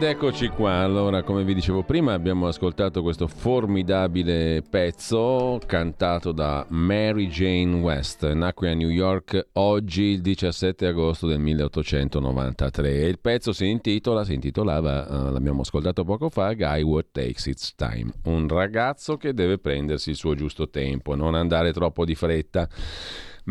Ed 0.00 0.06
eccoci 0.06 0.48
qua, 0.48 0.76
allora 0.76 1.22
come 1.22 1.44
vi 1.44 1.52
dicevo 1.52 1.82
prima 1.82 2.14
abbiamo 2.14 2.46
ascoltato 2.46 3.02
questo 3.02 3.26
formidabile 3.26 4.62
pezzo 4.62 5.60
cantato 5.66 6.32
da 6.32 6.64
Mary 6.70 7.26
Jane 7.26 7.80
West, 7.80 8.26
nacque 8.32 8.70
a 8.70 8.74
New 8.74 8.88
York 8.88 9.48
oggi 9.52 10.04
il 10.04 10.22
17 10.22 10.86
agosto 10.86 11.26
del 11.26 11.38
1893 11.40 12.88
e 12.88 13.08
il 13.08 13.18
pezzo 13.18 13.52
si 13.52 13.68
intitola, 13.68 14.24
si 14.24 14.32
intitolava, 14.32 15.06
uh, 15.06 15.32
l'abbiamo 15.32 15.60
ascoltato 15.60 16.02
poco 16.02 16.30
fa, 16.30 16.54
Guy 16.54 16.80
What 16.80 17.08
Takes 17.12 17.44
Its 17.44 17.74
Time, 17.74 18.10
un 18.24 18.48
ragazzo 18.48 19.18
che 19.18 19.34
deve 19.34 19.58
prendersi 19.58 20.08
il 20.08 20.16
suo 20.16 20.34
giusto 20.34 20.70
tempo, 20.70 21.14
non 21.14 21.34
andare 21.34 21.74
troppo 21.74 22.06
di 22.06 22.14
fretta. 22.14 22.66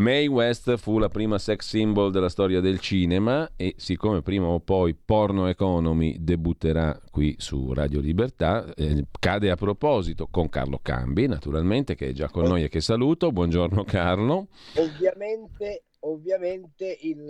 Mae 0.00 0.26
West 0.28 0.78
fu 0.78 0.96
la 0.96 1.10
prima 1.10 1.36
sex 1.36 1.68
symbol 1.68 2.10
della 2.10 2.30
storia 2.30 2.60
del 2.60 2.80
cinema 2.80 3.50
e 3.54 3.74
siccome 3.76 4.22
prima 4.22 4.46
o 4.46 4.58
poi 4.58 4.94
Porno 4.94 5.46
Economy 5.46 6.16
debutterà 6.18 6.98
qui 7.10 7.34
su 7.36 7.74
Radio 7.74 8.00
Libertà, 8.00 8.72
eh, 8.76 9.04
cade 9.18 9.50
a 9.50 9.56
proposito 9.56 10.26
con 10.30 10.48
Carlo 10.48 10.78
Cambi, 10.80 11.26
naturalmente, 11.26 11.96
che 11.96 12.08
è 12.08 12.12
già 12.12 12.30
con 12.30 12.44
noi 12.44 12.64
e 12.64 12.70
che 12.70 12.80
saluto. 12.80 13.30
Buongiorno 13.30 13.84
Carlo. 13.84 14.46
Ovviamente, 14.76 15.84
ovviamente 16.00 16.96
il, 17.02 17.26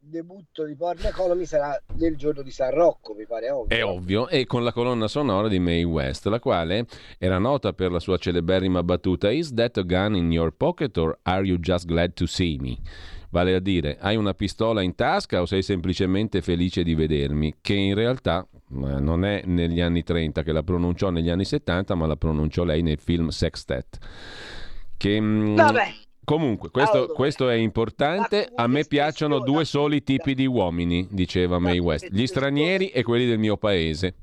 debutto 0.00 0.64
di 0.64 0.74
Porn 0.74 1.04
Economy 1.04 1.44
sarà 1.44 1.80
nel 1.96 2.16
giorno 2.16 2.42
di 2.42 2.50
San 2.50 2.70
Rocco, 2.70 3.14
mi 3.14 3.26
pare 3.26 3.50
ovvio. 3.50 3.76
È 3.76 3.84
ovvio, 3.84 4.28
e 4.28 4.46
con 4.46 4.64
la 4.64 4.72
colonna 4.72 5.08
sonora 5.08 5.48
di 5.48 5.58
Mae 5.58 5.84
West, 5.84 6.26
la 6.26 6.40
quale 6.40 6.86
era 7.18 7.38
nota 7.38 7.72
per 7.72 7.92
la 7.92 8.00
sua 8.00 8.16
celeberrima 8.16 8.82
battuta 8.82 9.30
Is 9.30 9.52
that 9.54 9.76
a 9.76 9.82
gun 9.82 10.16
in 10.16 10.32
your 10.32 10.52
pocket 10.52 10.96
or 10.96 11.18
are 11.22 11.44
you 11.44 11.58
just 11.58 11.86
glad 11.86 12.14
to 12.14 12.26
see 12.26 12.56
me? 12.58 12.78
Vale 13.32 13.54
a 13.54 13.60
dire, 13.60 13.96
hai 14.00 14.16
una 14.16 14.34
pistola 14.34 14.82
in 14.82 14.96
tasca 14.96 15.40
o 15.40 15.46
sei 15.46 15.62
semplicemente 15.62 16.42
felice 16.42 16.82
di 16.82 16.94
vedermi? 16.94 17.58
Che 17.60 17.74
in 17.74 17.94
realtà 17.94 18.44
eh, 18.52 19.00
non 19.00 19.24
è 19.24 19.42
negli 19.44 19.80
anni 19.80 20.02
30 20.02 20.42
che 20.42 20.50
la 20.50 20.64
pronunciò 20.64 21.10
negli 21.10 21.30
anni 21.30 21.44
70, 21.44 21.94
ma 21.94 22.06
la 22.06 22.16
pronunciò 22.16 22.64
lei 22.64 22.82
nel 22.82 22.98
film 22.98 23.28
Sextet. 23.28 23.98
Che, 24.96 25.20
mm, 25.20 25.54
Vabbè. 25.54 25.94
Comunque, 26.30 26.70
questo, 26.70 26.96
allora, 26.96 27.12
questo, 27.12 27.48
è 27.48 27.54
importante. 27.54 28.48
A 28.54 28.68
me 28.68 28.84
piacciono 28.84 29.40
due 29.40 29.64
soli 29.64 30.04
tipi 30.04 30.36
di 30.36 30.46
uomini, 30.46 31.08
diceva 31.10 31.58
May 31.58 31.80
West, 31.80 32.06
gli 32.08 32.24
stranieri 32.24 32.90
e 32.90 33.02
quelli 33.02 33.26
del 33.26 33.40
mio 33.40 33.56
paese. 33.56 34.14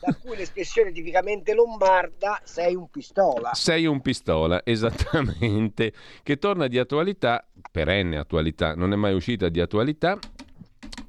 Da 0.00 0.12
cui 0.20 0.36
l'espressione 0.36 0.90
tipicamente 0.90 1.54
lombarda, 1.54 2.40
sei 2.42 2.74
un 2.74 2.90
pistola. 2.90 3.54
Sei 3.54 3.86
un 3.86 4.00
pistola, 4.00 4.62
esattamente, 4.66 5.92
che 6.24 6.36
torna 6.38 6.66
di 6.66 6.80
attualità, 6.80 7.46
perenne 7.70 8.16
attualità, 8.18 8.74
non 8.74 8.92
è 8.92 8.96
mai 8.96 9.14
uscita 9.14 9.48
di 9.48 9.60
attualità, 9.60 10.18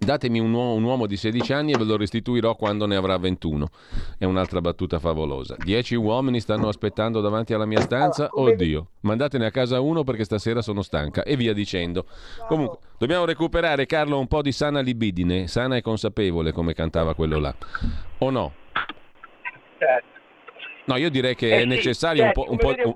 Datemi 0.03 0.39
un 0.39 0.51
uomo, 0.51 0.73
un 0.73 0.83
uomo, 0.83 1.05
di 1.05 1.15
16 1.15 1.53
anni 1.53 1.73
e 1.73 1.77
ve 1.77 1.83
lo 1.83 1.95
restituirò 1.95 2.55
quando 2.55 2.87
ne 2.87 2.95
avrà 2.95 3.19
21. 3.19 3.67
È 4.17 4.25
un'altra 4.25 4.59
battuta 4.59 4.97
favolosa. 4.97 5.55
Dieci 5.63 5.93
uomini 5.93 6.39
stanno 6.39 6.67
aspettando 6.69 7.21
davanti 7.21 7.53
alla 7.53 7.67
mia 7.67 7.81
stanza. 7.81 8.27
Oddio, 8.31 8.87
mandatene 9.01 9.45
a 9.45 9.51
casa 9.51 9.79
uno 9.79 10.03
perché 10.03 10.23
stasera 10.23 10.63
sono 10.63 10.81
stanca. 10.81 11.21
E 11.21 11.35
via 11.35 11.53
dicendo. 11.53 12.07
Comunque, 12.47 12.79
dobbiamo 12.97 13.25
recuperare, 13.25 13.85
Carlo, 13.85 14.17
un 14.17 14.25
po' 14.25 14.41
di 14.41 14.51
sana 14.51 14.79
libidine, 14.79 15.45
sana 15.45 15.75
e 15.75 15.81
consapevole, 15.81 16.51
come 16.51 16.73
cantava 16.73 17.13
quello 17.13 17.37
là. 17.37 17.53
O 18.17 18.31
no? 18.31 18.53
Certo. 19.77 20.07
No, 20.85 20.95
io 20.95 21.11
direi 21.11 21.35
che 21.35 21.55
eh 21.55 21.61
è 21.61 21.65
necessario 21.65 22.23
un 22.23 22.31
po'... 22.31 22.47
Un 22.49 22.57
po' 22.57 22.69
un... 22.69 22.93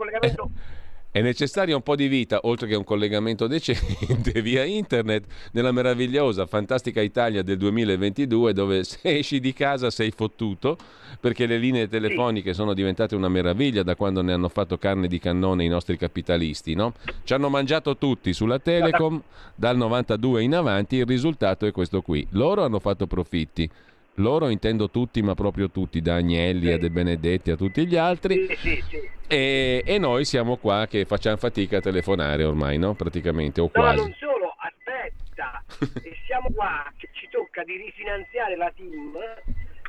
È 1.16 1.22
necessario 1.22 1.78
un 1.78 1.82
po' 1.82 1.96
di 1.96 2.10
vita, 2.10 2.42
oltre 2.44 2.68
che 2.68 2.76
un 2.76 2.84
collegamento 2.84 3.48
decente 3.48 4.42
via 4.44 4.66
internet, 4.66 5.24
nella 5.54 5.72
meravigliosa, 5.72 6.46
fantastica 6.46 7.00
Italia 7.00 7.42
del 7.42 7.56
2022, 7.58 8.52
dove 8.52 8.84
se 8.84 9.00
esci 9.02 9.40
di 9.40 9.54
casa 9.54 9.90
sei 9.90 10.12
fottuto, 10.12 10.76
perché 11.22 11.46
le 11.46 11.58
linee 11.58 11.88
telefoniche 11.88 12.54
sono 12.54 12.74
diventate 12.74 13.16
una 13.16 13.30
meraviglia 13.30 13.82
da 13.82 13.96
quando 13.96 14.22
ne 14.22 14.34
hanno 14.34 14.50
fatto 14.50 14.78
carne 14.78 15.08
di 15.08 15.18
cannone 15.18 15.64
i 15.64 15.70
nostri 15.70 15.96
capitalisti, 15.96 16.74
no? 16.76 16.92
Ci 17.24 17.34
hanno 17.34 17.48
mangiato 17.48 17.96
tutti 17.96 18.34
sulla 18.34 18.60
Telecom 18.60 19.22
dal 19.56 19.78
92 19.78 20.44
in 20.44 20.54
avanti, 20.54 20.98
il 20.98 21.06
risultato 21.06 21.66
è 21.66 21.72
questo 21.72 22.02
qui. 22.02 22.28
Loro 22.32 22.66
hanno 22.66 22.80
fatto 22.80 23.08
profitti 23.08 23.70
loro 24.16 24.50
intendo 24.50 24.90
tutti, 24.90 25.22
ma 25.22 25.34
proprio 25.34 25.70
tutti, 25.70 26.02
da 26.02 26.16
Agnelli 26.16 26.68
sì. 26.68 26.72
a 26.72 26.78
De 26.78 26.90
Benedetti 26.90 27.52
a 27.52 27.56
tutti 27.56 27.86
gli 27.86 27.96
altri. 27.96 28.48
Sì, 28.48 28.56
sì, 28.56 28.84
sì. 28.90 29.10
E, 29.28 29.82
e, 29.86 29.98
noi 29.98 30.24
siamo 30.24 30.58
qua 30.58 30.86
che 30.88 31.06
facciamo 31.06 31.38
fatica 31.38 31.78
a 31.78 31.82
telefonare 31.82 32.44
ormai, 32.44 32.78
no? 32.78 32.94
Praticamente, 32.94 33.60
o 33.62 33.70
quasi. 33.70 33.98
No, 33.98 34.04
non 34.04 34.16
solo, 34.20 34.56
aspetta, 34.58 35.64
e 36.04 36.16
siamo 36.26 36.50
qua 36.54 36.92
che 36.98 37.10
ci 37.14 37.28
tocca 37.30 37.64
di 37.64 37.76
rifinanziare 37.78 38.56
la 38.56 38.72
team 38.76 39.18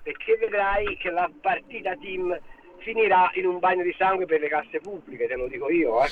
perché 0.03 0.36
vedrai 0.38 0.97
che 0.98 1.10
la 1.10 1.28
partita 1.41 1.97
team 1.97 2.38
finirà 2.78 3.28
in 3.34 3.47
un 3.47 3.59
bagno 3.59 3.82
di 3.82 3.94
sangue 3.98 4.25
per 4.25 4.38
le 4.38 4.48
casse 4.48 4.78
pubbliche, 4.81 5.26
te 5.26 5.34
lo 5.34 5.48
dico 5.48 5.69
io, 5.69 6.04
eh. 6.04 6.09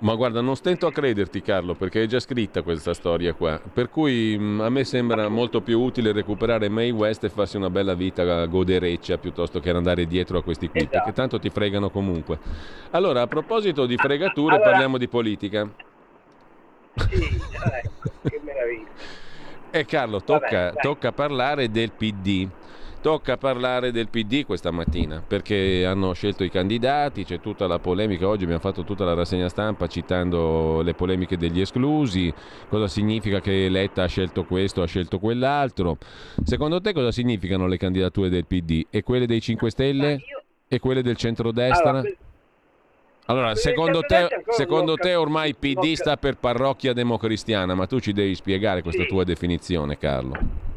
Ma 0.00 0.14
guarda, 0.14 0.40
non 0.40 0.54
stento 0.54 0.86
a 0.86 0.92
crederti 0.92 1.42
Carlo, 1.42 1.74
perché 1.74 2.04
è 2.04 2.06
già 2.06 2.20
scritta 2.20 2.62
questa 2.62 2.94
storia 2.94 3.32
qua. 3.32 3.60
Per 3.72 3.90
cui 3.90 4.36
mh, 4.38 4.42
mm, 4.42 4.60
a 4.60 4.68
me 4.68 4.84
sembra 4.84 5.28
molto 5.28 5.60
più 5.60 5.80
utile 5.80 6.12
recuperare 6.12 6.68
May 6.68 6.90
West 6.90 7.24
e 7.24 7.28
farsi 7.28 7.56
una 7.56 7.70
bella 7.70 7.94
vita 7.94 8.46
godereccia 8.46 9.18
piuttosto 9.18 9.58
che 9.58 9.70
andare 9.70 10.06
dietro 10.06 10.38
a 10.38 10.42
questi 10.42 10.68
qui, 10.68 10.80
esatto. 10.80 10.96
perché 10.96 11.12
tanto 11.12 11.38
ti 11.40 11.50
fregano 11.50 11.90
comunque. 11.90 12.38
Allora, 12.90 13.22
a 13.22 13.26
proposito 13.26 13.86
di 13.86 13.96
fregature, 13.96 14.54
allora... 14.54 14.70
parliamo 14.70 14.98
di 14.98 15.08
politica. 15.08 15.68
Sì, 16.94 17.40
che 18.28 18.40
meraviglia. 18.42 18.88
E 19.70 19.80
eh, 19.80 19.84
Carlo, 19.84 20.22
tocca, 20.22 20.66
Vabbè, 20.66 20.80
tocca 20.80 21.12
parlare 21.12 21.70
del 21.70 21.90
PD. 21.92 22.48
Tocca 23.00 23.36
parlare 23.36 23.92
del 23.92 24.08
PD 24.08 24.44
questa 24.44 24.72
mattina 24.72 25.22
perché 25.24 25.84
hanno 25.86 26.12
scelto 26.14 26.42
i 26.42 26.50
candidati, 26.50 27.24
c'è 27.24 27.38
tutta 27.38 27.68
la 27.68 27.78
polemica, 27.78 28.26
oggi 28.26 28.42
abbiamo 28.42 28.60
fatto 28.60 28.82
tutta 28.82 29.04
la 29.04 29.14
rassegna 29.14 29.48
stampa 29.48 29.86
citando 29.86 30.82
le 30.82 30.94
polemiche 30.94 31.36
degli 31.36 31.60
esclusi, 31.60 32.32
cosa 32.68 32.88
significa 32.88 33.40
che 33.40 33.68
Letta 33.68 34.02
ha 34.02 34.06
scelto 34.06 34.44
questo, 34.44 34.82
ha 34.82 34.86
scelto 34.86 35.20
quell'altro. 35.20 35.96
Secondo 36.42 36.80
te 36.80 36.92
cosa 36.92 37.12
significano 37.12 37.68
le 37.68 37.76
candidature 37.76 38.28
del 38.28 38.46
PD? 38.46 38.86
E 38.90 39.04
quelle 39.04 39.26
dei 39.26 39.40
5 39.40 39.70
Stelle? 39.70 40.18
E 40.66 40.80
quelle 40.80 41.02
del 41.02 41.16
centrodestra? 41.16 41.90
Allora, 41.90 42.14
allora, 43.26 43.54
secondo 43.54 44.00
te, 44.00 44.26
secondo 44.48 44.96
te 44.96 45.14
ormai 45.14 45.54
PD 45.54 45.92
sta 45.92 46.16
per 46.16 46.36
parrocchia 46.36 46.92
democristiana, 46.92 47.76
ma 47.76 47.86
tu 47.86 48.00
ci 48.00 48.12
devi 48.12 48.34
spiegare 48.34 48.82
questa 48.82 49.04
tua 49.04 49.22
definizione, 49.22 49.96
Carlo 49.98 50.67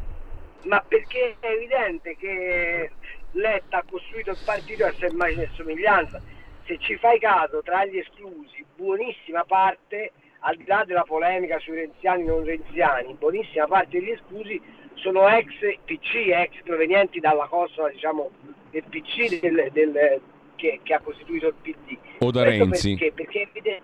ma 0.72 0.82
perché 0.88 1.36
è 1.42 1.48
evidente 1.48 2.16
che 2.16 2.90
Letta 3.32 3.80
ha 3.80 3.84
costruito 3.84 4.32
il 4.32 4.38
partito 4.46 4.86
a 4.86 4.94
immagine 5.06 5.44
e 5.44 5.50
somiglianza. 5.52 6.22
Se 6.64 6.78
ci 6.80 6.96
fai 6.96 7.20
caso, 7.20 7.62
tra 7.62 7.86
gli 7.86 7.98
esclusi, 7.98 8.64
buonissima 8.78 9.44
parte, 9.44 10.14
al 10.40 10.56
di 10.56 10.66
là 10.66 10.86
della 10.86 11.04
polemica 11.04 11.60
sui 11.60 11.76
renziani 11.76 12.24
e 12.24 12.26
non 12.28 12.46
renziani, 12.46 13.14
buonissima 13.16 13.68
parte 13.68 14.00
degli 14.00 14.12
esclusi 14.12 14.62
sono 14.94 15.28
ex 15.28 15.52
PC, 15.84 16.30
ex 16.30 16.62
provenienti 16.64 17.20
dalla 17.20 17.48
costola 17.48 17.90
diciamo, 17.90 18.30
del 18.70 18.84
PC 18.88 19.42
del, 19.42 19.70
del, 19.74 20.22
che, 20.56 20.80
che, 20.84 20.94
ha 20.94 21.02
costituito 21.02 21.48
il 21.48 21.56
PD. 21.62 21.98
O 22.20 22.32
da 22.32 22.44
Questo 22.44 22.64
Renzi. 22.64 22.96
Perché? 22.96 23.12
perché 23.14 23.42
evidente, 23.42 23.84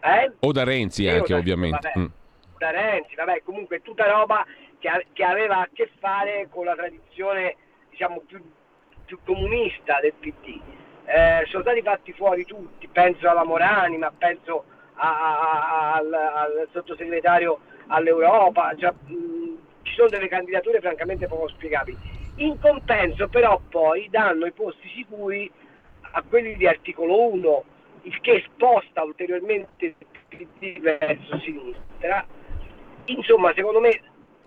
eh? 0.00 0.32
O 0.40 0.52
da 0.52 0.64
Renzi 0.64 1.08
anche, 1.08 1.34
da, 1.34 1.38
ovviamente. 1.38 1.90
Vabbè, 1.92 1.98
mm. 1.98 2.06
Da 2.56 2.70
Renzi, 2.70 3.14
vabbè, 3.14 3.42
comunque 3.44 3.82
tutta 3.82 4.10
roba 4.10 4.46
che, 4.86 5.06
che, 5.12 5.24
aveva 5.24 5.58
a 5.60 5.68
che 5.72 5.90
fare 5.98 6.48
con 6.50 6.64
la 6.64 6.74
tradizione 6.74 7.56
diciamo, 7.90 8.22
più, 8.26 8.40
più 9.04 9.18
comunista 9.24 9.98
del 10.00 10.12
PD. 10.12 10.60
Eh, 11.04 11.44
sono 11.48 11.62
stati 11.62 11.82
fatti 11.82 12.12
fuori 12.12 12.44
tutti, 12.44 12.88
penso 12.88 13.28
alla 13.28 13.44
Morani, 13.44 13.96
ma 13.96 14.12
penso 14.16 14.64
a, 14.94 15.40
a, 15.40 15.92
al, 15.94 16.12
al, 16.12 16.68
sottosegretario 16.72 17.58
all'Europa, 17.88 18.74
cioè, 18.76 18.92
mh, 18.92 19.58
ci 19.82 19.94
sono 19.94 20.08
delle 20.08 20.28
candidature 20.28 20.80
francamente 20.80 21.26
poco 21.26 21.48
spiegabili. 21.48 22.14
In 22.36 22.58
compenso 22.60 23.28
però 23.28 23.60
poi 23.68 24.08
danno 24.10 24.46
i 24.46 24.52
posti 24.52 24.88
sicuri 24.88 25.50
a 26.12 26.22
quelli 26.22 26.54
di 26.56 26.66
articolo 26.66 27.28
1 27.32 27.64
il 28.02 28.20
che 28.20 28.44
sposta 28.52 29.02
ulteriormente 29.02 29.84
il 29.86 29.94
PD 30.28 30.80
verso 30.80 31.38
sinistra. 31.40 32.24
Insomma, 33.06 33.52
secondo 33.54 33.80
me 33.80 34.00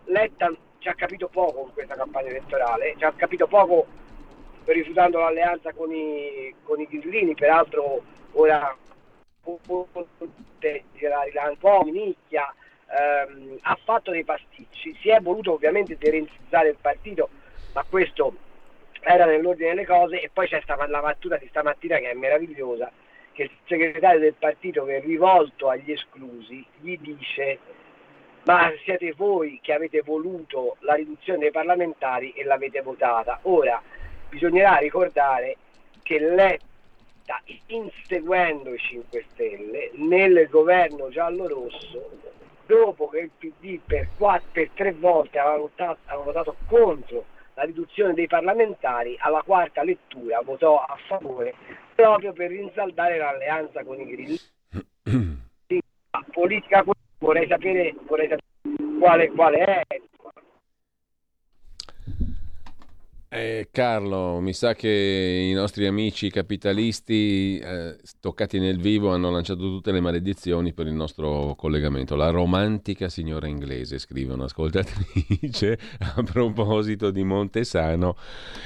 Letta 0.09 0.51
ci 0.79 0.87
ha 0.87 0.93
capito 0.93 1.27
poco 1.27 1.65
in 1.67 1.73
questa 1.73 1.95
campagna 1.95 2.29
elettorale, 2.29 2.95
ci 2.97 3.03
ha 3.03 3.11
capito 3.11 3.47
poco 3.47 3.85
rifiutando 4.65 5.19
l'alleanza 5.19 5.73
con 5.73 5.91
i, 5.91 6.53
con 6.63 6.79
i 6.79 6.87
grillini, 6.87 7.35
peraltro 7.35 8.01
ora 8.33 8.75
un 9.43 9.57
po' 11.59 11.83
nicchia, 11.85 12.53
ehm, 12.87 13.57
ha 13.61 13.77
fatto 13.83 14.11
dei 14.11 14.23
pasticci, 14.23 14.95
si 14.99 15.09
è 15.09 15.19
voluto 15.19 15.53
ovviamente 15.53 15.97
derenzizzare 15.97 16.69
il 16.69 16.77
partito, 16.79 17.29
ma 17.73 17.83
questo 17.87 18.33
era 19.01 19.25
nell'ordine 19.25 19.69
delle 19.69 19.85
cose 19.85 20.21
e 20.21 20.29
poi 20.31 20.47
c'è 20.47 20.59
stata 20.61 20.87
la 20.87 21.01
battuta 21.01 21.37
di 21.37 21.47
stamattina 21.47 21.97
che 21.97 22.11
è 22.11 22.13
meravigliosa, 22.13 22.91
che 23.31 23.43
il 23.43 23.51
segretario 23.65 24.19
del 24.19 24.33
partito 24.33 24.85
che 24.85 24.97
è 24.97 25.01
rivolto 25.01 25.69
agli 25.69 25.91
esclusi 25.91 26.65
gli 26.79 26.97
dice 26.97 27.59
ma 28.43 28.71
siete 28.83 29.13
voi 29.15 29.59
che 29.61 29.73
avete 29.73 30.01
voluto 30.01 30.77
la 30.79 30.93
riduzione 30.93 31.39
dei 31.39 31.51
parlamentari 31.51 32.31
e 32.31 32.43
l'avete 32.43 32.81
votata. 32.81 33.39
Ora 33.43 33.81
bisognerà 34.29 34.77
ricordare 34.77 35.57
che 36.03 36.19
Letta, 36.19 37.41
inseguendo 37.67 38.73
i 38.73 38.77
5 38.77 39.25
Stelle, 39.29 39.91
nel 39.95 40.47
governo 40.49 41.09
giallo-rosso, 41.09 42.09
dopo 42.65 43.09
che 43.09 43.19
il 43.19 43.31
PD 43.37 43.79
per, 43.85 44.07
quattro, 44.17 44.49
per 44.51 44.69
tre 44.73 44.93
volte 44.93 45.39
aveva 45.39 45.57
votato, 45.57 45.99
aveva 46.05 46.23
votato 46.23 46.55
contro 46.67 47.25
la 47.55 47.63
riduzione 47.63 48.13
dei 48.13 48.27
parlamentari, 48.27 49.17
alla 49.19 49.41
quarta 49.41 49.83
lettura 49.83 50.39
votò 50.41 50.79
a 50.81 50.97
favore 51.07 51.53
proprio 51.93 52.31
per 52.31 52.49
rinsaldare 52.51 53.17
l'alleanza 53.17 53.83
con 53.83 53.99
i 53.99 54.05
grilli. 54.05 54.39
politica 56.39 56.83
vorrei 57.19 57.47
sapere, 57.47 57.95
vorrei 58.07 58.27
sapere 58.27 58.47
quale, 58.99 59.31
quale 59.31 59.57
è. 59.57 59.81
Eh, 63.31 63.67
Carlo, 63.71 64.39
mi 64.39 64.53
sa 64.53 64.73
che 64.73 64.89
i 64.89 65.53
nostri 65.53 65.85
amici 65.85 66.31
capitalisti 66.31 67.59
eh, 67.59 67.97
toccati 68.19 68.57
nel 68.57 68.79
vivo 68.79 69.13
hanno 69.13 69.29
lanciato 69.29 69.59
tutte 69.59 69.91
le 69.91 69.99
maledizioni 69.99 70.73
per 70.73 70.87
il 70.87 70.93
nostro 70.93 71.53
collegamento. 71.55 72.15
La 72.15 72.31
romantica 72.31 73.07
signora 73.07 73.45
inglese, 73.45 73.99
scrive 73.99 74.33
un'ascoltatrice 74.33 75.77
a 76.17 76.23
proposito 76.23 77.11
di 77.11 77.23
Montesano 77.23 78.15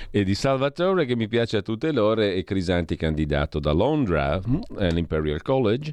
e 0.10 0.24
di 0.24 0.34
Salvatore 0.34 1.04
che 1.04 1.18
mi 1.18 1.28
piace 1.28 1.58
a 1.58 1.62
tutte 1.62 1.92
l'ore 1.92 2.34
e 2.34 2.46
Crisanti 2.46 2.96
candidato 2.96 3.60
da 3.60 3.74
Londra 3.74 4.40
mm, 4.48 4.62
College 5.42 5.92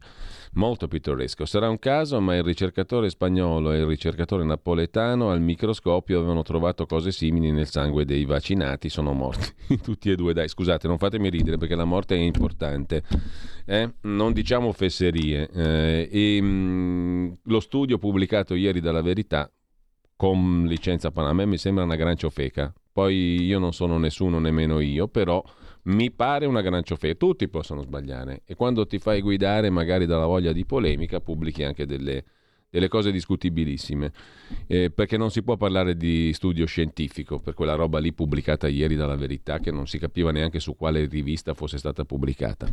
molto 0.53 0.89
pittoresco. 0.89 1.45
Sarà 1.45 1.69
un 1.69 1.79
caso, 1.79 2.21
ma 2.21 2.37
il 2.37 2.43
ricercatore 2.43 3.11
spagnolo 3.11 3.73
e 3.73 3.79
il 3.79 3.87
ricercatore 3.87 4.45
napoletano 4.45 5.31
al 5.31 5.41
microscopio 5.41 6.19
avevano 6.19 6.43
trovato 6.43 6.87
cose 6.87 7.13
simili 7.13 7.51
nel 7.51 7.69
sangue 7.69 8.05
dei 8.05 8.25
vaccinati, 8.25 8.89
sono 8.89 9.13
morti 9.13 9.53
tutti 9.83 10.11
e 10.11 10.17
due. 10.17 10.33
Dai, 10.33 10.49
scusate, 10.49 10.89
non 10.89 10.99
fatemi 10.99 11.29
ridere 11.29 11.57
perché 11.57 11.75
la 11.75 11.85
morte 11.85 12.17
è 12.17 12.21
importante. 12.21 13.03
Eh? 13.65 13.93
Non 14.03 14.33
diciamo 14.33 14.73
fesserie. 14.73 15.49
Eh, 15.53 16.09
e, 16.11 16.41
mh, 16.41 16.47
mm, 16.47 17.33
lo 17.45 17.61
studio 17.61 17.99
pubblicato 17.99 18.55
ieri 18.55 18.81
dalla 18.81 19.03
Verità 19.03 19.51
con 20.17 20.67
licenza 20.67 21.11
Panama, 21.11 21.47
mi 21.47 21.57
sembra 21.57 21.85
una 21.85 21.97
gran 21.97 22.15
ciofeca. 22.17 22.71
Poi 22.93 23.43
io 23.43 23.59
non 23.59 23.73
sono 23.73 23.97
nessuno, 23.97 24.39
nemmeno 24.39 24.81
io, 24.81 25.09
però 25.09 25.43
mi 25.85 26.11
pare 26.11 26.47
una 26.47 26.61
gran 26.61 26.83
ciofeca. 26.83 27.15
Tutti 27.15 27.49
possono 27.49 27.83
sbagliare 27.83 28.43
e 28.45 28.55
quando 28.55 28.87
ti 28.87 28.99
fai 28.99 29.21
guidare 29.21 29.71
magari 29.71 30.07
dalla 30.07 30.27
voglia 30.27 30.53
di 30.53 30.65
polemica 30.67 31.21
pubblichi 31.21 31.63
anche 31.63 31.87
delle, 31.87 32.25
delle 32.71 32.89
cose 32.89 33.11
discutibilissime, 33.11 34.13
eh, 34.69 34.91
perché 34.91 35.17
non 35.17 35.31
si 35.31 35.43
può 35.43 35.57
parlare 35.57 35.97
di 35.97 36.33
studio 36.33 36.65
scientifico 36.67 37.41
per 37.41 37.55
quella 37.55 37.75
roba 37.75 37.99
lì 37.99 38.13
pubblicata 38.13 38.69
ieri 38.69 38.95
dalla 38.95 39.17
Verità 39.17 39.59
che 39.59 39.73
non 39.73 39.87
si 39.87 39.99
capiva 39.99 40.31
neanche 40.31 40.61
su 40.61 40.77
quale 40.77 41.07
rivista 41.07 41.53
fosse 41.53 41.79
stata 41.79 42.05
pubblicata. 42.05 42.69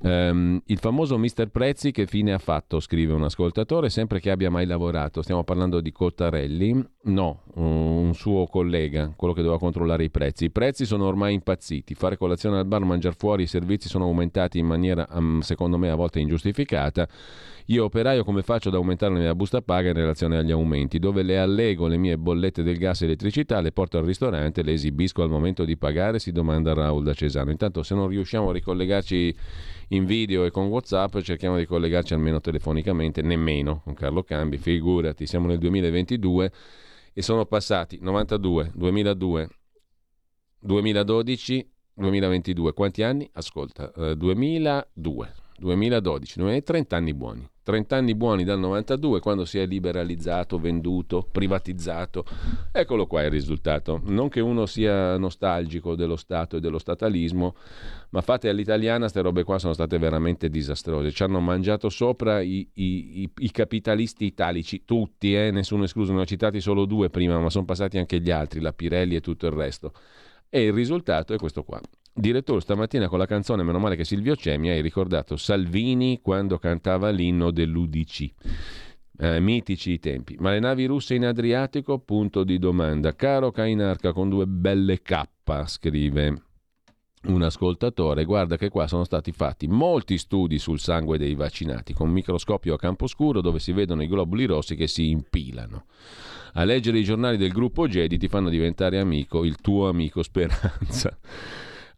Um, 0.00 0.60
il 0.66 0.78
famoso 0.78 1.18
Mister 1.18 1.48
Prezzi 1.48 1.90
che 1.90 2.06
fine 2.06 2.32
ha 2.32 2.38
fatto, 2.38 2.80
scrive 2.80 3.12
un 3.12 3.24
ascoltatore, 3.24 3.88
sempre 3.90 4.20
che 4.20 4.30
abbia 4.30 4.50
mai 4.50 4.66
lavorato. 4.66 5.22
Stiamo 5.22 5.44
parlando 5.44 5.80
di 5.80 5.92
Cottarelli? 5.92 6.84
No, 7.04 7.44
un 7.54 8.12
suo 8.14 8.46
collega, 8.46 9.12
quello 9.16 9.34
che 9.34 9.42
doveva 9.42 9.58
controllare 9.58 10.04
i 10.04 10.10
prezzi. 10.10 10.44
I 10.46 10.50
prezzi 10.50 10.84
sono 10.84 11.06
ormai 11.06 11.34
impazziti. 11.34 11.94
Fare 11.94 12.16
colazione 12.16 12.58
al 12.58 12.66
bar, 12.66 12.82
mangiare 12.84 13.14
fuori, 13.18 13.44
i 13.44 13.46
servizi 13.46 13.88
sono 13.88 14.04
aumentati 14.04 14.58
in 14.58 14.66
maniera, 14.66 15.08
secondo 15.40 15.78
me, 15.78 15.90
a 15.90 15.94
volte 15.94 16.20
ingiustificata. 16.20 17.08
Io 17.70 17.84
operaio 17.84 18.24
come 18.24 18.42
faccio 18.42 18.70
ad 18.70 18.76
aumentare 18.76 19.12
la 19.12 19.18
mia 19.20 19.34
busta 19.34 19.60
paga 19.60 19.88
in 19.88 19.94
relazione 19.94 20.38
agli 20.38 20.50
aumenti? 20.50 20.98
Dove 20.98 21.22
le 21.22 21.38
allego 21.38 21.86
le 21.86 21.98
mie 21.98 22.16
bollette 22.16 22.62
del 22.62 22.78
gas 22.78 23.02
e 23.02 23.04
elettricità, 23.04 23.60
le 23.60 23.72
porto 23.72 23.98
al 23.98 24.06
ristorante, 24.06 24.62
le 24.62 24.72
esibisco 24.72 25.22
al 25.22 25.28
momento 25.28 25.66
di 25.66 25.76
pagare, 25.76 26.18
si 26.18 26.32
domanda 26.32 26.72
Raul 26.72 27.04
da 27.04 27.12
Cesano. 27.12 27.50
Intanto 27.50 27.82
se 27.82 27.94
non 27.94 28.08
riusciamo 28.08 28.48
a 28.48 28.52
ricollegarci 28.54 29.36
in 29.88 30.06
video 30.06 30.46
e 30.46 30.50
con 30.50 30.68
Whatsapp, 30.68 31.18
cerchiamo 31.18 31.58
di 31.58 31.66
collegarci 31.66 32.14
almeno 32.14 32.40
telefonicamente, 32.40 33.20
nemmeno 33.20 33.82
con 33.84 33.92
Carlo 33.92 34.22
Cambi, 34.22 34.56
figurati, 34.56 35.26
siamo 35.26 35.46
nel 35.46 35.58
2022 35.58 36.52
e 37.12 37.20
sono 37.20 37.44
passati 37.44 37.98
92, 38.00 38.72
2002, 38.76 39.48
2012, 40.60 41.70
2022. 41.92 42.72
Quanti 42.72 43.02
anni? 43.02 43.28
Ascolta, 43.34 43.92
eh, 43.92 44.16
2002, 44.16 45.34
2012, 45.58 46.62
30 46.62 46.96
anni 46.96 47.12
buoni. 47.12 47.46
30 47.68 47.96
anni 47.96 48.14
buoni 48.14 48.44
dal 48.44 48.58
92 48.58 49.20
quando 49.20 49.44
si 49.44 49.58
è 49.58 49.66
liberalizzato, 49.66 50.58
venduto, 50.58 51.28
privatizzato. 51.30 52.24
Eccolo 52.72 53.06
qua 53.06 53.22
il 53.24 53.30
risultato. 53.30 54.00
Non 54.06 54.30
che 54.30 54.40
uno 54.40 54.64
sia 54.64 55.18
nostalgico 55.18 55.94
dello 55.94 56.16
Stato 56.16 56.56
e 56.56 56.60
dello 56.60 56.78
statalismo, 56.78 57.54
ma 58.08 58.22
fate 58.22 58.48
all'italiana 58.48 59.00
queste 59.00 59.20
robe 59.20 59.44
qua 59.44 59.58
sono 59.58 59.74
state 59.74 59.98
veramente 59.98 60.48
disastrose. 60.48 61.10
Ci 61.10 61.22
hanno 61.22 61.40
mangiato 61.40 61.90
sopra 61.90 62.40
i, 62.40 62.66
i, 62.72 63.20
i, 63.20 63.30
i 63.36 63.50
capitalisti 63.50 64.24
italici, 64.24 64.86
tutti, 64.86 65.34
eh? 65.34 65.50
nessuno 65.50 65.84
escluso, 65.84 66.14
ne 66.14 66.22
ho 66.22 66.24
citati 66.24 66.62
solo 66.62 66.86
due 66.86 67.10
prima, 67.10 67.38
ma 67.38 67.50
sono 67.50 67.66
passati 67.66 67.98
anche 67.98 68.18
gli 68.18 68.30
altri, 68.30 68.60
la 68.60 68.72
Pirelli 68.72 69.14
e 69.14 69.20
tutto 69.20 69.44
il 69.44 69.52
resto. 69.52 69.92
E 70.48 70.64
il 70.64 70.72
risultato 70.72 71.34
è 71.34 71.36
questo 71.36 71.64
qua. 71.64 71.78
Direttore, 72.18 72.60
stamattina 72.60 73.06
con 73.06 73.20
la 73.20 73.26
canzone 73.26 73.62
Meno 73.62 73.78
male 73.78 73.94
che 73.94 74.04
Silvio 74.04 74.34
Cemi 74.34 74.70
hai 74.70 74.80
ricordato 74.80 75.36
Salvini 75.36 76.18
quando 76.20 76.58
cantava 76.58 77.10
l'inno 77.10 77.52
dell'UDC. 77.52 78.28
Eh, 79.20 79.38
mitici 79.38 79.92
i 79.92 79.98
tempi. 80.00 80.34
Ma 80.40 80.50
le 80.50 80.58
navi 80.58 80.86
russe 80.86 81.14
in 81.14 81.24
Adriatico? 81.24 82.00
Punto 82.00 82.42
di 82.42 82.58
domanda. 82.58 83.14
Caro 83.14 83.52
Cainarca 83.52 84.12
con 84.12 84.28
due 84.30 84.46
belle 84.46 85.00
K, 85.00 85.28
scrive 85.66 86.42
un 87.26 87.42
ascoltatore, 87.42 88.24
guarda 88.24 88.56
che 88.56 88.68
qua 88.68 88.88
sono 88.88 89.04
stati 89.04 89.30
fatti 89.30 89.68
molti 89.68 90.18
studi 90.18 90.58
sul 90.58 90.80
sangue 90.80 91.18
dei 91.18 91.36
vaccinati 91.36 91.92
con 91.92 92.10
microscopio 92.10 92.74
a 92.74 92.78
campo 92.78 93.06
scuro 93.06 93.40
dove 93.40 93.60
si 93.60 93.70
vedono 93.70 94.02
i 94.02 94.08
globuli 94.08 94.44
rossi 94.44 94.74
che 94.74 94.88
si 94.88 95.10
impilano. 95.10 95.84
A 96.54 96.64
leggere 96.64 96.98
i 96.98 97.04
giornali 97.04 97.36
del 97.36 97.52
gruppo 97.52 97.86
Gedi 97.86 98.18
ti 98.18 98.26
fanno 98.26 98.48
diventare 98.48 98.98
amico 98.98 99.44
il 99.44 99.60
tuo 99.60 99.88
amico 99.88 100.24
Speranza. 100.24 101.16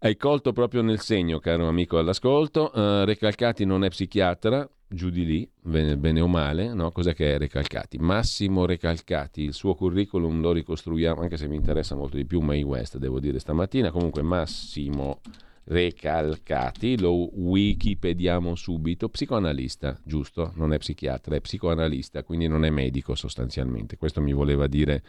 Hai 0.02 0.16
colto 0.16 0.52
proprio 0.52 0.80
nel 0.80 0.98
segno, 1.00 1.40
caro 1.40 1.68
amico 1.68 1.98
all'ascolto. 1.98 2.70
Uh, 2.72 3.04
Recalcati 3.04 3.66
non 3.66 3.84
è 3.84 3.90
psichiatra, 3.90 4.66
giù 4.88 5.10
di 5.10 5.26
lì, 5.26 5.50
bene, 5.60 5.98
bene 5.98 6.22
o 6.22 6.26
male, 6.26 6.72
no? 6.72 6.90
Cos'è 6.90 7.12
che 7.12 7.34
è 7.34 7.38
Recalcati? 7.38 7.98
Massimo 7.98 8.64
Recalcati, 8.64 9.42
il 9.42 9.52
suo 9.52 9.74
curriculum 9.74 10.40
lo 10.40 10.52
ricostruiamo, 10.52 11.20
anche 11.20 11.36
se 11.36 11.48
mi 11.48 11.56
interessa 11.56 11.96
molto 11.96 12.16
di 12.16 12.24
più 12.24 12.40
May 12.40 12.62
West, 12.62 12.96
devo 12.96 13.20
dire 13.20 13.38
stamattina. 13.38 13.90
Comunque 13.90 14.22
Massimo 14.22 15.20
Recalcati, 15.64 16.98
lo 16.98 17.28
wikipediamo 17.38 18.54
subito, 18.54 19.10
psicoanalista, 19.10 20.00
giusto? 20.02 20.52
Non 20.54 20.72
è 20.72 20.78
psichiatra, 20.78 21.36
è 21.36 21.42
psicoanalista, 21.42 22.24
quindi 22.24 22.48
non 22.48 22.64
è 22.64 22.70
medico 22.70 23.14
sostanzialmente. 23.14 23.98
Questo 23.98 24.22
mi 24.22 24.32
voleva 24.32 24.66
dire 24.66 25.02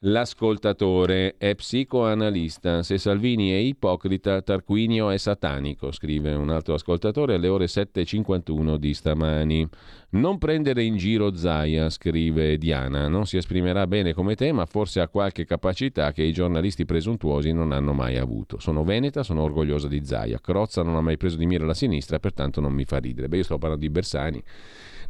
L'ascoltatore 0.00 1.36
è 1.38 1.54
psicoanalista. 1.54 2.82
Se 2.82 2.98
Salvini 2.98 3.52
è 3.52 3.56
ipocrita, 3.56 4.42
Tarquinio 4.42 5.08
è 5.08 5.16
satanico, 5.16 5.90
scrive 5.90 6.34
un 6.34 6.50
altro 6.50 6.74
ascoltatore 6.74 7.36
alle 7.36 7.48
ore 7.48 7.64
7.51 7.64 8.76
di 8.76 8.92
stamani. 8.92 9.66
Non 10.10 10.36
prendere 10.36 10.82
in 10.82 10.96
giro 10.96 11.34
Zaia, 11.34 11.88
scrive 11.88 12.58
Diana. 12.58 13.08
Non 13.08 13.24
si 13.24 13.38
esprimerà 13.38 13.86
bene 13.86 14.12
come 14.12 14.34
te, 14.34 14.52
ma 14.52 14.66
forse 14.66 15.00
ha 15.00 15.08
qualche 15.08 15.46
capacità 15.46 16.12
che 16.12 16.22
i 16.24 16.32
giornalisti 16.32 16.84
presuntuosi 16.84 17.52
non 17.52 17.72
hanno 17.72 17.94
mai 17.94 18.18
avuto. 18.18 18.58
Sono 18.60 18.84
veneta, 18.84 19.22
sono 19.22 19.42
orgogliosa 19.42 19.88
di 19.88 20.04
Zaia. 20.04 20.38
Crozza 20.40 20.82
non 20.82 20.96
ha 20.96 21.00
mai 21.00 21.16
preso 21.16 21.38
di 21.38 21.46
mira 21.46 21.64
la 21.64 21.72
sinistra, 21.72 22.18
pertanto 22.18 22.60
non 22.60 22.74
mi 22.74 22.84
fa 22.84 22.98
ridere. 22.98 23.28
Beh, 23.28 23.38
io 23.38 23.44
sto 23.44 23.56
parlando 23.56 23.86
di 23.86 23.90
Bersani 23.90 24.42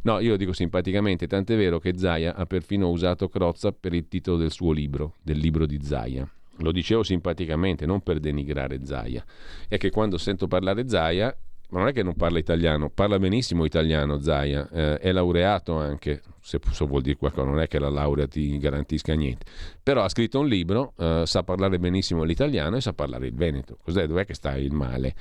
No, 0.03 0.19
io 0.19 0.31
lo 0.31 0.37
dico 0.37 0.53
simpaticamente, 0.53 1.27
tant'è 1.27 1.55
vero 1.55 1.79
che 1.79 1.97
Zaia 1.97 2.35
ha 2.35 2.45
perfino 2.45 2.89
usato 2.89 3.29
Crozza 3.29 3.71
per 3.71 3.93
il 3.93 4.07
titolo 4.07 4.37
del 4.37 4.51
suo 4.51 4.71
libro, 4.71 5.15
del 5.21 5.37
libro 5.37 5.65
di 5.65 5.79
Zaia. 5.81 6.29
Lo 6.59 6.71
dicevo 6.71 7.03
simpaticamente, 7.03 7.85
non 7.85 8.01
per 8.01 8.19
denigrare 8.19 8.83
Zaia. 8.83 9.23
È 9.67 9.77
che 9.77 9.89
quando 9.89 10.17
sento 10.17 10.47
parlare 10.47 10.87
Zaia 10.87 11.35
ma 11.69 11.79
non 11.79 11.89
è 11.89 11.91
che 11.91 12.01
non 12.01 12.15
parla 12.15 12.39
italiano, 12.39 12.89
parla 12.89 13.19
benissimo 13.19 13.65
italiano 13.65 14.21
Zaia, 14.21 14.69
eh, 14.69 14.97
è 14.99 15.11
laureato 15.11 15.77
anche, 15.77 16.21
se 16.39 16.59
so 16.71 16.85
vuol 16.85 17.01
dire 17.01 17.17
qualcosa, 17.17 17.45
non 17.45 17.59
è 17.59 17.67
che 17.67 17.77
la 17.77 17.89
laurea 17.89 18.25
ti 18.25 18.57
garantisca 18.57 19.13
niente, 19.13 19.45
però 19.83 20.03
ha 20.03 20.09
scritto 20.09 20.39
un 20.39 20.47
libro, 20.47 20.93
eh, 20.97 21.23
sa 21.25 21.43
parlare 21.43 21.77
benissimo 21.77 22.23
l'italiano 22.23 22.77
e 22.77 22.81
sa 22.81 22.93
parlare 22.93 23.27
il 23.27 23.33
veneto. 23.33 23.77
Cos'è? 23.83 24.07
Dov'è 24.07 24.25
che 24.25 24.33
sta 24.33 24.55
il 24.55 24.71
male? 24.71 25.13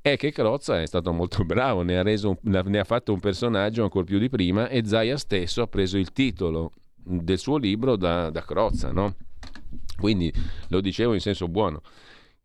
È 0.00 0.16
che 0.16 0.30
Crozza 0.30 0.80
è 0.80 0.86
stato 0.86 1.12
molto 1.12 1.42
bravo, 1.44 1.82
ne 1.82 1.98
ha, 1.98 2.02
reso, 2.02 2.38
ne 2.42 2.78
ha 2.78 2.84
fatto 2.84 3.12
un 3.12 3.20
personaggio 3.20 3.82
ancora 3.82 4.04
più 4.04 4.18
di 4.18 4.28
prima 4.28 4.68
e 4.68 4.84
Zaia 4.84 5.16
stesso 5.16 5.62
ha 5.62 5.66
preso 5.66 5.98
il 5.98 6.12
titolo 6.12 6.72
del 6.94 7.38
suo 7.38 7.56
libro 7.56 7.96
da, 7.96 8.30
da 8.30 8.42
Crozza, 8.42 8.92
no? 8.92 9.16
Quindi 9.98 10.32
lo 10.68 10.80
dicevo 10.80 11.14
in 11.14 11.20
senso 11.20 11.48
buono, 11.48 11.82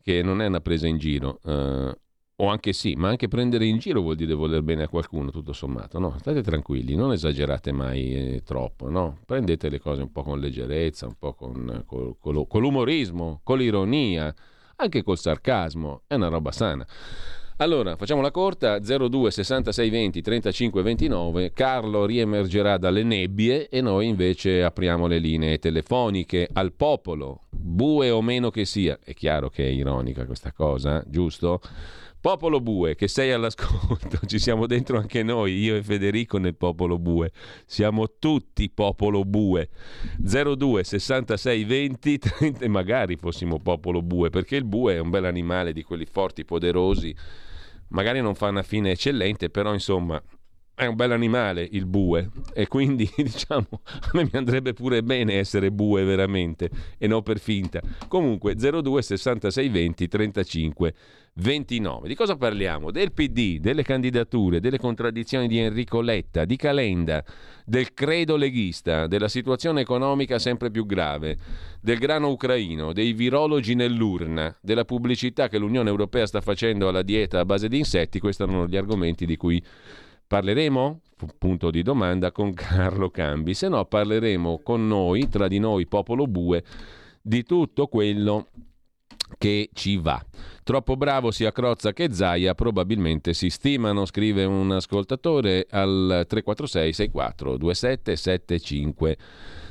che 0.01 0.23
non 0.23 0.41
è 0.41 0.47
una 0.47 0.61
presa 0.61 0.87
in 0.87 0.97
giro. 0.97 1.39
Eh, 1.45 1.97
o 2.37 2.47
anche 2.47 2.73
sì, 2.73 2.95
ma 2.95 3.09
anche 3.09 3.27
prendere 3.27 3.65
in 3.65 3.77
giro 3.77 4.01
vuol 4.01 4.15
dire 4.15 4.33
voler 4.33 4.61
bene 4.61 4.83
a 4.83 4.87
qualcuno, 4.89 5.31
tutto 5.31 5.53
sommato. 5.53 5.99
No, 5.99 6.15
state 6.19 6.41
tranquilli, 6.41 6.95
non 6.95 7.13
esagerate 7.13 7.71
mai 7.71 8.13
eh, 8.13 8.41
troppo, 8.43 8.89
no? 8.89 9.19
Prendete 9.25 9.69
le 9.69 9.79
cose 9.79 10.01
un 10.01 10.11
po' 10.11 10.23
con 10.23 10.39
leggerezza, 10.39 11.05
un 11.05 11.15
po' 11.17 11.33
con, 11.33 11.83
con, 11.85 12.15
con, 12.19 12.47
con 12.47 12.61
l'umorismo, 12.61 13.39
con 13.43 13.57
l'ironia, 13.57 14.33
anche 14.77 15.03
col 15.03 15.17
sarcasmo, 15.17 16.01
è 16.07 16.15
una 16.15 16.27
roba 16.27 16.51
sana. 16.51 16.85
Allora, 17.57 17.95
facciamo 17.95 18.19
la 18.19 18.31
corta, 18.31 18.79
02 18.79 19.31
66 19.31 19.89
20 19.89 20.21
35 20.21 20.81
29, 20.81 21.53
Carlo 21.53 22.05
riemergerà 22.05 22.77
dalle 22.77 23.03
nebbie 23.03 23.69
e 23.69 23.79
noi 23.79 24.09
invece 24.09 24.61
apriamo 24.61 25.07
le 25.07 25.19
linee 25.19 25.57
telefoniche 25.57 26.49
al 26.51 26.73
popolo, 26.73 27.43
bue 27.49 28.09
o 28.09 28.21
meno 28.21 28.49
che 28.49 28.65
sia. 28.65 28.99
È 29.01 29.13
chiaro 29.13 29.49
che 29.49 29.63
è 29.63 29.69
ironica 29.69 30.25
questa 30.25 30.51
cosa, 30.51 31.01
giusto? 31.07 31.61
Popolo 32.25 32.59
Bue, 32.59 32.95
che 32.95 33.07
sei 33.07 33.31
all'ascolto, 33.31 34.17
ci 34.25 34.39
siamo 34.39 34.65
dentro 34.65 34.97
anche 34.97 35.21
noi, 35.21 35.59
io 35.59 35.75
e 35.75 35.83
Federico 35.83 36.39
nel 36.39 36.55
Popolo 36.55 36.97
Bue. 36.97 37.31
Siamo 37.67 38.17
tutti 38.17 38.67
Popolo 38.71 39.23
Bue. 39.23 39.69
02 40.17 40.83
66 40.83 41.63
20 41.65 42.17
30, 42.17 42.67
magari 42.67 43.15
fossimo 43.15 43.59
Popolo 43.59 44.01
Bue, 44.01 44.31
perché 44.31 44.55
il 44.55 44.65
bue 44.65 44.95
è 44.95 44.97
un 44.97 45.11
bel 45.11 45.25
animale 45.25 45.71
di 45.71 45.83
quelli 45.83 46.07
forti, 46.07 46.45
poderosi. 46.45 47.15
Magari 47.89 48.21
non 48.21 48.33
fa 48.33 48.47
una 48.47 48.63
fine 48.63 48.89
eccellente, 48.89 49.51
però 49.51 49.71
insomma 49.71 50.19
è 50.75 50.85
un 50.85 50.95
bel 50.95 51.13
animale 51.13 51.67
il 51.71 51.85
bue 51.85 52.29
e 52.53 52.67
quindi 52.67 53.09
diciamo 53.15 53.67
a 53.81 54.09
me 54.13 54.23
mi 54.23 54.31
andrebbe 54.33 54.73
pure 54.73 55.01
bene 55.03 55.35
essere 55.35 55.71
bue 55.71 56.03
veramente 56.03 56.69
e 56.97 57.07
non 57.07 57.23
per 57.23 57.39
finta. 57.39 57.81
Comunque 58.07 58.55
02 58.55 59.01
66 59.01 59.69
20 59.69 60.07
35 60.07 60.93
29. 61.37 62.07
Di 62.07 62.15
cosa 62.15 62.37
parliamo? 62.37 62.91
Del 62.91 63.11
PD, 63.11 63.59
delle 63.59 63.83
candidature, 63.83 64.59
delle 64.59 64.77
contraddizioni 64.77 65.47
di 65.47 65.57
Enrico 65.57 65.99
Letta, 65.99 66.45
di 66.45 66.55
Calenda, 66.55 67.23
del 67.65 67.93
credo 67.93 68.37
leghista, 68.37 69.07
della 69.07 69.27
situazione 69.27 69.81
economica 69.81 70.39
sempre 70.39 70.71
più 70.71 70.85
grave, 70.85 71.37
del 71.81 71.97
grano 71.97 72.29
ucraino, 72.29 72.93
dei 72.93 73.11
virologi 73.11 73.75
nell'urna, 73.75 74.55
della 74.61 74.85
pubblicità 74.85 75.49
che 75.49 75.57
l'Unione 75.57 75.89
Europea 75.89 76.25
sta 76.25 76.39
facendo 76.39 76.87
alla 76.87 77.01
dieta 77.01 77.39
a 77.39 77.45
base 77.45 77.67
di 77.67 77.79
insetti. 77.79 78.19
Questi 78.19 78.43
erano 78.43 78.65
gli 78.65 78.77
argomenti 78.77 79.25
di 79.25 79.35
cui 79.35 79.61
parleremo, 80.27 81.01
punto 81.37 81.71
di 81.71 81.81
domanda, 81.81 82.31
con 82.31 82.53
Carlo 82.55 83.09
Cambi. 83.09 83.53
Se 83.53 83.67
no 83.67 83.85
parleremo 83.85 84.59
con 84.63 84.87
noi, 84.87 85.27
tra 85.29 85.47
di 85.47 85.59
noi, 85.59 85.87
popolo 85.87 86.27
bue, 86.27 86.63
di 87.21 87.43
tutto 87.43 87.87
quello 87.87 88.47
che 89.37 89.69
ci 89.73 89.97
va. 89.97 90.23
Troppo 90.63 90.95
bravo 90.95 91.31
sia 91.31 91.51
Crozza 91.51 91.93
che 91.93 92.11
Zaia, 92.11 92.55
probabilmente 92.55 93.33
si 93.33 93.49
stimano, 93.49 94.05
scrive 94.05 94.45
un 94.45 94.71
ascoltatore 94.71 95.67
al 95.69 96.25
346 96.27 96.93
64 96.93 97.57
27 97.57 98.15
75 98.15 99.17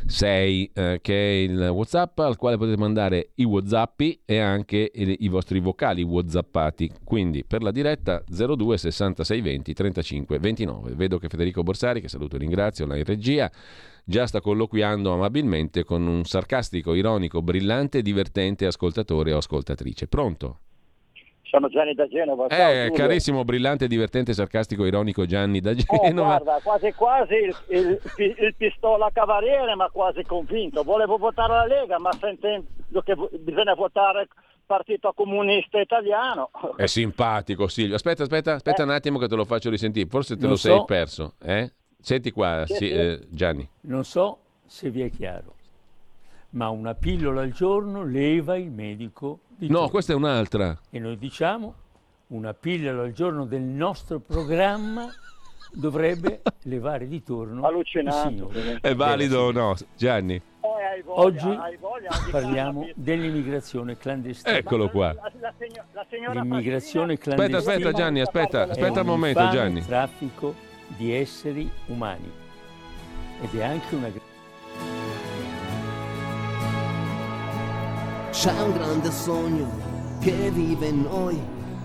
6 0.06 0.70
eh, 0.74 0.98
che 1.00 1.14
è 1.14 1.32
il 1.42 1.68
whatsapp 1.68 2.18
al 2.18 2.36
quale 2.36 2.58
potete 2.58 2.76
mandare 2.76 3.30
i 3.36 3.44
whatsappi 3.44 4.20
e 4.24 4.38
anche 4.38 4.90
i, 4.92 5.16
i 5.20 5.28
vostri 5.28 5.60
vocali 5.60 6.02
whatsappati 6.02 6.90
quindi 7.02 7.44
per 7.44 7.62
la 7.62 7.70
diretta 7.70 8.22
02 8.26 8.76
66 8.76 9.40
20 9.40 9.72
35 9.72 10.38
29 10.38 10.94
vedo 10.94 11.18
che 11.18 11.28
Federico 11.28 11.62
Borsari 11.62 12.02
che 12.02 12.08
saluto 12.08 12.36
e 12.36 12.40
ringrazio 12.40 12.86
la 12.86 12.96
in 12.96 13.04
regia 13.04 13.50
già 14.04 14.26
sta 14.26 14.40
colloquiando 14.40 15.12
amabilmente 15.12 15.82
con 15.82 16.06
un 16.06 16.24
sarcastico, 16.24 16.94
ironico, 16.94 17.42
brillante 17.42 17.98
e 17.98 18.02
divertente 18.02 18.66
ascoltatore 18.66 19.32
o 19.32 19.38
ascoltatrice. 19.38 20.06
Pronto? 20.06 20.58
Sono 21.42 21.68
Gianni 21.68 21.94
da 21.94 22.08
Genova. 22.08 22.48
Ciao, 22.48 22.70
eh, 22.70 22.90
carissimo, 22.90 23.44
brillante, 23.44 23.86
divertente, 23.86 24.32
sarcastico, 24.32 24.84
ironico 24.86 25.24
Gianni 25.24 25.60
da 25.60 25.70
oh, 25.70 25.74
Genova. 25.74 26.34
Oh, 26.34 26.42
guarda, 26.42 26.60
quasi 26.62 26.92
quasi 26.92 27.34
il, 27.34 27.56
il, 27.68 28.00
il, 28.16 28.54
pistola 28.56 29.08
cavaliere, 29.12 29.76
ma 29.76 29.88
quasi 29.88 30.24
convinto. 30.24 30.82
Volevo 30.82 31.16
votare 31.16 31.52
la 31.52 31.66
Lega, 31.66 31.98
ma 32.00 32.10
sentendo 32.18 33.02
che 33.04 33.14
bisogna 33.38 33.74
votare 33.74 34.26
Partito 34.66 35.12
Comunista 35.12 35.78
Italiano. 35.78 36.50
È 36.76 36.86
simpatico 36.86 37.68
Silvio. 37.68 37.94
Aspetta, 37.94 38.24
aspetta, 38.24 38.54
aspetta 38.54 38.82
eh. 38.82 38.84
un 38.86 38.90
attimo 38.90 39.18
che 39.18 39.28
te 39.28 39.36
lo 39.36 39.44
faccio 39.44 39.70
risentire. 39.70 40.08
Forse 40.08 40.34
te 40.34 40.40
non 40.40 40.50
lo 40.50 40.56
so. 40.56 40.68
sei 40.68 40.84
perso. 40.84 41.34
Eh? 41.40 41.70
Senti 42.04 42.32
qua, 42.32 42.64
sì, 42.66 42.90
eh, 42.90 43.18
Gianni. 43.30 43.66
Non 43.82 44.04
so 44.04 44.38
se 44.66 44.90
vi 44.90 45.00
è 45.00 45.08
chiaro, 45.08 45.54
ma 46.50 46.68
una 46.68 46.94
pillola 46.94 47.40
al 47.40 47.50
giorno 47.52 48.04
leva 48.04 48.58
il 48.58 48.70
medico 48.70 49.38
di 49.56 49.68
No, 49.68 49.76
turno. 49.76 49.88
questa 49.88 50.12
è 50.12 50.14
un'altra. 50.16 50.78
E 50.90 50.98
noi 50.98 51.16
diciamo 51.16 51.74
una 52.26 52.52
pillola 52.52 53.04
al 53.04 53.12
giorno 53.12 53.46
del 53.46 53.62
nostro 53.62 54.18
programma 54.18 55.06
dovrebbe 55.72 56.42
levare 56.64 57.08
di 57.08 57.22
turno 57.22 57.66
Allucinante. 57.66 58.80
È 58.82 58.94
valido 58.94 59.40
o 59.40 59.50
no, 59.50 59.74
Gianni? 59.96 60.34
Eh, 60.34 61.02
voglia, 61.02 61.22
Oggi 61.22 61.78
voglia, 61.80 62.10
parliamo 62.30 62.86
dell'immigrazione 62.94 63.96
clandestina. 63.96 64.54
Eccolo 64.58 64.90
qua. 64.90 65.14
La, 65.14 65.32
la, 65.40 65.54
la 65.92 66.42
L'immigrazione 66.42 67.16
clandestina. 67.16 67.56
Aspetta, 67.58 67.72
aspetta 67.72 67.92
Gianni, 67.96 68.20
aspetta, 68.20 68.62
aspetta 68.68 69.00
un 69.00 69.06
momento 69.06 69.48
Gianni. 69.48 69.80
traffico 69.82 70.72
di 70.96 71.12
esseri 71.12 71.70
umani 71.86 72.30
ed 73.40 73.58
è 73.58 73.64
anche 73.64 73.94
una 73.94 74.10
C'è 78.30 78.60
un 78.60 78.72
grande 78.72 79.10
sogno 79.10 79.70
che 80.20 80.50
vive 80.50 80.88
in 80.88 81.02
noi. 81.02 81.40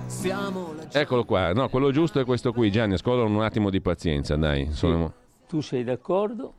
Siamo 0.07 0.73
la... 0.73 0.87
Eccolo 0.91 1.23
qua, 1.23 1.53
no, 1.53 1.69
quello 1.69 1.91
giusto 1.91 2.19
è 2.19 2.25
questo 2.25 2.51
qui, 2.51 2.71
Gianni, 2.71 2.95
ascolta 2.95 3.23
un 3.23 3.41
attimo 3.41 3.69
di 3.69 3.79
pazienza, 3.79 4.35
dai. 4.35 4.71
Sono... 4.71 5.13
Tu 5.47 5.61
sei 5.61 5.83
d'accordo? 5.83 6.55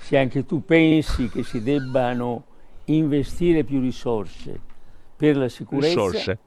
Se 0.00 0.18
anche 0.18 0.44
tu 0.44 0.64
pensi 0.64 1.28
che 1.28 1.42
si 1.42 1.62
debbano 1.62 2.44
investire 2.84 3.64
più 3.64 3.80
risorse 3.80 4.60
per 5.16 5.36
la 5.36 5.48
sicurezza, 5.48 5.88
risorse. 5.88 6.38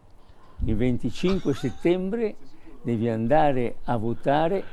il 0.66 0.76
25 0.76 1.54
settembre 1.54 2.36
devi 2.82 3.10
andare 3.10 3.78
a 3.86 3.98
votare 3.98 4.64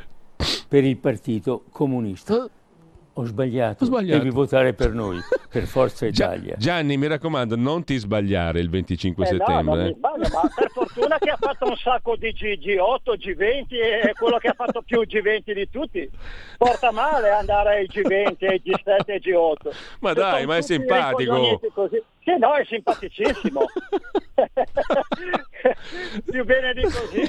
per 0.69 0.85
il 0.85 0.97
Partito 0.97 1.65
Comunista. 1.71 2.45
Eh? 2.45 2.51
Ho 3.19 3.25
sbagliato. 3.25 3.83
Ho 3.83 3.87
sbagliato. 3.87 4.19
Devi 4.19 4.31
votare 4.31 4.75
per 4.75 4.93
noi, 4.93 5.19
per 5.49 5.65
Forza 5.65 6.05
Italia. 6.05 6.55
Gianni, 6.59 6.99
mi 6.99 7.07
raccomando, 7.07 7.57
non 7.57 7.83
ti 7.83 7.97
sbagliare 7.97 8.61
il 8.61 8.69
25 8.69 9.25
eh 9.25 9.27
settembre. 9.27 9.63
No, 9.63 9.75
non 9.75 9.87
mi 9.87 9.95
sbaglio, 9.95 10.29
ma 10.35 10.53
per 10.55 10.71
fortuna 10.71 11.17
che 11.19 11.31
ha 11.31 11.39
fatto 11.41 11.67
un 11.67 11.77
sacco 11.77 12.17
di 12.17 12.31
G, 12.33 12.59
G8, 12.59 13.15
G20 13.17 13.65
e 13.71 14.13
quello 14.19 14.37
che 14.37 14.49
ha 14.49 14.55
fatto 14.55 14.83
più 14.83 15.01
G20 15.01 15.53
di 15.55 15.71
tutti. 15.71 16.11
Porta 16.59 16.91
male 16.91 17.31
andare 17.31 17.77
ai 17.77 17.87
G20, 17.87 18.49
ai 18.49 18.63
G7 18.63 19.07
e 19.07 19.13
ai 19.15 19.21
G8. 19.21 19.75
Ma 20.01 20.13
dai, 20.13 20.45
ma 20.45 20.59
è 20.59 20.63
simpatico. 20.63 21.59
Sì, 22.27 22.37
no, 22.39 22.55
è 22.55 22.65
simpaticissimo. 22.65 23.61
Più 26.29 26.45
bene 26.45 26.75
di 26.75 26.83
così. 26.83 27.23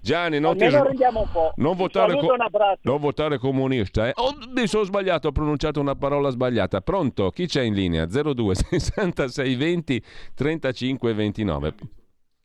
Gianni, 0.00 0.38
non, 0.38 0.56
ti... 0.56 0.68
non, 0.68 1.76
votare, 1.76 2.16
co... 2.16 2.36
non 2.82 3.00
votare 3.00 3.38
comunista. 3.38 4.06
Eh? 4.06 4.12
Oh, 4.14 4.32
mi 4.54 4.68
sono 4.68 4.84
sbagliato, 4.84 5.26
ho 5.26 5.32
pronunciato 5.32 5.80
una 5.80 5.96
parola 5.96 6.30
sbagliata. 6.30 6.80
Pronto? 6.82 7.30
Chi 7.30 7.46
c'è 7.46 7.62
in 7.62 7.74
linea? 7.74 8.06
02 8.06 8.54
66 8.54 9.56
20 9.56 10.04
35 10.36 11.12
29. 11.14 11.74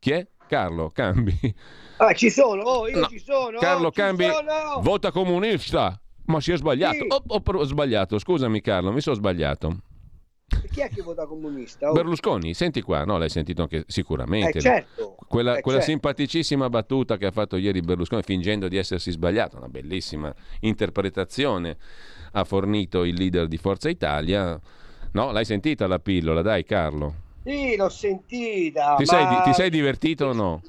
Chi 0.00 0.10
è? 0.10 0.26
Carlo, 0.48 0.90
cambi. 0.92 1.54
Ah, 1.98 2.12
ci 2.12 2.28
sono, 2.28 2.62
oh, 2.62 2.88
io 2.88 2.98
no. 2.98 3.06
ci 3.06 3.20
sono. 3.20 3.56
Carlo, 3.58 3.86
oh, 3.86 3.92
cambi. 3.92 4.24
Sono. 4.24 4.80
Vota 4.80 5.12
comunista. 5.12 5.96
Ma 6.26 6.40
si 6.40 6.50
è 6.50 6.56
sbagliato. 6.56 6.96
Sì. 6.96 7.06
Ho, 7.08 7.22
ho, 7.24 7.64
sbagliato, 7.64 8.18
scusami 8.18 8.60
Carlo, 8.60 8.90
mi 8.90 9.00
sono 9.00 9.14
sbagliato. 9.14 9.76
Chi 10.70 10.80
è 10.80 10.88
che 10.88 11.02
vota 11.02 11.26
comunista? 11.26 11.90
Oh. 11.90 11.92
Berlusconi, 11.92 12.52
senti 12.52 12.82
qua, 12.82 13.04
no? 13.04 13.16
L'hai 13.16 13.28
sentito 13.28 13.62
anche 13.62 13.84
sicuramente. 13.86 14.58
Eh, 14.58 14.60
certo. 14.60 15.16
Quella, 15.26 15.56
eh, 15.56 15.60
quella 15.60 15.78
certo. 15.78 15.92
simpaticissima 15.92 16.68
battuta 16.68 17.16
che 17.16 17.26
ha 17.26 17.30
fatto 17.30 17.56
ieri 17.56 17.80
Berlusconi 17.80 18.22
fingendo 18.22 18.68
di 18.68 18.76
essersi 18.76 19.10
sbagliato, 19.10 19.56
una 19.56 19.68
bellissima 19.68 20.34
interpretazione 20.60 21.76
ha 22.32 22.44
fornito 22.44 23.04
il 23.04 23.14
leader 23.14 23.46
di 23.46 23.56
Forza 23.56 23.88
Italia. 23.88 24.60
No, 25.12 25.30
l'hai 25.30 25.44
sentita 25.44 25.86
la 25.86 25.98
pillola, 25.98 26.42
dai 26.42 26.64
Carlo. 26.64 27.14
Sì, 27.44 27.76
l'ho 27.76 27.88
sentita. 27.88 28.96
Ti, 28.96 29.04
ma... 29.04 29.12
sei, 29.12 29.42
ti 29.44 29.52
sei 29.52 29.70
divertito 29.70 30.26
o 30.26 30.32
no? 30.32 30.62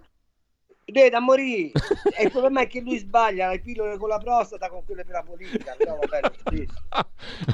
Deve 0.85 1.09
da 1.09 1.19
morire. 1.19 1.71
e 2.15 2.23
il 2.23 2.31
problema 2.31 2.61
è 2.61 2.67
che 2.67 2.79
lui 2.81 2.97
sbaglia 2.97 3.49
le 3.49 3.59
pillole 3.59 3.97
con 3.97 4.09
la 4.09 4.19
prostata 4.19 4.69
con 4.69 4.85
quelle 4.85 5.03
per 5.03 5.13
la 5.13 5.23
politica. 5.23 5.75
Però 5.77 5.97
vabbè, 5.97 6.19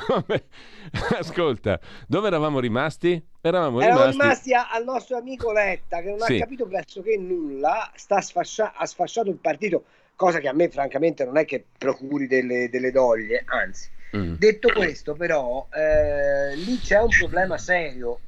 vabbè. 0.08 0.44
Ascolta, 1.18 1.80
dove 2.08 2.28
eravamo 2.28 2.60
rimasti? 2.60 3.24
Eravamo, 3.40 3.80
eravamo 3.80 4.12
rimasti, 4.12 4.50
rimasti 4.50 4.54
a, 4.54 4.70
al 4.70 4.84
nostro 4.84 5.18
amico 5.18 5.52
Letta 5.52 6.02
che 6.02 6.10
non 6.10 6.20
sì. 6.20 6.36
ha 6.36 6.40
capito 6.40 6.68
pressoché 6.68 7.18
nulla, 7.18 7.90
sta 7.96 8.22
sfascia- 8.22 8.74
ha 8.76 8.86
sfasciato 8.86 9.30
il 9.30 9.38
partito, 9.38 9.86
cosa 10.16 10.40
che 10.40 10.48
a 10.48 10.54
me 10.54 10.70
francamente 10.70 11.26
non 11.26 11.38
è 11.38 11.46
che 11.46 11.66
procuri 11.78 12.28
delle, 12.28 12.70
delle 12.70 12.92
doglie, 12.92 13.44
anzi. 13.48 13.90
Mm. 14.16 14.36
Detto 14.36 14.70
questo, 14.74 15.16
però, 15.16 15.68
eh, 15.74 16.56
lì 16.56 16.78
c'è 16.80 17.00
un 17.02 17.10
problema 17.18 17.58
serio. 17.58 18.20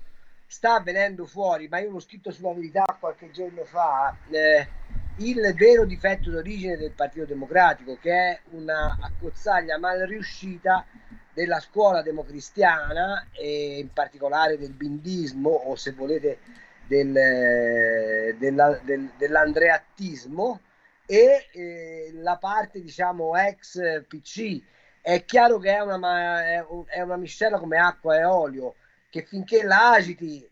Sta 0.47 0.79
venendo 0.79 1.25
fuori, 1.25 1.67
ma 1.67 1.79
io 1.79 1.89
l'ho 1.89 1.99
scritto 1.99 2.31
sulla 2.31 2.53
verità 2.53 2.83
qualche 2.99 3.31
giorno 3.31 3.63
fa. 3.65 4.15
Eh, 4.29 4.67
il 5.17 5.53
vero 5.55 5.85
difetto 5.85 6.31
d'origine 6.31 6.77
del 6.77 6.91
Partito 6.91 7.25
Democratico, 7.25 7.97
che 8.01 8.11
è 8.11 8.39
una 8.51 8.97
accozzaglia 8.99 9.77
mal 9.77 9.99
riuscita 9.99 10.85
della 11.33 11.59
scuola 11.59 12.01
democristiana 12.01 13.27
e 13.31 13.79
in 13.79 13.91
particolare 13.91 14.57
del 14.57 14.71
bindismo 14.71 15.49
o 15.49 15.75
se 15.75 15.91
volete 15.91 16.39
del, 16.87 18.35
della, 18.37 18.79
del, 18.83 19.09
dell'andreattismo 19.17 20.59
e 21.05 21.47
eh, 21.51 22.11
la 22.13 22.37
parte 22.37 22.81
diciamo 22.81 23.35
ex 23.35 24.05
PC 24.07 24.61
è 25.01 25.25
chiaro 25.25 25.57
che 25.57 25.75
è 25.75 25.81
una, 25.81 26.45
è 26.85 27.01
una 27.01 27.17
miscela 27.17 27.59
come 27.59 27.77
acqua 27.77 28.17
e 28.17 28.23
olio 28.23 28.75
che 29.09 29.23
finché 29.23 29.63
la 29.63 29.91
agiti 29.93 30.47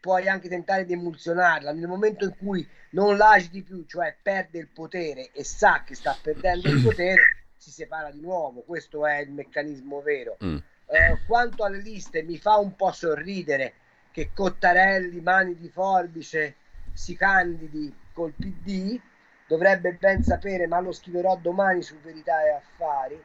puoi 0.00 0.28
anche 0.28 0.48
tentare 0.48 0.84
di 0.84 0.92
emulsionarla 0.92 1.72
nel 1.72 1.86
momento 1.86 2.24
in 2.24 2.36
cui 2.36 2.66
non 2.90 3.16
l'agiti 3.16 3.62
più, 3.62 3.84
cioè 3.86 4.16
perde 4.20 4.58
il 4.58 4.68
potere 4.68 5.30
e 5.32 5.44
sa 5.44 5.82
che 5.84 5.94
sta 5.94 6.16
perdendo 6.20 6.68
il 6.68 6.82
potere, 6.84 7.22
si 7.56 7.70
separa 7.70 8.10
di 8.10 8.20
nuovo. 8.20 8.62
Questo 8.62 9.06
è 9.06 9.18
il 9.18 9.30
meccanismo 9.30 10.00
vero. 10.00 10.36
Mm. 10.44 10.56
Eh, 10.86 11.18
quanto 11.26 11.64
alle 11.64 11.80
liste, 11.80 12.22
mi 12.22 12.38
fa 12.38 12.56
un 12.56 12.74
po' 12.74 12.92
sorridere 12.92 13.74
che 14.10 14.30
Cottarelli, 14.34 15.20
mani 15.20 15.56
di 15.56 15.68
forbice, 15.68 16.56
si 16.92 17.16
candidi 17.16 17.94
col 18.12 18.32
PD. 18.32 19.00
Dovrebbe 19.46 19.92
ben 19.94 20.22
sapere, 20.22 20.66
ma 20.66 20.80
lo 20.80 20.92
scriverò 20.92 21.36
domani 21.36 21.82
su 21.82 21.98
Verità 22.00 22.44
e 22.44 22.50
Affari 22.50 23.24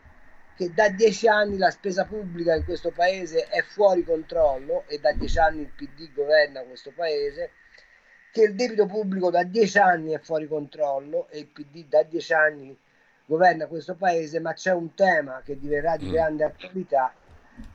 che 0.56 0.74
da 0.74 0.90
dieci 0.90 1.28
anni 1.28 1.58
la 1.58 1.70
spesa 1.70 2.06
pubblica 2.06 2.56
in 2.56 2.64
questo 2.64 2.92
paese 2.92 3.48
è 3.48 3.62
fuori 3.62 4.04
controllo 4.04 4.86
e 4.88 5.00
da 5.00 5.12
dieci 5.12 5.38
anni 5.38 5.62
il 5.62 5.72
PD 5.76 6.14
governa 6.14 6.62
questo 6.62 6.92
paese, 6.96 7.52
che 8.32 8.44
il 8.44 8.56
debito 8.56 8.86
pubblico 8.86 9.30
da 9.30 9.44
dieci 9.44 9.78
anni 9.78 10.14
è 10.14 10.20
fuori 10.20 10.48
controllo 10.48 11.28
e 11.30 11.40
il 11.40 11.48
PD 11.48 11.86
da 11.88 12.04
dieci 12.04 12.34
anni 12.34 12.78
governa 13.26 13.68
questo 13.68 13.96
paese, 13.96 14.40
ma 14.40 14.54
c'è 14.54 14.72
un 14.72 14.94
tema 14.94 15.42
che 15.44 15.58
diverrà 15.58 15.98
di 15.98 16.08
mm. 16.08 16.12
grande 16.12 16.44
attualità 16.44 17.14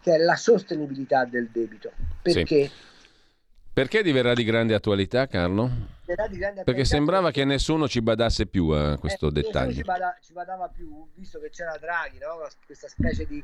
che 0.01 0.15
è 0.15 0.19
la 0.19 0.37
sostenibilità 0.37 1.25
del 1.25 1.49
debito. 1.49 1.93
Perché? 2.23 2.67
Sì. 2.67 2.71
Perché 3.81 4.03
diverrà 4.03 4.35
di 4.35 4.45
grande 4.45 4.75
attualità, 4.75 5.27
Carlo? 5.27 5.71
Perché 6.65 6.85
sembrava 6.85 7.31
che 7.31 7.47
nessuno 7.47 7.89
ci 7.89 8.03
badasse 8.03 8.45
più 8.45 8.69
a 8.69 8.99
questo 8.99 9.29
eh, 9.29 9.33
dettaglio. 9.33 9.73
Ci, 9.73 9.83
bada, 9.85 10.19
ci, 10.21 10.35
badava 10.35 10.69
più, 10.69 11.09
visto 11.15 11.41
che 11.41 11.49
c'era 11.49 11.79
Draghi, 11.79 12.19
no? 12.19 12.47
questa 12.67 12.89
specie 12.89 13.25
di 13.27 13.43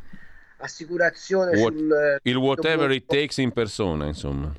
assicurazione 0.59 1.59
What, 1.59 1.73
sul... 1.73 2.19
Il 2.23 2.37
whatever 2.37 2.91
it 2.91 3.07
takes 3.07 3.39
in 3.39 3.51
persona, 3.51 4.05
insomma. 4.05 4.53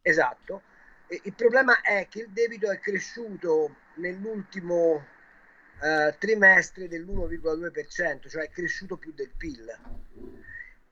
Esatto. 0.00 0.62
E 1.06 1.20
il 1.24 1.34
problema 1.34 1.82
è 1.82 2.06
che 2.08 2.20
il 2.20 2.30
debito 2.30 2.70
è 2.70 2.78
cresciuto 2.78 3.76
nell'ultimo 3.96 4.94
uh, 4.94 6.14
trimestre 6.18 6.88
dell'1,2%, 6.88 8.30
cioè 8.30 8.44
è 8.44 8.48
cresciuto 8.48 8.96
più 8.96 9.12
del 9.14 9.30
PIL 9.36 9.66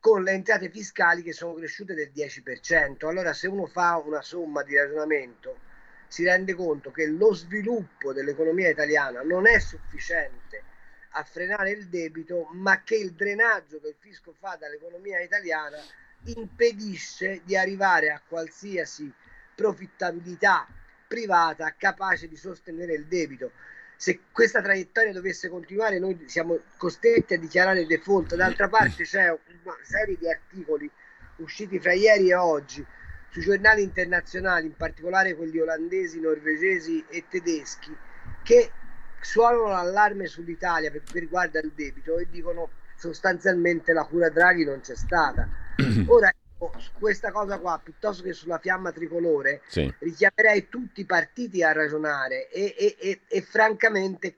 con 0.03 0.25
le 0.25 0.33
entrate 0.33 0.69
fiscali 0.69 1.23
che 1.23 1.33
sono 1.33 1.55
cresciute 1.55 1.95
del 1.95 2.11
10%. 2.13 3.07
Allora 3.07 3.33
se 3.33 3.47
uno 3.47 3.67
fa 3.67 4.03
una 4.05 4.21
somma 4.21 4.65
di 4.65 4.77
ragionamento 4.77 5.61
si 6.09 6.25
rende 6.25 6.55
conto 6.55 6.91
che 6.91 7.07
lo 7.07 7.33
sviluppo 7.33 8.13
dell'economia 8.13 8.69
italiana 8.69 9.23
non 9.23 9.47
è 9.47 9.61
sufficiente 9.61 10.65
a 11.11 11.23
frenare 11.23 11.71
il 11.71 11.87
debito, 11.87 12.49
ma 12.51 12.83
che 12.83 12.97
il 12.97 13.13
drenaggio 13.13 13.79
che 13.79 13.91
il 13.91 13.95
fisco 13.97 14.35
fa 14.37 14.57
dall'economia 14.59 15.21
italiana 15.21 15.79
impedisce 16.25 17.43
di 17.45 17.57
arrivare 17.57 18.11
a 18.11 18.21
qualsiasi 18.27 19.09
profittabilità 19.55 20.67
privata 21.07 21.77
capace 21.79 22.27
di 22.27 22.37
sostenere 22.37 22.95
il 22.95 23.07
debito. 23.07 23.53
Se 24.03 24.19
questa 24.33 24.61
traiettoria 24.61 25.13
dovesse 25.13 25.49
continuare, 25.49 26.01
noi 26.01 26.25
siamo 26.27 26.59
costretti 26.77 27.35
a 27.35 27.39
dichiarare 27.39 27.87
default. 27.87 28.35
D'altra 28.35 28.69
parte 28.69 29.05
c'è 29.05 29.29
una 29.29 29.77
serie 29.85 30.17
di 30.19 30.29
articoli 30.29 30.91
usciti 31.37 31.79
fra 31.79 31.93
ieri 31.93 32.31
e 32.31 32.35
oggi 32.35 32.85
sui 33.31 33.43
giornali 33.43 33.81
internazionali, 33.81 34.67
in 34.67 34.77
particolare 34.77 35.37
quelli 35.37 35.61
olandesi, 35.61 36.19
norvegesi 36.19 37.05
e 37.11 37.27
tedeschi, 37.29 37.97
che 38.43 38.73
suonano 39.21 39.69
l'allarme 39.69 40.27
sull'Italia 40.27 40.91
per 40.91 41.03
quanto 41.03 41.21
riguarda 41.21 41.61
il 41.61 41.71
debito 41.73 42.19
e 42.19 42.27
dicono 42.29 42.71
sostanzialmente 42.97 43.93
la 43.93 44.03
cura 44.03 44.31
Draghi 44.31 44.65
non 44.65 44.81
c'è 44.81 44.97
stata. 44.97 45.49
Ora, 46.09 46.29
su 46.77 46.91
questa 46.99 47.33
cosa 47.33 47.59
qua, 47.59 47.81
piuttosto 47.83 48.23
che 48.23 48.33
sulla 48.33 48.59
fiamma 48.59 48.93
tricolore, 48.93 49.63
sì. 49.69 49.93
richiamerei 49.99 50.69
tutti 50.69 51.01
i 51.01 51.05
partiti 51.05 51.63
a 51.63 51.73
ragionare 51.73 52.49
e, 52.49 52.75
e, 52.79 52.97
e, 52.99 53.21
e 53.29 53.43
francamente... 53.43 54.37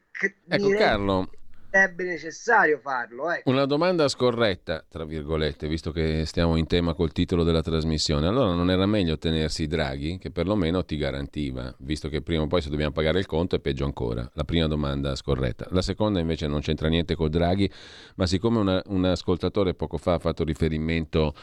Ecco 0.49 0.69
Carlo, 0.71 1.29
sarebbe 1.75 2.05
necessario 2.05 2.79
farlo. 2.79 3.33
Ecco. 3.33 3.51
Una 3.51 3.67
domanda 3.67 4.07
scorretta, 4.07 4.85
tra 4.89 5.05
virgolette, 5.05 5.67
visto 5.67 5.91
che 5.91 6.25
stiamo 6.25 6.55
in 6.55 6.69
tema 6.69 6.95
col 6.95 7.11
titolo 7.11 7.43
della 7.43 7.63
trasmissione. 7.63 8.29
Allora 8.29 8.55
non 8.55 8.71
era 8.71 8.87
meglio 8.87 9.19
tenersi 9.19 9.67
Draghi, 9.67 10.19
che 10.19 10.31
perlomeno 10.31 10.85
ti 10.85 10.97
garantiva, 10.97 11.75
visto 11.79 12.09
che 12.09 12.23
prima 12.23 12.45
o 12.45 12.47
poi 12.47 12.63
se 12.63 12.71
dobbiamo 12.71 12.93
pagare 12.93 13.19
il 13.19 13.27
conto 13.27 13.57
è 13.57 13.59
peggio 13.59 13.85
ancora. 13.85 14.31
La 14.35 14.45
prima 14.45 14.69
domanda 14.69 15.17
scorretta. 15.17 15.67
La 15.71 15.83
seconda 15.83 16.21
invece 16.21 16.47
non 16.47 16.61
c'entra 16.61 16.87
niente 16.87 17.17
con 17.17 17.29
Draghi, 17.29 17.69
ma 18.15 18.27
siccome 18.27 18.59
una, 18.61 18.81
un 18.87 19.05
ascoltatore 19.07 19.75
poco 19.75 19.97
fa 19.99 20.15
ha 20.15 20.19
fatto 20.21 20.45
riferimento 20.45 21.35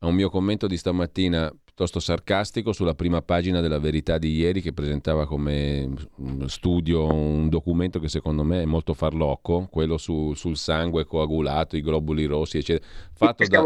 a 0.00 0.06
un 0.06 0.14
mio 0.14 0.30
commento 0.30 0.66
di 0.66 0.76
stamattina 0.76 1.52
piuttosto 1.78 2.00
sarcastico 2.00 2.72
sulla 2.72 2.94
prima 2.94 3.22
pagina 3.22 3.60
della 3.60 3.78
verità 3.78 4.18
di 4.18 4.34
ieri 4.34 4.60
che 4.60 4.72
presentava 4.72 5.28
come 5.28 5.88
studio 6.46 7.06
un 7.06 7.48
documento 7.48 8.00
che 8.00 8.08
secondo 8.08 8.42
me 8.42 8.62
è 8.62 8.64
molto 8.64 8.94
farlocco, 8.94 9.68
quello 9.70 9.96
su, 9.96 10.34
sul 10.34 10.56
sangue 10.56 11.04
coagulato, 11.04 11.76
i 11.76 11.80
globuli 11.80 12.24
rossi, 12.24 12.58
eccetera. 12.58 12.84
Fatto 13.12 13.44
da, 13.46 13.64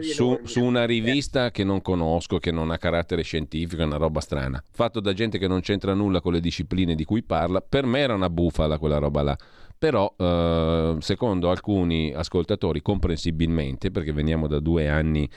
su, 0.00 0.40
su, 0.42 0.64
una 0.64 0.84
rivista 0.84 1.52
che 1.52 1.62
non 1.62 1.80
conosco, 1.80 2.38
che 2.38 2.50
non 2.50 2.72
ha 2.72 2.78
carattere 2.78 3.22
scientifico, 3.22 3.82
è 3.82 3.84
una 3.84 3.98
roba 3.98 4.20
strana. 4.20 4.60
Fatto 4.72 4.98
da 4.98 5.12
gente 5.12 5.38
che 5.38 5.46
non 5.46 5.60
c'entra 5.60 5.94
nulla 5.94 6.20
con 6.20 6.32
le 6.32 6.40
discipline 6.40 6.96
di 6.96 7.04
cui 7.04 7.22
parla. 7.22 7.60
Per 7.60 7.86
me 7.86 8.00
era 8.00 8.14
una 8.14 8.30
bufala 8.30 8.78
quella 8.78 8.98
roba 8.98 9.22
là 9.22 9.38
però 9.82 10.14
eh, 10.16 10.94
secondo 11.00 11.50
alcuni 11.50 12.12
ascoltatori 12.14 12.80
comprensibilmente 12.82 13.90
perché 13.90 14.12
veniamo 14.12 14.46
da 14.46 14.60
due 14.60 14.88
anni 14.88 15.28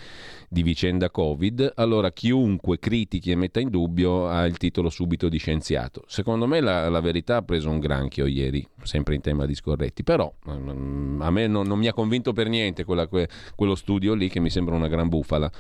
di 0.48 0.62
vicenda 0.62 1.10
Covid, 1.10 1.74
allora 1.76 2.12
chiunque 2.12 2.78
critichi 2.78 3.32
e 3.32 3.36
metta 3.36 3.60
in 3.60 3.70
dubbio 3.70 4.28
ha 4.28 4.46
il 4.46 4.58
titolo 4.58 4.90
subito 4.90 5.30
di 5.30 5.38
scienziato. 5.38 6.04
Secondo 6.06 6.46
me 6.46 6.62
la, 6.62 6.88
la 6.90 7.00
verità 7.00 7.38
ha 7.38 7.42
preso 7.42 7.70
un 7.70 7.80
granchio 7.80 8.28
ieri, 8.28 8.66
sempre 8.84 9.16
in 9.16 9.22
tema 9.22 9.46
di 9.46 9.56
scorretti, 9.56 10.04
però 10.04 10.32
um, 10.46 11.20
a 11.22 11.32
me 11.32 11.48
non, 11.48 11.66
non, 11.66 11.80
mi 11.80 11.88
ha 11.88 11.94
convinto 11.94 12.32
per 12.32 12.48
niente 12.48 12.84
quella, 12.84 13.08
que, 13.08 13.28
quello 13.56 13.74
studio 13.76 14.14
lì 14.14 14.30
che 14.30 14.40
mi 14.40 14.52
sembra 14.52 14.76
una 14.76 14.88
gran 14.88 15.10
bufala. 15.10 15.52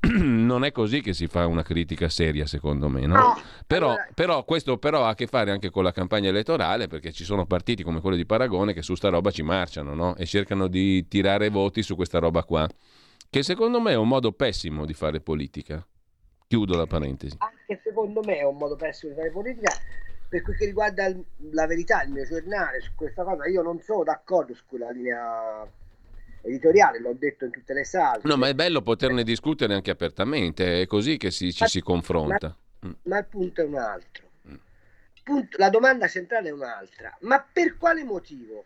non 0.20 0.64
è 0.64 0.70
così 0.70 1.00
che 1.00 1.14
si 1.14 1.26
fa 1.26 1.46
una 1.46 1.62
critica 1.62 2.08
seria, 2.08 2.46
secondo 2.46 2.88
me, 2.88 3.06
no. 3.06 3.40
Però, 3.66 3.94
però, 4.14 4.44
questo 4.44 4.76
però 4.76 5.04
ha 5.04 5.08
a 5.08 5.14
che 5.14 5.26
fare 5.26 5.50
anche 5.50 5.70
con 5.70 5.82
la 5.82 5.92
campagna 5.92 6.28
elettorale, 6.28 6.86
perché 6.86 7.10
ci 7.10 7.24
sono 7.24 7.46
partiti 7.46 7.82
come 7.82 8.00
quello 8.00 8.16
di 8.16 8.26
Paragone 8.34 8.72
che 8.72 8.82
su 8.82 8.96
sta 8.96 9.10
roba 9.10 9.30
ci 9.30 9.42
marciano, 9.42 9.94
no? 9.94 10.16
E 10.16 10.26
cercano 10.26 10.66
di 10.66 11.06
tirare 11.06 11.50
voti 11.50 11.82
su 11.82 11.94
questa 11.94 12.18
roba 12.18 12.42
qua 12.42 12.68
che 13.30 13.44
secondo 13.44 13.80
me 13.80 13.92
è 13.92 13.96
un 13.96 14.08
modo 14.08 14.32
pessimo 14.32 14.84
di 14.84 14.92
fare 14.92 15.20
politica. 15.20 15.84
Chiudo 16.48 16.76
la 16.76 16.86
parentesi. 16.86 17.36
Anche 17.38 17.80
secondo 17.82 18.22
me 18.24 18.38
è 18.38 18.44
un 18.44 18.56
modo 18.56 18.74
pessimo 18.74 19.12
di 19.12 19.18
fare 19.18 19.30
politica. 19.30 19.72
Per 20.28 20.42
quel 20.42 20.56
che 20.56 20.64
riguarda 20.66 21.12
la 21.50 21.66
verità, 21.66 22.02
il 22.02 22.10
mio 22.10 22.24
giornale 22.24 22.80
su 22.80 22.90
questa 22.96 23.22
cosa, 23.22 23.46
io 23.46 23.62
non 23.62 23.80
sono 23.80 24.02
d'accordo 24.02 24.52
su 24.52 24.62
quella 24.66 24.90
linea 24.90 25.64
editoriale, 26.42 27.00
l'ho 27.00 27.14
detto 27.14 27.44
in 27.44 27.52
tutte 27.52 27.72
le 27.72 27.84
sale. 27.84 28.20
No, 28.24 28.36
ma 28.36 28.48
è 28.48 28.54
bello 28.54 28.82
poterne 28.82 29.22
discutere 29.22 29.74
anche 29.74 29.92
apertamente, 29.92 30.82
è 30.82 30.86
così 30.86 31.18
che 31.18 31.30
si, 31.30 31.52
ci 31.52 31.62
ma, 31.62 31.68
si 31.68 31.80
confronta. 31.82 32.56
Ma, 32.80 32.94
ma, 33.02 33.18
il 33.18 33.26
punto 33.26 33.60
è 33.60 33.64
un 33.64 33.76
altro. 33.76 34.23
Punto, 35.24 35.56
la 35.58 35.70
domanda 35.70 36.06
centrale 36.06 36.50
è 36.50 36.52
un'altra. 36.52 37.16
Ma 37.20 37.40
per 37.40 37.76
quale 37.76 38.04
motivo 38.04 38.62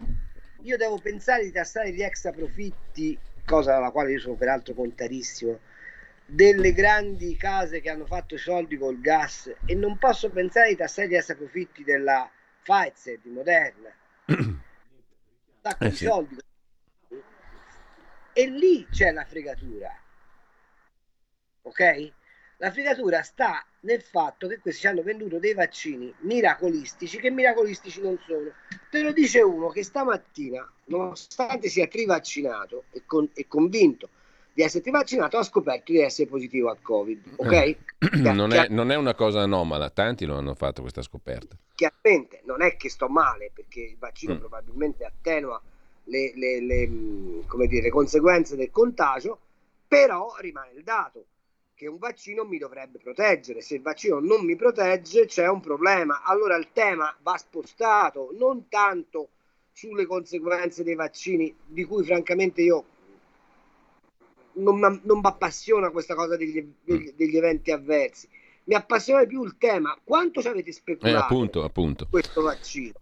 io 0.63 0.77
devo 0.77 0.99
pensare 0.99 1.45
di 1.45 1.53
tassare 1.53 1.93
gli 1.93 2.03
extra 2.03 2.33
profitti 2.33 3.17
cosa 3.49 3.77
alla 3.77 3.91
quale 3.91 4.13
io 4.13 4.21
sono 4.21 4.35
peraltro 4.35 4.75
contrarissimo, 4.75 5.59
delle 6.27 6.75
grandi 6.75 7.35
case 7.37 7.81
che 7.81 7.89
hanno 7.89 8.05
fatto 8.05 8.35
i 8.35 8.39
soldi 8.39 8.77
col 8.77 9.01
gas 9.01 9.51
e 9.65 9.75
non 9.75 9.97
posso 9.97 10.29
pensare 10.29 10.69
ai 10.69 10.77
tassati 10.77 11.15
extra 11.15 11.35
profitti 11.35 11.83
della 11.83 12.31
Pfizer, 12.63 13.19
di 13.21 13.31
Moderna. 13.31 13.91
Sacco 15.63 15.85
Eh 15.85 15.89
di 15.89 15.97
sì. 15.97 16.05
soldi. 16.05 16.37
E 18.35 18.47
lì 18.47 18.87
c'è 18.91 19.11
la 19.13 19.25
fregatura. 19.25 19.91
Ok? 21.63 22.13
La 22.61 22.73
fregatura 22.73 23.23
sta 23.23 23.65
nel 23.81 24.03
fatto 24.03 24.49
che 24.49 24.59
questi 24.59 24.81
ci 24.81 24.87
hanno 24.89 25.03
venduto 25.03 25.39
dei 25.39 25.55
vaccini 25.55 26.13
miracolistici 26.21 27.19
che 27.21 27.31
miracolistici 27.31 28.01
non 28.01 28.19
sono. 28.27 28.51
Te 28.91 29.01
lo 29.01 29.13
dice 29.13 29.41
uno 29.43 29.69
che 29.69 29.85
stamattina, 29.85 30.69
nonostante 30.87 31.69
sia 31.69 31.87
trivaccinato 31.87 32.85
e, 32.91 33.03
con- 33.07 33.31
e 33.33 33.47
convinto 33.47 34.09
di 34.53 34.63
essere 34.63 34.83
trivaccinato, 34.83 35.39
ha 35.39 35.45
scoperto 35.45 35.93
di 35.93 36.01
essere 36.01 36.29
positivo 36.29 36.69
al 36.69 36.83
Covid. 36.83 37.35
Ok? 37.37 37.77
non, 38.23 38.53
è, 38.53 38.67
non 38.69 38.91
è 38.91 38.97
una 38.97 39.15
cosa 39.15 39.41
anomala, 39.43 39.91
tanti 39.91 40.25
lo 40.25 40.37
hanno 40.37 40.55
fatto 40.55 40.81
questa 40.81 41.03
scoperta. 41.03 41.57
chiaramente 41.77 42.43
non 42.45 42.61
è 42.63 42.77
che 42.77 42.91
sto 42.91 43.09
male 43.09 43.53
perché 43.55 43.83
il 43.83 43.97
vaccino 43.99 44.35
Mm. 44.35 44.39
probabilmente 44.39 45.05
attenua 45.05 45.63
le, 46.05 46.33
le- 46.35 46.61
le, 46.61 46.87
dire, 47.69 47.83
le 47.83 47.91
conseguenze 47.91 48.57
del 48.57 48.73
contagio, 48.73 49.39
però 49.87 50.35
rimane 50.41 50.73
il 50.73 50.83
dato 50.83 51.25
che 51.79 51.87
un 51.87 51.99
vaccino 51.99 52.45
mi 52.45 52.59
dovrebbe 52.59 52.99
proteggere. 52.99 53.61
Se 53.61 53.77
il 53.77 53.83
vaccino 53.83 54.19
non 54.19 54.45
mi 54.45 54.57
protegge 54.57 55.27
c'è 55.27 55.49
un 55.49 55.61
problema. 55.61 56.25
Allora 56.25 56.57
il 56.57 56.71
tema 56.73 57.17
va 57.23 57.37
spostato 57.37 58.35
non 58.37 58.69
tanto 58.69 59.29
sulle 59.71 60.05
conseguenze 60.05 60.83
dei 60.83 60.97
vaccini, 60.97 61.55
di 61.65 61.85
cui 61.85 62.05
francamente 62.05 62.63
io 62.63 62.85
non, 64.55 65.01
mi 65.05 65.21
appassiona 65.23 65.91
questa 65.91 66.17
cosa 66.17 66.37
degli, 66.37 66.69
degli- 66.83 67.13
degli 67.13 67.37
eventi 67.37 67.71
avversi. 67.71 68.29
Mi 68.65 68.75
appassiona 68.75 69.21
di 69.21 69.29
più 69.29 69.45
il 69.45 69.57
tema 69.57 69.97
quanto 70.03 70.43
ci 70.43 70.49
avete 70.49 70.71
Eh, 70.71 70.73
speculato 70.73 71.17
appunto, 71.17 71.63
appunto. 71.63 72.09
questo 72.11 72.43
vaccino? 72.43 72.95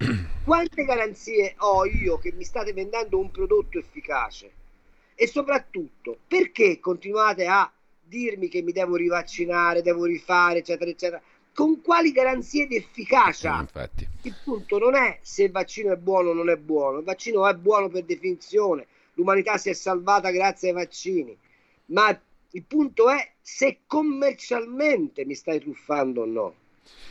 Quante 0.45 0.85
garanzie 0.85 1.55
ho 1.61 1.87
io 1.87 2.19
che 2.19 2.31
mi 2.33 2.45
state 2.45 2.75
vendendo 2.75 3.19
un 3.19 3.31
prodotto 3.31 3.79
efficace? 3.79 4.53
E 5.15 5.27
soprattutto, 5.27 6.19
perché 6.29 6.79
continuate 6.79 7.47
a 7.47 7.73
dirmi 8.07 8.49
che 8.49 8.62
mi 8.62 8.73
devo 8.73 8.97
rivaccinare, 8.97 9.83
devo 9.83 10.05
rifare, 10.05 10.59
eccetera, 10.61 10.90
eccetera? 10.90 11.23
Con 11.53 11.81
quali 11.83 12.12
garanzie 12.12 12.66
di 12.66 12.77
Eh, 12.77 12.79
efficacia? 12.79 13.59
infatti. 13.59 14.09
Il 14.23 14.37
punto 14.42 14.79
non 14.79 14.95
è 14.97 15.19
se 15.23 15.45
il 15.45 15.51
vaccino 15.53 15.92
è 15.92 15.97
buono 15.97 16.31
o 16.31 16.33
non 16.35 16.51
è 16.51 16.57
buono, 16.57 16.99
il 16.99 17.05
vaccino 17.05 17.47
è 17.47 17.55
buono 17.55 17.88
per 17.88 18.05
definizione, 18.05 18.88
l'umanità 19.14 19.57
si 19.57 19.71
è 19.71 19.73
salvata 19.73 20.31
grazie 20.31 20.69
ai 20.69 20.75
vaccini, 20.75 21.38
ma 21.87 22.09
il 22.51 22.64
punto 22.64 23.09
è 23.09 23.35
se 23.40 23.83
commercialmente 23.87 25.25
mi 25.25 25.35
stai 25.35 25.61
truffando 25.61 26.23
o 26.23 26.25
no. 26.27 26.61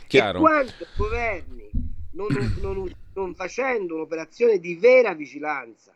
Chiaro. 0.08 0.38
E 0.38 0.40
quando 0.40 0.72
governi, 0.94 1.70
non, 2.10 2.34
non- 2.60 2.90
non 3.14 3.34
facendo 3.34 3.94
un'operazione 3.94 4.58
di 4.58 4.74
vera 4.76 5.14
vigilanza 5.14 5.95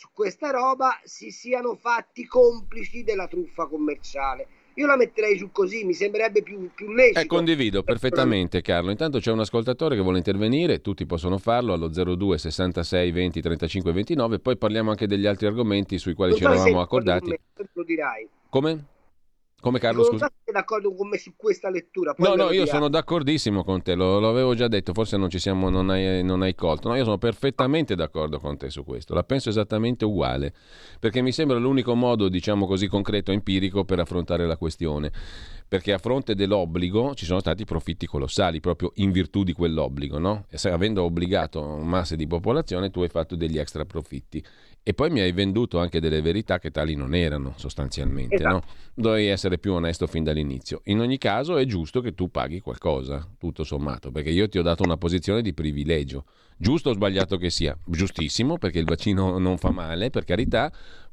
su 0.00 0.08
questa 0.14 0.48
roba, 0.48 0.98
si 1.04 1.30
siano 1.30 1.74
fatti 1.74 2.24
complici 2.24 3.04
della 3.04 3.28
truffa 3.28 3.66
commerciale. 3.66 4.46
Io 4.76 4.86
la 4.86 4.96
metterei 4.96 5.36
giù 5.36 5.50
così, 5.52 5.84
mi 5.84 5.92
sembrerebbe 5.92 6.42
più, 6.42 6.70
più 6.74 6.90
lecito. 6.90 7.20
Eh, 7.20 7.26
condivido 7.26 7.82
perfettamente 7.82 8.62
Carlo. 8.62 8.90
Intanto 8.90 9.18
c'è 9.18 9.30
un 9.30 9.40
ascoltatore 9.40 9.96
che 9.96 10.00
vuole 10.00 10.16
intervenire, 10.16 10.80
tutti 10.80 11.04
possono 11.04 11.36
farlo 11.36 11.74
allo 11.74 11.88
02 11.88 12.38
66 12.38 13.10
20 13.10 13.40
35 13.42 13.92
29, 13.92 14.38
poi 14.38 14.56
parliamo 14.56 14.88
anche 14.88 15.06
degli 15.06 15.26
altri 15.26 15.48
argomenti 15.48 15.98
sui 15.98 16.14
quali 16.14 16.30
Non 16.30 16.40
ci 16.40 16.46
eravamo 16.46 16.80
accordati. 16.80 17.38
Come? 18.48 18.84
Come 19.60 19.78
Carlo, 19.78 20.00
non 20.00 20.10
scusa? 20.10 20.26
se 20.26 20.32
sei 20.44 20.54
d'accordo 20.54 20.94
con 20.94 21.08
me 21.08 21.18
su 21.18 21.34
questa 21.36 21.68
lettura. 21.68 22.14
poi 22.14 22.28
No, 22.28 22.34
no, 22.34 22.50
io 22.50 22.64
sono 22.64 22.88
d'accordissimo 22.88 23.62
con 23.62 23.82
te, 23.82 23.94
lo, 23.94 24.18
lo 24.18 24.28
avevo 24.28 24.54
già 24.54 24.68
detto, 24.68 24.94
forse 24.94 25.18
non 25.18 25.28
ci 25.28 25.38
siamo, 25.38 25.68
non 25.68 25.90
hai, 25.90 26.24
non 26.24 26.40
hai 26.42 26.54
colto. 26.54 26.88
No, 26.88 26.96
io 26.96 27.04
sono 27.04 27.18
perfettamente 27.18 27.94
d'accordo 27.94 28.38
con 28.38 28.56
te 28.56 28.70
su 28.70 28.84
questo, 28.84 29.14
la 29.14 29.22
penso 29.22 29.50
esattamente 29.50 30.04
uguale, 30.04 30.54
perché 30.98 31.20
mi 31.20 31.32
sembra 31.32 31.58
l'unico 31.58 31.94
modo, 31.94 32.28
diciamo 32.28 32.66
così, 32.66 32.86
concreto, 32.88 33.32
empirico 33.32 33.84
per 33.84 34.00
affrontare 34.00 34.46
la 34.46 34.56
questione. 34.56 35.12
Perché 35.70 35.92
a 35.92 35.98
fronte 35.98 36.34
dell'obbligo 36.34 37.14
ci 37.14 37.24
sono 37.24 37.38
stati 37.38 37.64
profitti 37.64 38.04
colossali 38.04 38.58
proprio 38.58 38.90
in 38.96 39.12
virtù 39.12 39.44
di 39.44 39.52
quell'obbligo, 39.52 40.18
no? 40.18 40.46
E 40.50 40.58
se 40.58 40.68
avendo 40.68 41.04
obbligato 41.04 41.62
masse 41.62 42.16
di 42.16 42.26
popolazione 42.26 42.90
tu 42.90 43.02
hai 43.02 43.08
fatto 43.08 43.36
degli 43.36 43.56
extra 43.56 43.84
profitti. 43.84 44.44
E 44.82 44.94
poi 44.94 45.10
mi 45.10 45.20
hai 45.20 45.32
venduto 45.32 45.78
anche 45.78 46.00
delle 46.00 46.22
verità 46.22 46.58
che 46.58 46.70
tali 46.70 46.94
non 46.94 47.14
erano, 47.14 47.52
sostanzialmente, 47.56 48.36
Esatto. 48.36 48.54
no? 48.54 48.62
Dovevi 48.94 49.26
essere 49.26 49.58
più 49.58 49.74
onesto 49.74 50.06
fin 50.06 50.24
dall'inizio. 50.24 50.80
In 50.84 51.00
ogni 51.00 51.18
caso 51.18 51.58
è 51.58 51.66
giusto 51.66 52.00
che 52.00 52.14
tu 52.14 52.30
paghi 52.30 52.60
qualcosa, 52.60 53.28
tutto 53.38 53.62
sommato, 53.62 54.10
perché 54.10 54.30
io 54.30 54.48
ti 54.48 54.58
ho 54.58 54.62
dato 54.62 54.82
una 54.82 54.96
posizione 54.96 55.42
di 55.42 55.52
privilegio. 55.52 56.24
Giusto 56.56 56.90
o 56.90 56.92
sbagliato 56.94 57.36
che 57.36 57.50
sia? 57.50 57.78
Giustissimo, 57.86 58.58
perché 58.58 58.78
il 58.78 58.84
vaccino 58.84 59.38
non 59.38 59.58
fa 59.58 59.70
male, 59.70 60.10
per 60.10 60.24
carità, 60.24 60.72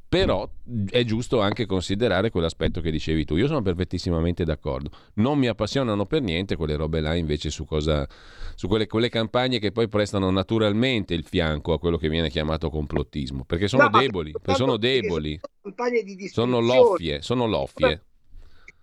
però 0.09 0.49
è 0.89 1.03
giusto 1.03 1.41
anche 1.41 1.65
considerare 1.65 2.29
quell'aspetto 2.29 2.79
che 2.81 2.91
dicevi 2.91 3.25
tu. 3.25 3.35
Io 3.35 3.47
sono 3.47 3.61
perfettissimamente 3.61 4.43
d'accordo. 4.45 4.89
Non 5.15 5.37
mi 5.37 5.47
appassionano 5.47 6.05
per 6.05 6.21
niente 6.21 6.55
quelle 6.55 6.75
robe 6.75 7.01
là 7.01 7.13
invece 7.15 7.49
su 7.49 7.65
cosa 7.65 8.07
su 8.55 8.67
quelle, 8.67 8.87
quelle 8.87 9.09
campagne 9.09 9.59
che 9.59 9.71
poi 9.71 9.87
prestano 9.87 10.31
naturalmente 10.31 11.13
il 11.13 11.23
fianco 11.25 11.73
a 11.73 11.79
quello 11.79 11.97
che 11.97 12.09
viene 12.09 12.29
chiamato 12.29 12.69
complottismo, 12.69 13.43
perché 13.45 13.67
sono 13.67 13.89
No, 13.89 13.99
deboli, 13.99 14.33
sono 14.53 14.77
deboli, 14.77 15.39
sono 15.39 15.75
campagne 15.75 16.03
di 16.03 16.27
sono 16.27 16.59
loffie, 16.59 17.21
sono 17.21 17.45
loffie. 17.45 18.01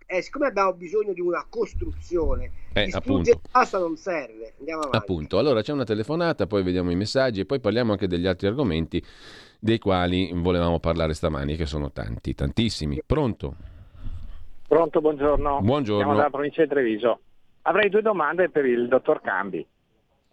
Eh, 0.07 0.21
siccome 0.23 0.47
abbiamo 0.47 0.75
bisogno 0.75 1.13
di 1.13 1.21
una 1.21 1.45
costruzione, 1.49 2.53
Eh, 2.75 2.89
appunto. 2.93 3.41
basta 3.51 3.79
non 3.79 3.97
serve. 3.97 4.55
Andiamo 4.59 4.83
avanti. 4.83 4.99
Appunto, 4.99 5.39
allora 5.39 5.63
c'è 5.63 5.73
una 5.73 5.85
telefonata, 5.85 6.47
poi 6.47 6.63
vediamo 6.63 6.91
i 6.91 6.95
messaggi 6.95 7.41
e 7.41 7.47
poi 7.47 7.59
parliamo 7.59 7.93
anche 7.93 8.07
degli 8.07 8.27
altri 8.27 8.47
argomenti 8.47 9.03
dei 9.65 9.79
quali 9.79 10.31
volevamo 10.35 10.79
parlare 10.79 11.15
stamani, 11.15 11.57
che 11.57 11.65
sono 11.65 11.91
tanti, 11.91 12.35
tantissimi. 12.35 13.01
Pronto? 13.07 13.55
Pronto, 14.69 15.01
buongiorno. 15.01 15.61
Buongiorno. 15.63 16.03
Siamo 16.03 16.17
dalla 16.19 16.29
provincia 16.29 16.61
di 16.61 16.69
Treviso. 16.69 17.21
Avrei 17.63 17.89
due 17.89 18.03
domande 18.03 18.51
per 18.51 18.67
il 18.67 18.89
dottor 18.89 19.23
Cambi. 19.23 19.67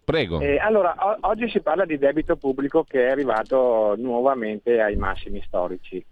Prego. 0.04 0.42
Eh, 0.42 0.58
allora, 0.58 0.96
o- 1.00 1.18
oggi 1.22 1.50
si 1.50 1.62
parla 1.62 1.86
di 1.86 1.98
debito 1.98 2.36
pubblico 2.36 2.84
che 2.84 3.08
è 3.08 3.12
arrivato 3.12 3.96
nuovamente 3.98 4.82
ai 4.82 4.98
massimi 4.98 5.42
storici. 5.46 6.04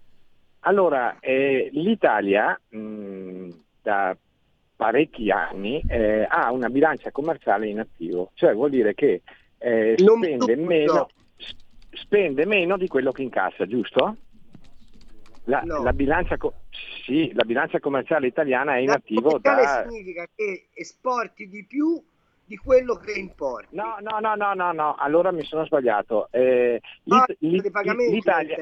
Allora, 0.60 1.18
eh, 1.20 1.68
l'Italia 1.74 2.58
mh, 2.70 3.48
da 3.82 4.16
parecchi 4.76 5.30
anni 5.30 5.82
eh, 5.86 6.26
ha 6.26 6.50
una 6.52 6.70
bilancia 6.70 7.10
commerciale 7.10 7.68
in 7.68 7.80
attivo, 7.80 8.30
cioè 8.32 8.54
vuol 8.54 8.70
dire 8.70 8.94
che 8.94 9.20
eh, 9.58 9.94
spende, 9.98 10.56
meno, 10.56 11.08
spende 11.90 12.44
meno 12.46 12.76
di 12.76 12.86
quello 12.88 13.12
che 13.12 13.22
incassa, 13.22 13.66
giusto? 13.66 14.16
La, 15.44 15.62
No. 15.64 15.82
la 15.82 15.92
bilancia, 15.92 16.36
sì, 17.04 17.32
la 17.32 17.44
bilancia 17.44 17.80
commerciale 17.80 18.26
italiana 18.26 18.74
è 18.74 18.78
in 18.78 18.90
attivo 18.90 19.38
da... 19.38 19.84
significa 19.88 20.26
che 20.34 20.68
esporti 20.74 21.48
di 21.48 21.64
più 21.66 22.00
di 22.44 22.56
quello 22.56 22.96
che 22.96 23.12
importi. 23.12 23.74
No, 23.76 23.96
no, 24.00 24.18
no, 24.20 24.34
no, 24.34 24.54
no, 24.54 24.72
no, 24.72 24.94
allora 24.96 25.30
mi 25.32 25.42
sono 25.44 25.64
sbagliato. 25.64 26.28
Eh, 26.32 26.80
l'It- 27.04 27.36
l'It- 27.40 27.70
l'Italia, 28.10 28.56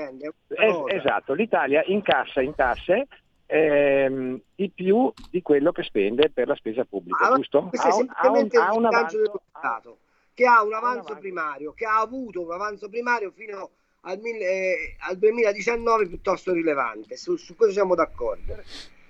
es- 0.48 0.82
esatto, 0.86 1.32
l'Italia 1.32 1.82
incassa 1.86 2.40
in 2.42 2.54
tasse 2.54 3.06
ehm, 3.46 4.38
di 4.54 4.70
più 4.70 5.10
di 5.30 5.40
quello 5.42 5.72
che 5.72 5.82
spende 5.82 6.30
per 6.30 6.48
la 6.48 6.54
spesa 6.54 6.84
pubblica, 6.84 7.18
Allora, 7.24 7.36
giusto? 7.36 7.62
Questo 7.68 7.86
è 7.86 7.90
Ha 7.90 7.94
un- 7.96 8.00
ha 8.14 8.28
un- 8.30 8.36
semplicemente 8.36 8.56
ha 8.58 8.74
un 8.74 8.82
il 8.82 8.88
bilancio 8.88 9.16
dello 9.16 9.28
avanzo- 9.30 9.42
Stato, 9.58 9.98
che 10.38 10.46
ha 10.46 10.62
un 10.62 10.72
avanzo 10.72 11.16
primario, 11.16 11.72
che 11.72 11.84
ha 11.84 11.98
avuto 11.98 12.42
un 12.42 12.52
avanzo 12.52 12.88
primario 12.88 13.32
fino 13.34 13.70
al, 14.02 14.20
mille- 14.20 14.44
eh, 14.44 14.96
al 15.08 15.16
2019 15.16 16.06
piuttosto 16.06 16.52
rilevante. 16.52 17.16
Su, 17.16 17.34
su 17.34 17.56
questo 17.56 17.74
siamo 17.74 17.96
d'accordo. 17.96 18.54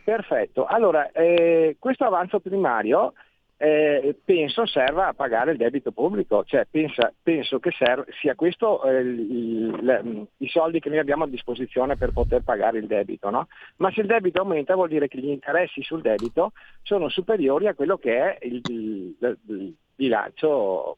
Perfetto, 0.03 0.65
allora 0.65 1.13
eh, 1.13 1.77
questo 1.79 2.05
avanzo 2.07 2.41
primario 2.41 3.13
eh, 3.59 4.17
penso 4.25 4.65
serva 4.65 5.09
a 5.09 5.13
pagare 5.13 5.51
il 5.51 5.59
debito 5.59 5.93
pubblico, 5.93 6.45
cioè 6.45 6.67
pensa- 6.71 7.13
penso 7.23 7.59
che 7.59 7.73
serv- 7.73 8.09
sia 8.23 8.35
questo 8.35 8.83
eh, 8.85 9.01
il- 9.01 9.21
il- 9.31 10.27
i 10.39 10.49
soldi 10.49 10.81
che 10.81 10.89
noi 10.89 10.99
abbiamo 10.99 11.25
a 11.25 11.29
disposizione 11.29 11.97
per 11.99 12.13
poter 12.13 12.41
pagare 12.41 12.79
il 12.79 12.87
debito, 12.87 13.29
no? 13.29 13.49
ma 13.77 13.93
se 13.93 14.01
il 14.01 14.07
debito 14.07 14.41
aumenta 14.41 14.75
vuol 14.77 14.89
dire 14.89 15.09
che 15.09 15.19
gli 15.19 15.29
interessi 15.29 15.83
sul 15.83 16.01
debito 16.01 16.53
sono 16.83 17.11
superiori 17.11 17.67
a 17.67 17.75
quello 17.75 17.99
che 17.99 18.17
è 18.17 18.39
il- 18.47 18.63
il 19.19 19.75
bilancio 19.95 20.97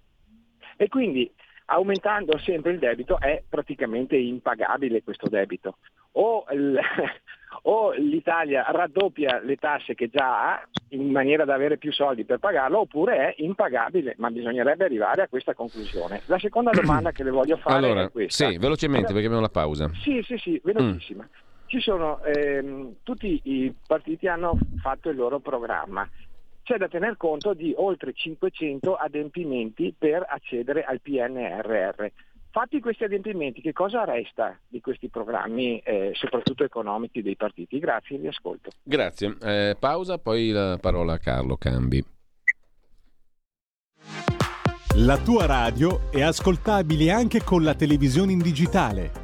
e 0.81 0.89
quindi 0.89 1.31
aumentando 1.67 2.39
sempre 2.39 2.73
il 2.73 2.79
debito 2.79 3.21
è 3.21 3.43
praticamente 3.47 4.17
impagabile 4.17 5.03
questo 5.03 5.29
debito. 5.29 5.77
O, 6.13 6.47
il- 6.53 6.81
o 7.65 7.93
l'Italia 7.93 8.65
raddoppia 8.67 9.41
le 9.43 9.57
tasse 9.57 9.95
che 9.95 10.09
già 10.09 10.53
ha 10.55 10.69
in 10.89 11.11
maniera 11.11 11.45
da 11.45 11.53
avere 11.53 11.77
più 11.77 11.93
soldi 11.93 12.25
per 12.25 12.39
pagarlo 12.39 12.81
oppure 12.81 13.35
è 13.35 13.43
impagabile, 13.43 14.15
ma 14.17 14.31
bisognerebbe 14.31 14.85
arrivare 14.85 15.21
a 15.21 15.29
questa 15.29 15.53
conclusione. 15.53 16.23
La 16.27 16.39
seconda 16.39 16.71
domanda 16.71 17.13
che 17.13 17.25
le 17.25 17.31
voglio 17.31 17.59
fare 17.59 17.77
Allora, 17.77 18.05
è 18.05 18.11
questa. 18.11 18.49
sì, 18.49 18.57
velocemente 18.57 19.09
perché 19.09 19.27
abbiamo 19.27 19.43
la 19.43 19.51
pausa. 19.51 19.91
Sì, 20.03 20.23
sì, 20.23 20.39
sì, 20.39 20.59
velocissima. 20.65 21.29
sono, 21.79 22.23
ehm, 22.23 22.95
tutti 23.03 23.39
i 23.45 23.73
partiti 23.87 24.27
hanno 24.27 24.59
fatto 24.81 25.11
il 25.11 25.17
loro 25.17 25.41
programma. 25.41 26.09
C'è 26.71 26.79
da 26.79 26.87
tener 26.87 27.17
conto 27.17 27.53
di 27.53 27.75
oltre 27.77 28.13
500 28.13 28.95
adempimenti 28.95 29.93
per 29.99 30.25
accedere 30.29 30.85
al 30.85 31.01
PNRR. 31.01 32.07
Fatti 32.53 32.79
questi 32.79 33.03
adempimenti, 33.03 33.61
che 33.61 33.73
cosa 33.73 34.05
resta 34.05 34.57
di 34.69 34.81
questi 34.81 35.09
programmi, 35.09 35.81
eh, 35.81 36.13
soprattutto 36.15 36.63
economici 36.63 37.23
dei 37.23 37.35
partiti? 37.35 37.81
Grazie, 37.81 38.19
vi 38.19 38.29
ascolto. 38.29 38.71
Grazie. 38.85 39.37
Eh, 39.43 39.77
pausa, 39.81 40.19
poi 40.19 40.51
la 40.51 40.79
parola 40.81 41.15
a 41.15 41.19
Carlo 41.19 41.57
Cambi. 41.57 42.05
La 44.99 45.19
tua 45.19 45.47
radio 45.47 46.09
è 46.13 46.23
ascoltabile 46.23 47.11
anche 47.11 47.43
con 47.43 47.65
la 47.65 47.75
televisione 47.75 48.31
in 48.31 48.39
digitale. 48.39 49.20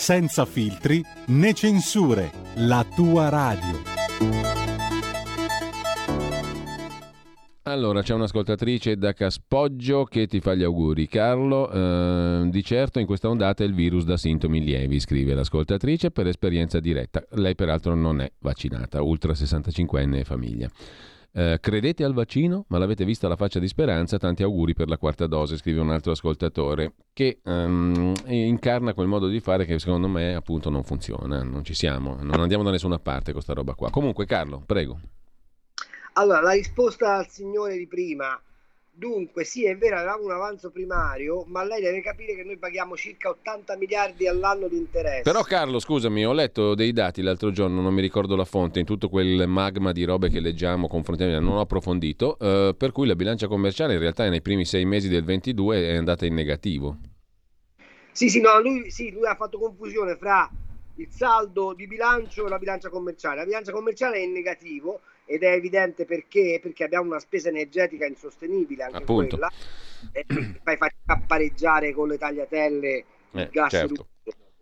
senza 0.00 0.46
filtri 0.46 1.04
né 1.26 1.52
censure, 1.52 2.32
la 2.54 2.86
tua 2.96 3.28
radio. 3.28 3.82
Allora, 7.64 8.00
c'è 8.00 8.14
un'ascoltatrice 8.14 8.96
da 8.96 9.12
Caspoggio 9.12 10.04
che 10.04 10.26
ti 10.26 10.40
fa 10.40 10.54
gli 10.54 10.62
auguri. 10.62 11.06
Carlo, 11.06 11.70
eh, 11.70 12.48
di 12.48 12.64
certo 12.64 12.98
in 12.98 13.04
questa 13.04 13.28
ondata 13.28 13.62
il 13.62 13.74
virus 13.74 14.04
dà 14.04 14.16
sintomi 14.16 14.64
lievi, 14.64 14.98
scrive 14.98 15.34
l'ascoltatrice 15.34 16.10
per 16.10 16.26
esperienza 16.26 16.80
diretta. 16.80 17.22
Lei 17.32 17.54
peraltro 17.54 17.94
non 17.94 18.22
è 18.22 18.32
vaccinata, 18.38 19.02
ultra 19.02 19.32
65enne 19.32 20.16
e 20.16 20.24
famiglia. 20.24 20.70
Eh, 21.32 21.58
credete 21.60 22.02
al 22.02 22.12
vaccino? 22.12 22.64
Ma 22.68 22.78
l'avete 22.78 23.04
vista 23.04 23.28
la 23.28 23.36
faccia 23.36 23.58
di 23.58 23.68
speranza? 23.68 24.18
Tanti 24.18 24.42
auguri 24.42 24.74
per 24.74 24.88
la 24.88 24.98
quarta 24.98 25.26
dose, 25.26 25.56
scrive 25.56 25.80
un 25.80 25.90
altro 25.90 26.12
ascoltatore, 26.12 26.94
che 27.12 27.40
um, 27.44 28.12
incarna 28.26 28.94
quel 28.94 29.06
modo 29.06 29.28
di 29.28 29.40
fare 29.40 29.64
che 29.64 29.78
secondo 29.78 30.08
me 30.08 30.34
appunto 30.34 30.70
non 30.70 30.82
funziona, 30.82 31.42
non 31.42 31.64
ci 31.64 31.74
siamo, 31.74 32.16
non 32.20 32.40
andiamo 32.40 32.64
da 32.64 32.70
nessuna 32.70 32.98
parte 32.98 33.26
con 33.26 33.34
questa 33.34 33.52
roba 33.52 33.74
qua. 33.74 33.90
Comunque 33.90 34.26
Carlo, 34.26 34.62
prego. 34.64 34.98
Allora, 36.14 36.40
la 36.40 36.52
risposta 36.52 37.16
al 37.16 37.28
signore 37.28 37.76
di 37.76 37.86
prima 37.86 38.40
Dunque, 39.00 39.44
sì, 39.44 39.64
è 39.64 39.78
vero, 39.78 39.96
avevamo 39.96 40.24
un 40.24 40.30
avanzo 40.30 40.70
primario, 40.70 41.44
ma 41.46 41.64
lei 41.64 41.80
deve 41.80 42.02
capire 42.02 42.34
che 42.34 42.44
noi 42.44 42.58
paghiamo 42.58 42.94
circa 42.96 43.30
80 43.30 43.78
miliardi 43.78 44.28
all'anno 44.28 44.68
di 44.68 44.76
interesse. 44.76 45.22
Però 45.22 45.40
Carlo, 45.40 45.78
scusami, 45.78 46.26
ho 46.26 46.34
letto 46.34 46.74
dei 46.74 46.92
dati 46.92 47.22
l'altro 47.22 47.50
giorno, 47.50 47.80
non 47.80 47.94
mi 47.94 48.02
ricordo 48.02 48.36
la 48.36 48.44
fonte, 48.44 48.78
in 48.78 48.84
tutto 48.84 49.08
quel 49.08 49.48
magma 49.48 49.92
di 49.92 50.04
robe 50.04 50.28
che 50.28 50.38
leggiamo, 50.38 50.86
confrontiamo, 50.86 51.32
non 51.40 51.56
ho 51.56 51.60
approfondito, 51.60 52.38
eh, 52.38 52.74
per 52.76 52.92
cui 52.92 53.06
la 53.06 53.16
bilancia 53.16 53.46
commerciale 53.48 53.94
in 53.94 54.00
realtà 54.00 54.28
nei 54.28 54.42
primi 54.42 54.66
sei 54.66 54.84
mesi 54.84 55.08
del 55.08 55.24
22 55.24 55.92
è 55.92 55.96
andata 55.96 56.26
in 56.26 56.34
negativo. 56.34 56.98
Sì, 58.12 58.28
sì, 58.28 58.42
no, 58.42 58.60
lui, 58.60 58.90
sì, 58.90 59.12
lui 59.12 59.24
ha 59.24 59.34
fatto 59.34 59.58
confusione 59.58 60.14
fra 60.16 60.46
il 60.96 61.08
saldo 61.10 61.72
di 61.72 61.86
bilancio 61.86 62.44
e 62.44 62.50
la 62.50 62.58
bilancia 62.58 62.90
commerciale. 62.90 63.36
La 63.36 63.44
bilancia 63.44 63.72
commerciale 63.72 64.18
è 64.18 64.20
in 64.20 64.32
negativo, 64.32 65.00
ed 65.30 65.42
è 65.42 65.52
evidente 65.52 66.04
perché, 66.04 66.58
perché 66.60 66.84
abbiamo 66.84 67.06
una 67.06 67.20
spesa 67.20 67.48
energetica 67.48 68.04
insostenibile 68.04 68.84
anche 68.84 68.96
Appunto. 68.96 69.36
quella 69.36 69.50
e 70.12 70.24
fai 70.62 70.76
fatica 70.76 71.22
pareggiare 71.26 71.92
con 71.92 72.08
le 72.08 72.18
tagliatelle 72.18 73.04
eh, 73.32 73.42
il 73.42 73.48
gas 73.50 73.70
certo. 73.70 74.06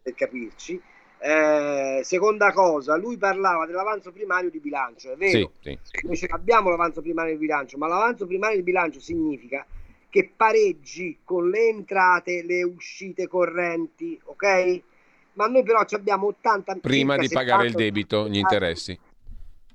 per 0.02 0.14
capirci 0.14 0.80
eh, 1.20 2.00
seconda 2.04 2.52
cosa, 2.52 2.96
lui 2.96 3.16
parlava 3.16 3.66
dell'avanzo 3.66 4.12
primario 4.12 4.50
di 4.50 4.60
bilancio, 4.60 5.12
è 5.12 5.16
vero? 5.16 5.52
Sì, 5.60 5.76
sì. 5.82 6.06
Noi 6.06 6.18
abbiamo 6.28 6.70
l'avanzo 6.70 7.02
primario 7.02 7.32
di 7.32 7.40
bilancio, 7.40 7.76
ma 7.76 7.88
l'avanzo 7.88 8.26
primario 8.26 8.56
di 8.56 8.62
bilancio 8.62 9.00
significa 9.00 9.66
che 10.10 10.30
pareggi 10.34 11.18
con 11.24 11.50
le 11.50 11.68
entrate, 11.68 12.44
le 12.44 12.62
uscite 12.62 13.26
correnti, 13.26 14.18
ok? 14.24 14.82
Ma 15.34 15.46
noi 15.46 15.62
però 15.62 15.80
abbiamo 15.90 16.28
80 16.28 16.76
prima 16.76 17.16
di 17.16 17.28
pagare 17.28 17.66
il 17.66 17.74
debito, 17.74 18.28
gli 18.28 18.38
interessi. 18.38 18.98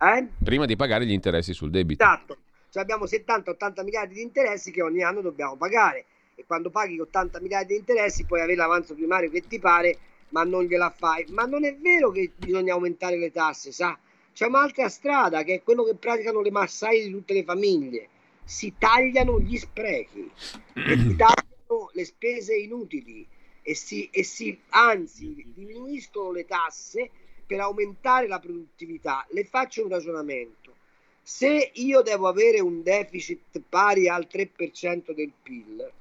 Eh? 0.03 0.27
Prima 0.43 0.65
di 0.65 0.75
pagare 0.75 1.05
gli 1.05 1.11
interessi 1.11 1.53
sul 1.53 1.69
debito. 1.69 2.03
Esatto, 2.03 2.37
cioè 2.69 2.83
abbiamo 2.83 3.05
70-80 3.05 3.83
miliardi 3.83 4.15
di 4.15 4.21
interessi 4.21 4.71
che 4.71 4.81
ogni 4.81 5.01
anno 5.01 5.21
dobbiamo 5.21 5.55
pagare 5.55 6.05
e 6.35 6.43
quando 6.45 6.69
paghi 6.69 6.99
80 6.99 7.39
miliardi 7.39 7.73
di 7.73 7.79
interessi 7.79 8.25
puoi 8.25 8.41
avere 8.41 8.57
l'avanzo 8.57 8.95
primario 8.95 9.29
che 9.29 9.47
ti 9.47 9.59
pare 9.59 9.97
ma 10.29 10.43
non 10.43 10.63
gliela 10.63 10.89
fai. 10.89 11.25
Ma 11.29 11.45
non 11.45 11.63
è 11.63 11.75
vero 11.77 12.11
che 12.11 12.31
bisogna 12.35 12.73
aumentare 12.73 13.17
le 13.17 13.31
tasse, 13.31 13.71
sa? 13.71 13.97
C'è 14.33 14.47
un'altra 14.47 14.89
strada 14.89 15.43
che 15.43 15.55
è 15.55 15.63
quello 15.63 15.83
che 15.83 15.95
praticano 15.95 16.41
le 16.41 16.51
massaie 16.51 17.05
di 17.05 17.11
tutte 17.11 17.33
le 17.33 17.43
famiglie. 17.43 18.09
Si 18.43 18.73
tagliano 18.77 19.39
gli 19.39 19.55
sprechi 19.57 20.29
e 20.73 20.97
si 20.97 21.15
tagliano 21.15 21.91
le 21.93 22.05
spese 22.05 22.55
inutili 22.55 23.25
e 23.61 23.75
si, 23.75 24.09
e 24.11 24.23
si 24.23 24.59
anzi 24.69 25.51
diminuiscono 25.53 26.31
le 26.31 26.45
tasse 26.45 27.09
per 27.45 27.59
aumentare 27.59 28.27
la 28.27 28.39
produttività. 28.39 29.25
Le 29.29 29.43
faccio 29.43 29.83
un 29.83 29.89
ragionamento. 29.89 30.75
Se 31.21 31.71
io 31.73 32.01
devo 32.01 32.27
avere 32.27 32.59
un 32.59 32.83
deficit 32.83 33.61
pari 33.67 34.09
al 34.09 34.27
3% 34.29 35.13
del 35.13 35.31
PIL, 35.41 35.91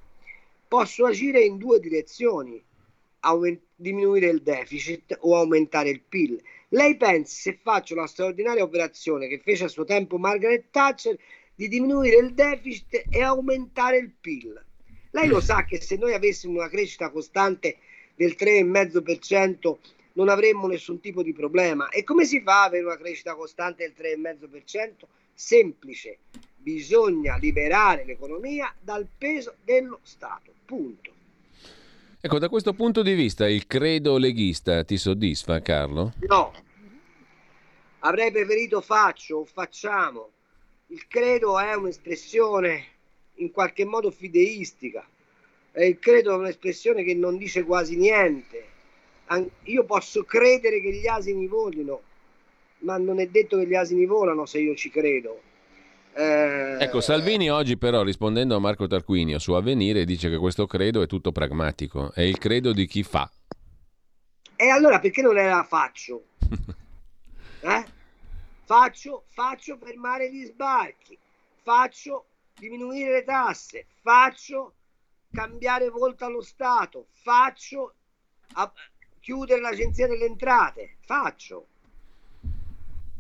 posso 0.67 1.07
agire 1.07 1.41
in 1.41 1.59
due 1.59 1.79
direzioni, 1.79 2.61
aument- 3.21 3.63
diminuire 3.77 4.29
il 4.29 4.43
deficit 4.43 5.17
o 5.21 5.37
aumentare 5.37 5.91
il 5.91 6.01
PIL. 6.01 6.43
Lei 6.71 6.97
pensi 6.97 7.41
se 7.41 7.59
faccio 7.63 7.95
la 7.95 8.07
straordinaria 8.07 8.63
operazione 8.63 9.29
che 9.29 9.39
fece 9.39 9.65
a 9.65 9.69
suo 9.69 9.85
tempo 9.85 10.19
Margaret 10.19 10.65
Thatcher 10.71 11.19
di 11.55 11.69
diminuire 11.69 12.17
il 12.17 12.33
deficit 12.33 13.07
e 13.11 13.23
aumentare 13.23 13.99
il 13.99 14.11
PIL? 14.19 14.65
Lei 15.11 15.29
lo 15.29 15.41
sa 15.41 15.65
che 15.65 15.81
se 15.81 15.97
noi 15.97 16.15
avessimo 16.15 16.59
una 16.59 16.71
crescita 16.71 17.11
costante 17.11 17.77
del 18.15 18.35
3,5% 18.39 19.77
non 20.15 20.29
avremmo 20.29 20.67
nessun 20.67 21.01
tipo 21.01 21.23
di 21.23 21.33
problema. 21.33 21.89
E 21.89 22.05
come 22.05 22.25
si 22.25 22.41
fa 22.41 22.63
ad 22.63 22.69
avere 22.69 22.85
una 22.85 22.97
crescita 22.97 23.35
costante 23.35 23.91
del 23.95 24.19
3,5%? 24.19 25.07
Semplice, 25.35 26.19
bisogna 26.57 27.37
liberare 27.37 28.05
l'economia 28.05 28.73
dal 28.81 29.07
peso 29.17 29.55
dello 29.65 30.01
Stato. 30.03 30.53
Punto. 30.65 31.11
Ecco, 32.21 32.39
da 32.39 32.49
questo 32.49 32.73
punto 32.73 33.03
di 33.03 33.15
vista 33.15 33.49
il 33.49 33.67
credo 33.67 34.17
leghista 34.17 34.85
ti 34.85 34.97
soddisfa, 34.97 35.61
Carlo? 35.61 36.13
No. 36.21 36.53
Avrei 38.01 38.31
preferito 38.31 38.81
faccio 38.81 39.39
o 39.39 39.45
facciamo. 39.45 40.31
Il 40.89 41.07
credo 41.09 41.59
è 41.59 41.75
un'espressione 41.75 42.85
in 43.37 43.51
qualche 43.51 43.85
modo 43.85 44.11
fideistica. 44.11 45.05
Il 45.75 45.99
credo 45.99 46.33
è 46.33 46.37
un'espressione 46.37 47.03
che 47.03 47.15
non 47.15 47.39
dice 47.39 47.65
quasi 47.65 47.97
niente 47.97 48.72
io 49.65 49.85
posso 49.85 50.25
credere 50.25 50.81
che 50.81 50.93
gli 50.93 51.07
asini 51.07 51.47
volino, 51.47 52.01
ma 52.79 52.97
non 52.99 53.21
è 53.21 53.27
detto 53.27 53.59
che 53.59 53.67
gli 53.67 53.75
asini 53.75 54.07
volano 54.07 54.47
se 54.47 54.59
io 54.59 54.75
ci 54.75 54.91
credo. 54.91 55.41
Eh... 56.15 56.77
Ecco, 56.81 57.01
Salvini 57.01 57.51
oggi 57.51 57.79
però 57.79 58.03
rispondendo 58.03 58.55
a 58.55 58.59
Marco 58.59 58.87
Tarquinio 58.87 59.39
su 59.39 59.53
Avvenire 59.53 60.05
dice 60.05 60.29
che 60.29 60.37
questo 60.37 60.67
credo 60.67 61.03
è 61.03 61.07
tutto 61.07 61.33
pragmatico, 61.33 62.13
è 62.13 62.23
il 62.23 62.39
credo 62.39 62.73
di 62.73 62.87
chi 62.87 63.03
fa. 63.03 63.31
E 64.57 64.69
allora 64.69 65.01
perché 65.01 65.23
non 65.23 65.39
era 65.39 65.65
faccio? 65.65 66.25
eh? 67.61 67.85
Faccio, 68.65 69.25
faccio 69.29 69.77
fermare 69.77 70.31
gli 70.33 70.45
sbarchi, 70.45 71.19
faccio 71.63 72.27
diminuire 72.59 73.13
le 73.13 73.25
tasse, 73.25 73.87
faccio 74.03 74.75
cambiare 75.33 75.89
volta 75.89 76.27
allo 76.27 76.43
Stato, 76.43 77.07
faccio 77.13 77.95
chiudere 79.23 79.61
l'agenzia 79.61 80.09
delle 80.09 80.27
entrate, 80.27 80.97
faccio. 81.07 81.67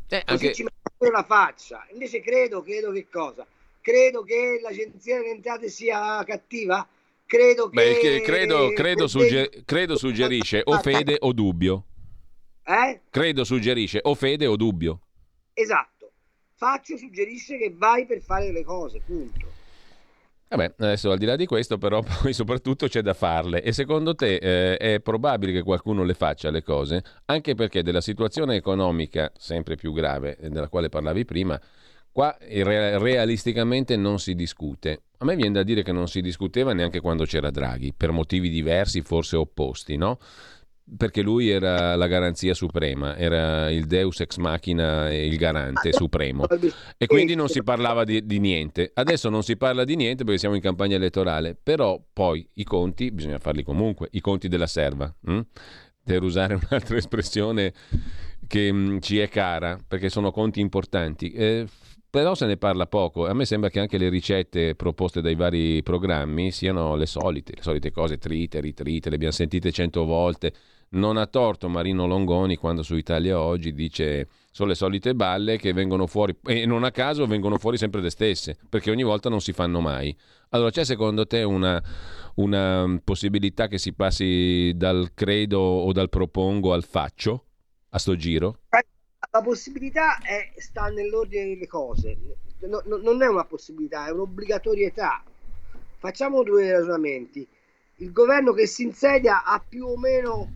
Eh, 0.08 0.24
Così 0.26 0.46
anche... 0.46 0.52
ci 0.52 0.64
metto 0.64 1.10
la 1.10 1.22
faccia. 1.22 1.86
Invece 1.92 2.20
credo, 2.20 2.60
credo 2.62 2.90
che 2.90 3.08
cosa? 3.08 3.46
Credo 3.80 4.22
che 4.22 4.58
l'agenzia 4.60 5.18
delle 5.18 5.30
entrate 5.30 5.68
sia 5.68 6.22
cattiva? 6.24 6.86
Credo 7.24 7.68
che... 7.70 7.76
Beh, 7.76 8.20
credo, 8.22 8.72
credo, 8.72 9.06
sugger- 9.06 9.64
credo 9.64 9.96
suggerisce 9.96 10.60
o 10.64 10.78
fede 10.80 11.16
o 11.20 11.32
dubbio. 11.32 11.84
Eh? 12.64 13.00
Credo 13.08 13.44
suggerisce 13.44 14.00
o 14.02 14.14
fede 14.14 14.46
o 14.46 14.56
dubbio. 14.56 15.00
Esatto. 15.54 16.10
Faccio 16.54 16.96
suggerisce 16.96 17.56
che 17.58 17.72
vai 17.74 18.06
per 18.06 18.20
fare 18.20 18.52
le 18.52 18.64
cose, 18.64 19.00
punto. 19.00 19.51
Vabbè, 20.54 20.74
adesso 20.80 21.10
al 21.10 21.16
di 21.16 21.24
là 21.24 21.34
di 21.34 21.46
questo, 21.46 21.78
però, 21.78 22.02
poi 22.20 22.34
soprattutto 22.34 22.86
c'è 22.86 23.00
da 23.00 23.14
farle. 23.14 23.62
E 23.62 23.72
secondo 23.72 24.14
te 24.14 24.36
eh, 24.36 24.76
è 24.76 25.00
probabile 25.00 25.52
che 25.52 25.62
qualcuno 25.62 26.04
le 26.04 26.14
faccia 26.14 26.50
le 26.50 26.62
cose? 26.62 27.02
Anche 27.26 27.54
perché 27.54 27.82
della 27.82 28.02
situazione 28.02 28.56
economica 28.56 29.32
sempre 29.36 29.76
più 29.76 29.92
grave, 29.92 30.36
eh, 30.36 30.50
della 30.50 30.68
quale 30.68 30.88
parlavi 30.88 31.24
prima, 31.24 31.60
Qua 32.12 32.36
realisticamente 32.38 33.96
non 33.96 34.18
si 34.18 34.34
discute. 34.34 35.04
A 35.16 35.24
me 35.24 35.34
viene 35.34 35.52
da 35.52 35.62
dire 35.62 35.82
che 35.82 35.92
non 35.92 36.08
si 36.08 36.20
discuteva 36.20 36.74
neanche 36.74 37.00
quando 37.00 37.24
c'era 37.24 37.50
Draghi, 37.50 37.94
per 37.96 38.10
motivi 38.10 38.50
diversi, 38.50 39.00
forse 39.00 39.36
opposti, 39.36 39.96
no? 39.96 40.18
Perché 40.96 41.22
lui 41.22 41.48
era 41.48 41.94
la 41.96 42.06
garanzia 42.06 42.54
suprema, 42.54 43.16
era 43.16 43.70
il 43.70 43.86
deus 43.86 44.20
ex 44.20 44.36
machina 44.36 45.10
e 45.10 45.26
il 45.26 45.36
garante 45.36 45.92
supremo. 45.92 46.46
E 46.98 47.06
quindi 47.06 47.34
non 47.34 47.48
si 47.48 47.62
parlava 47.62 48.04
di, 48.04 48.26
di, 48.26 48.38
niente. 48.38 48.90
Adesso 48.92 49.28
non 49.28 49.42
si 49.42 49.56
parla 49.56 49.84
di 49.84 49.96
niente 49.96 50.24
perché 50.24 50.38
siamo 50.38 50.54
in 50.54 50.60
campagna 50.60 50.96
elettorale, 50.96 51.56
però 51.60 52.02
poi 52.12 52.46
i 52.54 52.64
conti 52.64 53.10
bisogna 53.10 53.38
farli 53.38 53.62
comunque, 53.62 54.08
i 54.12 54.20
conti 54.20 54.48
della 54.48 54.66
serva. 54.66 55.12
Hm? 55.26 55.40
Per 56.04 56.22
usare 56.22 56.54
un'altra 56.54 56.96
espressione 56.96 57.72
che 58.46 58.72
mh, 58.72 58.76
mm, 58.76 58.98
ci 58.98 59.18
è 59.18 59.28
cara, 59.28 59.78
perché 59.86 60.10
sono 60.10 60.30
conti 60.30 60.60
importanti. 60.60 61.30
Eh, 61.30 61.66
però 62.12 62.34
se 62.34 62.44
ne 62.44 62.58
parla 62.58 62.86
poco. 62.86 63.26
A 63.26 63.32
me 63.32 63.46
sembra 63.46 63.70
che 63.70 63.80
anche 63.80 63.96
le 63.96 64.10
ricette 64.10 64.74
proposte 64.74 65.22
dai 65.22 65.34
vari 65.34 65.82
programmi 65.82 66.50
siano 66.50 66.94
le 66.94 67.06
solite, 67.06 67.54
le 67.56 67.62
solite 67.62 67.90
cose 67.90 68.18
trite, 68.18 68.60
ritrite, 68.60 69.08
le 69.08 69.14
abbiamo 69.14 69.32
sentite 69.32 69.72
cento 69.72 70.04
volte. 70.04 70.52
Non 70.90 71.16
ha 71.16 71.24
torto 71.24 71.70
Marino 71.70 72.06
Longoni 72.06 72.56
quando 72.56 72.82
su 72.82 72.96
Italia 72.96 73.40
Oggi 73.40 73.72
dice 73.72 74.28
sono 74.50 74.68
le 74.68 74.74
solite 74.74 75.14
balle 75.14 75.56
che 75.56 75.72
vengono 75.72 76.06
fuori 76.06 76.36
e 76.44 76.66
non 76.66 76.84
a 76.84 76.90
caso 76.90 77.26
vengono 77.26 77.56
fuori 77.56 77.78
sempre 77.78 78.02
le 78.02 78.10
stesse, 78.10 78.58
perché 78.68 78.90
ogni 78.90 79.04
volta 79.04 79.30
non 79.30 79.40
si 79.40 79.54
fanno 79.54 79.80
mai. 79.80 80.14
Allora 80.50 80.68
c'è 80.68 80.84
secondo 80.84 81.26
te 81.26 81.42
una, 81.44 81.82
una 82.34 83.00
possibilità 83.02 83.68
che 83.68 83.78
si 83.78 83.94
passi 83.94 84.72
dal 84.74 85.14
credo 85.14 85.60
o 85.60 85.90
dal 85.92 86.10
propongo 86.10 86.74
al 86.74 86.84
faccio 86.84 87.46
a 87.88 87.98
sto 87.98 88.16
giro? 88.16 88.58
La 89.34 89.40
possibilità 89.40 90.20
è, 90.20 90.52
sta 90.58 90.88
nell'ordine 90.88 91.46
delle 91.46 91.66
cose, 91.66 92.18
no, 92.60 92.82
no, 92.84 92.96
non 92.98 93.22
è 93.22 93.26
una 93.26 93.46
possibilità, 93.46 94.06
è 94.06 94.10
un'obbligatorietà. 94.10 95.24
Facciamo 95.96 96.42
due 96.42 96.70
ragionamenti. 96.70 97.46
Il 97.96 98.12
governo 98.12 98.52
che 98.52 98.66
si 98.66 98.82
insedia 98.82 99.42
ha 99.44 99.58
più 99.66 99.86
o 99.86 99.96
meno 99.96 100.52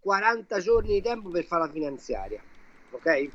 40 0.00 0.58
giorni 0.60 0.94
di 0.94 1.02
tempo 1.02 1.28
per 1.28 1.44
fare 1.44 1.66
la 1.66 1.70
finanziaria, 1.70 2.42
ok? 2.90 3.28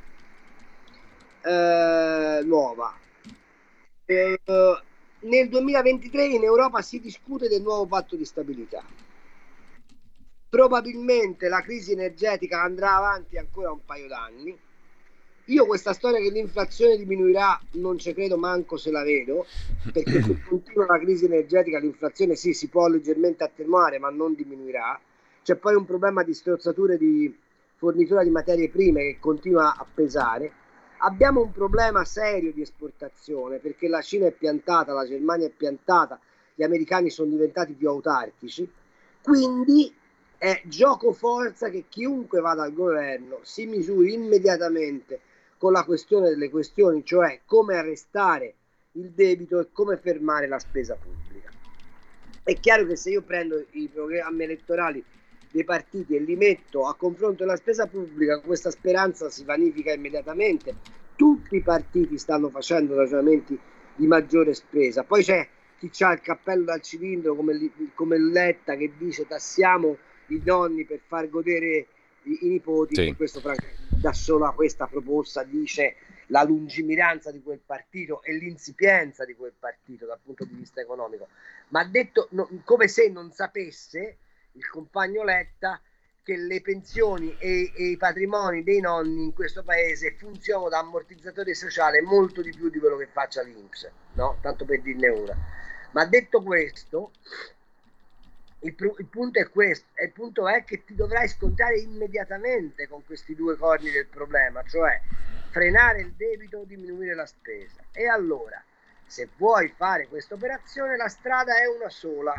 Eh, 1.41 2.41
nuova. 2.43 2.97
Eh, 4.05 4.39
nel 5.19 5.49
2023 5.49 6.25
in 6.25 6.43
Europa 6.43 6.81
si 6.81 6.99
discute 6.99 7.47
del 7.47 7.61
nuovo 7.61 7.85
patto 7.85 8.15
di 8.15 8.25
stabilità 8.25 8.83
probabilmente 10.53 11.49
la 11.49 11.61
crisi 11.61 11.93
energetica 11.93 12.61
andrà 12.61 12.97
avanti 12.97 13.39
ancora 13.39 13.71
un 13.71 13.83
paio 13.83 14.07
d'anni. 14.07 14.55
Io 15.45 15.65
questa 15.65 15.93
storia 15.93 16.19
che 16.19 16.29
l'inflazione 16.29 16.95
diminuirà 16.95 17.59
non 17.71 17.97
ci 17.97 18.13
credo 18.13 18.37
manco 18.37 18.77
se 18.77 18.91
la 18.91 19.01
vedo, 19.01 19.47
perché 19.91 20.21
se 20.21 20.41
continua 20.47 20.85
la 20.85 20.99
crisi 20.99 21.25
energetica 21.25 21.79
l'inflazione 21.79 22.35
sì 22.35 22.53
si 22.53 22.67
può 22.67 22.87
leggermente 22.87 23.43
attenuare 23.43 23.97
ma 23.97 24.11
non 24.11 24.35
diminuirà. 24.35 24.99
C'è 25.41 25.55
poi 25.55 25.73
un 25.73 25.85
problema 25.85 26.21
di 26.21 26.35
strozzature 26.35 26.99
di 26.99 27.35
fornitura 27.77 28.21
di 28.21 28.29
materie 28.29 28.69
prime 28.69 29.01
che 29.01 29.17
continua 29.19 29.75
a 29.75 29.87
pesare. 29.91 30.51
Abbiamo 30.97 31.41
un 31.41 31.51
problema 31.51 32.05
serio 32.05 32.53
di 32.53 32.61
esportazione 32.61 33.57
perché 33.57 33.87
la 33.87 34.01
Cina 34.01 34.27
è 34.27 34.31
piantata, 34.31 34.93
la 34.93 35.07
Germania 35.07 35.47
è 35.47 35.51
piantata, 35.51 36.19
gli 36.53 36.61
americani 36.61 37.09
sono 37.09 37.31
diventati 37.31 37.73
più 37.73 37.89
autarchici. 37.89 38.71
Quindi 39.19 40.01
è 40.43 40.61
gioco 40.65 41.13
forza 41.13 41.69
che 41.69 41.85
chiunque 41.87 42.41
vada 42.41 42.63
al 42.63 42.73
governo 42.73 43.39
si 43.43 43.65
misuri 43.65 44.11
immediatamente 44.11 45.21
con 45.57 45.71
la 45.71 45.85
questione 45.85 46.27
delle 46.27 46.49
questioni, 46.49 47.05
cioè 47.05 47.39
come 47.45 47.77
arrestare 47.77 48.53
il 48.91 49.11
debito 49.11 49.61
e 49.61 49.67
come 49.71 49.95
fermare 49.95 50.49
la 50.49 50.59
spesa 50.59 50.97
pubblica. 51.01 51.49
È 52.43 52.59
chiaro 52.59 52.85
che 52.85 52.97
se 52.97 53.11
io 53.11 53.21
prendo 53.21 53.63
i 53.71 53.87
programmi 53.87 54.43
elettorali 54.43 55.01
dei 55.49 55.63
partiti 55.63 56.17
e 56.17 56.19
li 56.19 56.35
metto 56.35 56.87
a 56.87 56.95
confronto 56.95 57.45
della 57.45 57.55
spesa 57.55 57.85
pubblica, 57.85 58.41
questa 58.41 58.69
speranza 58.69 59.29
si 59.29 59.45
vanifica 59.45 59.93
immediatamente. 59.93 60.75
Tutti 61.15 61.55
i 61.55 61.61
partiti 61.61 62.17
stanno 62.17 62.49
facendo 62.49 62.97
ragionamenti 62.97 63.57
di 63.95 64.07
maggiore 64.07 64.53
spesa. 64.53 65.03
Poi 65.03 65.23
c'è 65.23 65.47
chi 65.79 66.03
ha 66.03 66.11
il 66.11 66.19
cappello 66.19 66.65
dal 66.65 66.81
cilindro 66.81 67.33
come, 67.33 67.71
come 67.93 68.19
Letta 68.19 68.75
che 68.75 68.91
dice 68.97 69.25
tassiamo 69.25 69.97
i 70.27 70.41
nonni 70.43 70.85
per 70.85 70.99
far 71.05 71.29
godere 71.29 71.87
i, 72.23 72.37
i 72.41 72.47
nipoti 72.49 72.95
sì. 72.95 73.07
e 73.07 73.15
questo 73.15 73.41
da 73.87 74.13
sola 74.13 74.51
questa 74.51 74.87
proposta 74.87 75.43
dice 75.43 75.95
la 76.27 76.43
lungimiranza 76.43 77.31
di 77.31 77.41
quel 77.41 77.59
partito 77.65 78.23
e 78.23 78.33
l'insipienza 78.33 79.25
di 79.25 79.35
quel 79.35 79.53
partito 79.57 80.05
dal 80.05 80.19
punto 80.23 80.45
di 80.45 80.53
vista 80.53 80.81
economico 80.81 81.27
ma 81.69 81.83
detto 81.83 82.27
no, 82.31 82.49
come 82.63 82.87
se 82.87 83.09
non 83.09 83.31
sapesse 83.31 84.17
il 84.53 84.67
compagno 84.67 85.23
Letta 85.23 85.79
che 86.23 86.37
le 86.37 86.61
pensioni 86.61 87.35
e, 87.37 87.71
e, 87.75 87.83
i 87.89 87.97
patrimoni 87.97 88.63
dei 88.63 88.79
nonni 88.79 89.25
in 89.25 89.33
questo 89.33 89.61
paese 89.61 90.15
funzionano 90.17 90.69
da 90.69 90.79
ammortizzatore 90.79 91.53
sociale 91.53 92.01
molto 92.01 92.41
di 92.41 92.51
più 92.51 92.69
di 92.69 92.79
quello 92.79 92.95
che 92.95 93.07
faccia 93.11 93.41
l'Inps, 93.41 93.91
no? 94.13 94.37
Tanto 94.41 94.63
per 94.63 94.81
dirne 94.81 95.09
una. 95.09 95.37
Ma 95.91 96.05
detto 96.05 96.41
questo, 96.41 97.11
il, 98.63 98.75
il, 98.97 99.05
punto 99.05 99.39
è 99.39 99.49
questo, 99.49 99.85
il 100.01 100.11
punto 100.11 100.47
è 100.47 100.63
che 100.63 100.83
ti 100.83 100.95
dovrai 100.95 101.27
scontrare 101.27 101.79
immediatamente 101.79 102.87
con 102.87 103.05
questi 103.05 103.35
due 103.35 103.57
corni 103.57 103.91
del 103.91 104.07
problema, 104.07 104.63
cioè 104.63 104.99
frenare 105.49 106.01
il 106.01 106.13
debito 106.13 106.59
o 106.59 106.63
diminuire 106.63 107.13
la 107.13 107.25
spesa. 107.25 107.81
E 107.91 108.07
allora, 108.07 108.61
se 109.05 109.29
vuoi 109.37 109.71
fare 109.75 110.07
questa 110.07 110.35
operazione, 110.35 110.95
la 110.95 111.09
strada 111.09 111.57
è 111.57 111.67
una 111.67 111.89
sola. 111.89 112.33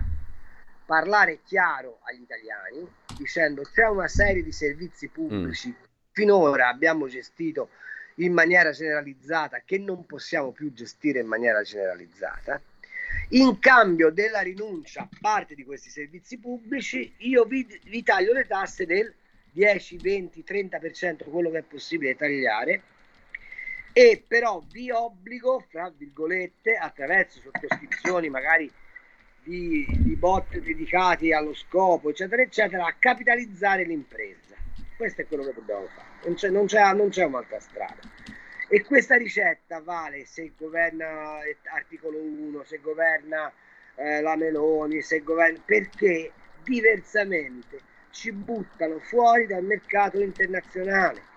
Parlare 0.87 1.40
chiaro 1.44 2.00
agli 2.02 2.22
italiani, 2.22 2.87
dicendo 3.16 3.62
c'è 3.62 3.87
una 3.87 4.08
serie 4.08 4.42
di 4.42 4.52
servizi 4.52 5.08
pubblici, 5.08 5.68
mm. 5.68 5.84
finora 6.10 6.68
abbiamo 6.68 7.06
gestito 7.06 7.70
in 8.16 8.32
maniera 8.32 8.70
generalizzata, 8.70 9.62
che 9.64 9.78
non 9.78 10.04
possiamo 10.04 10.52
più 10.52 10.72
gestire 10.72 11.20
in 11.20 11.26
maniera 11.26 11.62
generalizzata 11.62 12.60
in 13.31 13.59
cambio 13.59 14.11
della 14.11 14.40
rinuncia 14.40 15.03
a 15.03 15.09
parte 15.20 15.55
di 15.55 15.64
questi 15.64 15.90
servizi 15.90 16.38
pubblici, 16.38 17.14
io 17.18 17.44
vi, 17.44 17.66
vi 17.85 18.03
taglio 18.03 18.33
le 18.33 18.46
tasse 18.46 18.87
del 18.87 19.12
10, 19.53 19.96
20, 19.98 20.44
30%, 20.46 21.31
quello 21.31 21.50
che 21.50 21.59
è 21.59 21.62
possibile 21.62 22.16
tagliare, 22.16 22.83
e 23.92 24.22
però 24.27 24.62
vi 24.72 24.90
obbligo, 24.90 25.64
fra 25.68 25.92
virgolette, 25.96 26.74
attraverso 26.74 27.40
sottoscrizioni 27.40 28.29
magari 28.29 28.70
di, 29.44 29.87
di 29.88 30.16
bot 30.16 30.59
dedicati 30.59 31.33
allo 31.33 31.55
scopo, 31.55 32.11
eccetera, 32.11 32.42
eccetera, 32.42 32.87
a 32.87 32.94
capitalizzare 32.98 33.85
l'impresa. 33.85 34.57
Questo 34.96 35.20
è 35.20 35.27
quello 35.27 35.44
che 35.44 35.53
dobbiamo 35.55 35.87
fare, 35.87 36.09
non 36.24 36.35
c'è, 36.35 36.50
non 36.50 36.66
c'è, 36.66 36.92
non 36.92 37.09
c'è 37.11 37.24
un'altra 37.24 37.61
strada. 37.61 38.00
E 38.68 38.83
questa 38.85 39.16
ricetta 39.16 39.81
vale 39.81 40.24
se 40.24 40.53
governa 40.57 41.38
articolo 41.74 42.18
1, 42.18 42.64
se 42.64 42.79
governa 42.79 43.53
eh, 43.96 44.20
la 44.20 44.37
Meloni, 44.37 45.03
se 45.03 45.20
governa... 45.20 45.61
perché 45.64 46.33
diversamente 46.62 47.81
ci 48.11 48.33
buttano 48.33 48.98
fuori 49.00 49.46
dal 49.46 49.64
mercato 49.64 50.20
internazionale. 50.20 51.33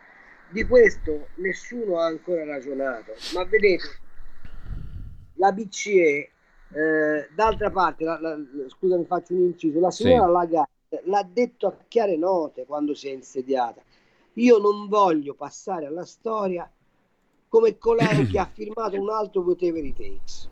Di 0.49 0.63
questo 0.63 1.29
nessuno 1.35 1.99
ha 1.99 2.05
ancora 2.05 2.45
ragionato, 2.45 3.13
ma 3.33 3.43
vedete, 3.43 3.99
la 5.33 5.51
BCE, 5.51 6.31
eh, 6.71 7.27
d'altra 7.33 7.69
parte, 7.69 8.05
la, 8.05 8.17
la, 8.19 8.37
scusami 8.67 9.03
faccio 9.05 9.33
un 9.33 9.41
inciso, 9.41 9.79
la 9.81 9.91
signora 9.91 10.25
sì. 10.25 10.31
Lagarde 10.31 10.75
l'ha 11.03 11.27
detto 11.29 11.67
a 11.67 11.77
chiare 11.87 12.15
note 12.15 12.65
quando 12.65 12.93
si 12.93 13.09
è 13.09 13.11
insediata. 13.11 13.81
Io 14.33 14.57
non 14.57 14.87
voglio 14.87 15.33
passare 15.33 15.85
alla 15.87 16.05
storia 16.05 16.69
come 17.57 17.77
colei 17.79 18.27
che 18.27 18.37
ha 18.39 18.45
firmato 18.45 19.01
un 19.01 19.09
altro 19.09 19.41
whatever 19.41 19.83
it 19.83 19.97
takes. 19.97 20.47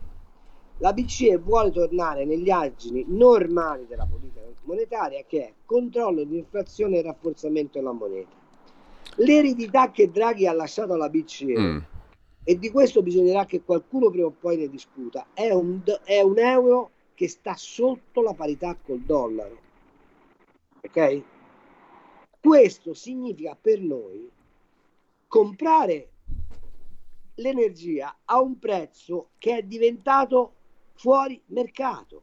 La 0.78 0.92
BCE 0.92 1.38
vuole 1.38 1.70
tornare 1.70 2.24
negli 2.24 2.50
argini 2.50 3.04
normali 3.06 3.86
della 3.86 4.06
politica 4.06 4.40
monetaria 4.64 5.22
che 5.24 5.46
è 5.46 5.52
controllo 5.64 6.24
dell'inflazione 6.24 6.98
e 6.98 7.02
rafforzamento 7.02 7.78
della 7.78 7.92
moneta. 7.92 8.34
L'eredità 9.18 9.92
che 9.92 10.10
Draghi 10.10 10.48
ha 10.48 10.52
lasciato 10.52 10.94
alla 10.94 11.08
BCE, 11.08 11.58
mm. 11.58 11.78
e 12.42 12.58
di 12.58 12.70
questo 12.70 13.02
bisognerà 13.02 13.44
che 13.46 13.62
qualcuno 13.62 14.10
prima 14.10 14.26
o 14.26 14.34
poi 14.38 14.56
ne 14.56 14.68
discuta, 14.68 15.28
è 15.32 15.50
un, 15.52 15.80
è 16.02 16.20
un 16.20 16.38
euro 16.38 16.90
che 17.14 17.28
sta 17.28 17.54
sotto 17.56 18.20
la 18.20 18.34
parità 18.34 18.76
col 18.84 19.00
dollaro. 19.00 19.58
Ok? 20.82 21.22
Questo 22.40 22.92
significa 22.92 23.56
per 23.58 23.80
noi 23.80 24.28
comprare 25.28 26.08
l'energia 27.36 28.18
a 28.24 28.40
un 28.40 28.58
prezzo 28.58 29.30
che 29.38 29.58
è 29.58 29.62
diventato 29.62 30.52
fuori 30.94 31.40
mercato. 31.46 32.22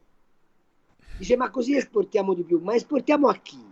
Dice 1.16 1.36
ma 1.36 1.50
così 1.50 1.76
esportiamo 1.76 2.34
di 2.34 2.42
più, 2.42 2.58
ma 2.60 2.74
esportiamo 2.74 3.28
a 3.28 3.34
chi? 3.36 3.62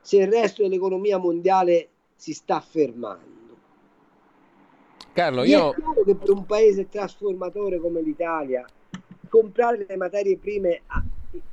Se 0.00 0.16
il 0.16 0.28
resto 0.28 0.62
dell'economia 0.62 1.18
mondiale 1.18 1.88
si 2.14 2.32
sta 2.32 2.60
fermando. 2.60 3.38
Carlo, 5.12 5.44
io... 5.44 5.72
È 5.72 5.74
chiaro 5.74 6.04
che 6.04 6.14
per 6.14 6.30
un 6.30 6.46
paese 6.46 6.88
trasformatore 6.88 7.78
come 7.78 8.00
l'Italia 8.00 8.64
comprare 9.28 9.86
le 9.88 9.96
materie 9.96 10.36
prime 10.36 10.82
a, 10.86 11.02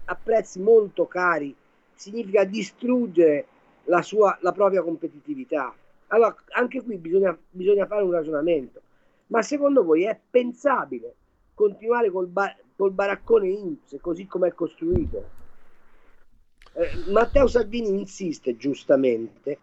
a 0.05 0.15
prezzi 0.15 0.59
molto 0.59 1.07
cari 1.07 1.55
significa 1.93 2.43
distruggere 2.43 3.47
la, 3.85 4.01
sua, 4.01 4.37
la 4.41 4.51
propria 4.51 4.81
competitività. 4.81 5.73
Allora, 6.07 6.35
anche 6.49 6.81
qui 6.83 6.97
bisogna, 6.97 7.37
bisogna 7.49 7.85
fare 7.85 8.03
un 8.03 8.11
ragionamento. 8.11 8.81
Ma 9.27 9.41
secondo 9.41 9.83
voi 9.83 10.03
è 10.03 10.19
pensabile 10.29 11.15
continuare 11.53 12.09
col, 12.09 12.27
ba- 12.27 12.55
col 12.75 12.91
baraccone 12.91 13.47
INPS 13.47 13.97
così 13.99 14.25
come 14.25 14.49
è 14.49 14.53
costruito? 14.53 15.29
Eh, 16.73 17.03
Matteo 17.07 17.47
Salvini 17.47 17.89
insiste 17.89 18.55
giustamente 18.55 19.59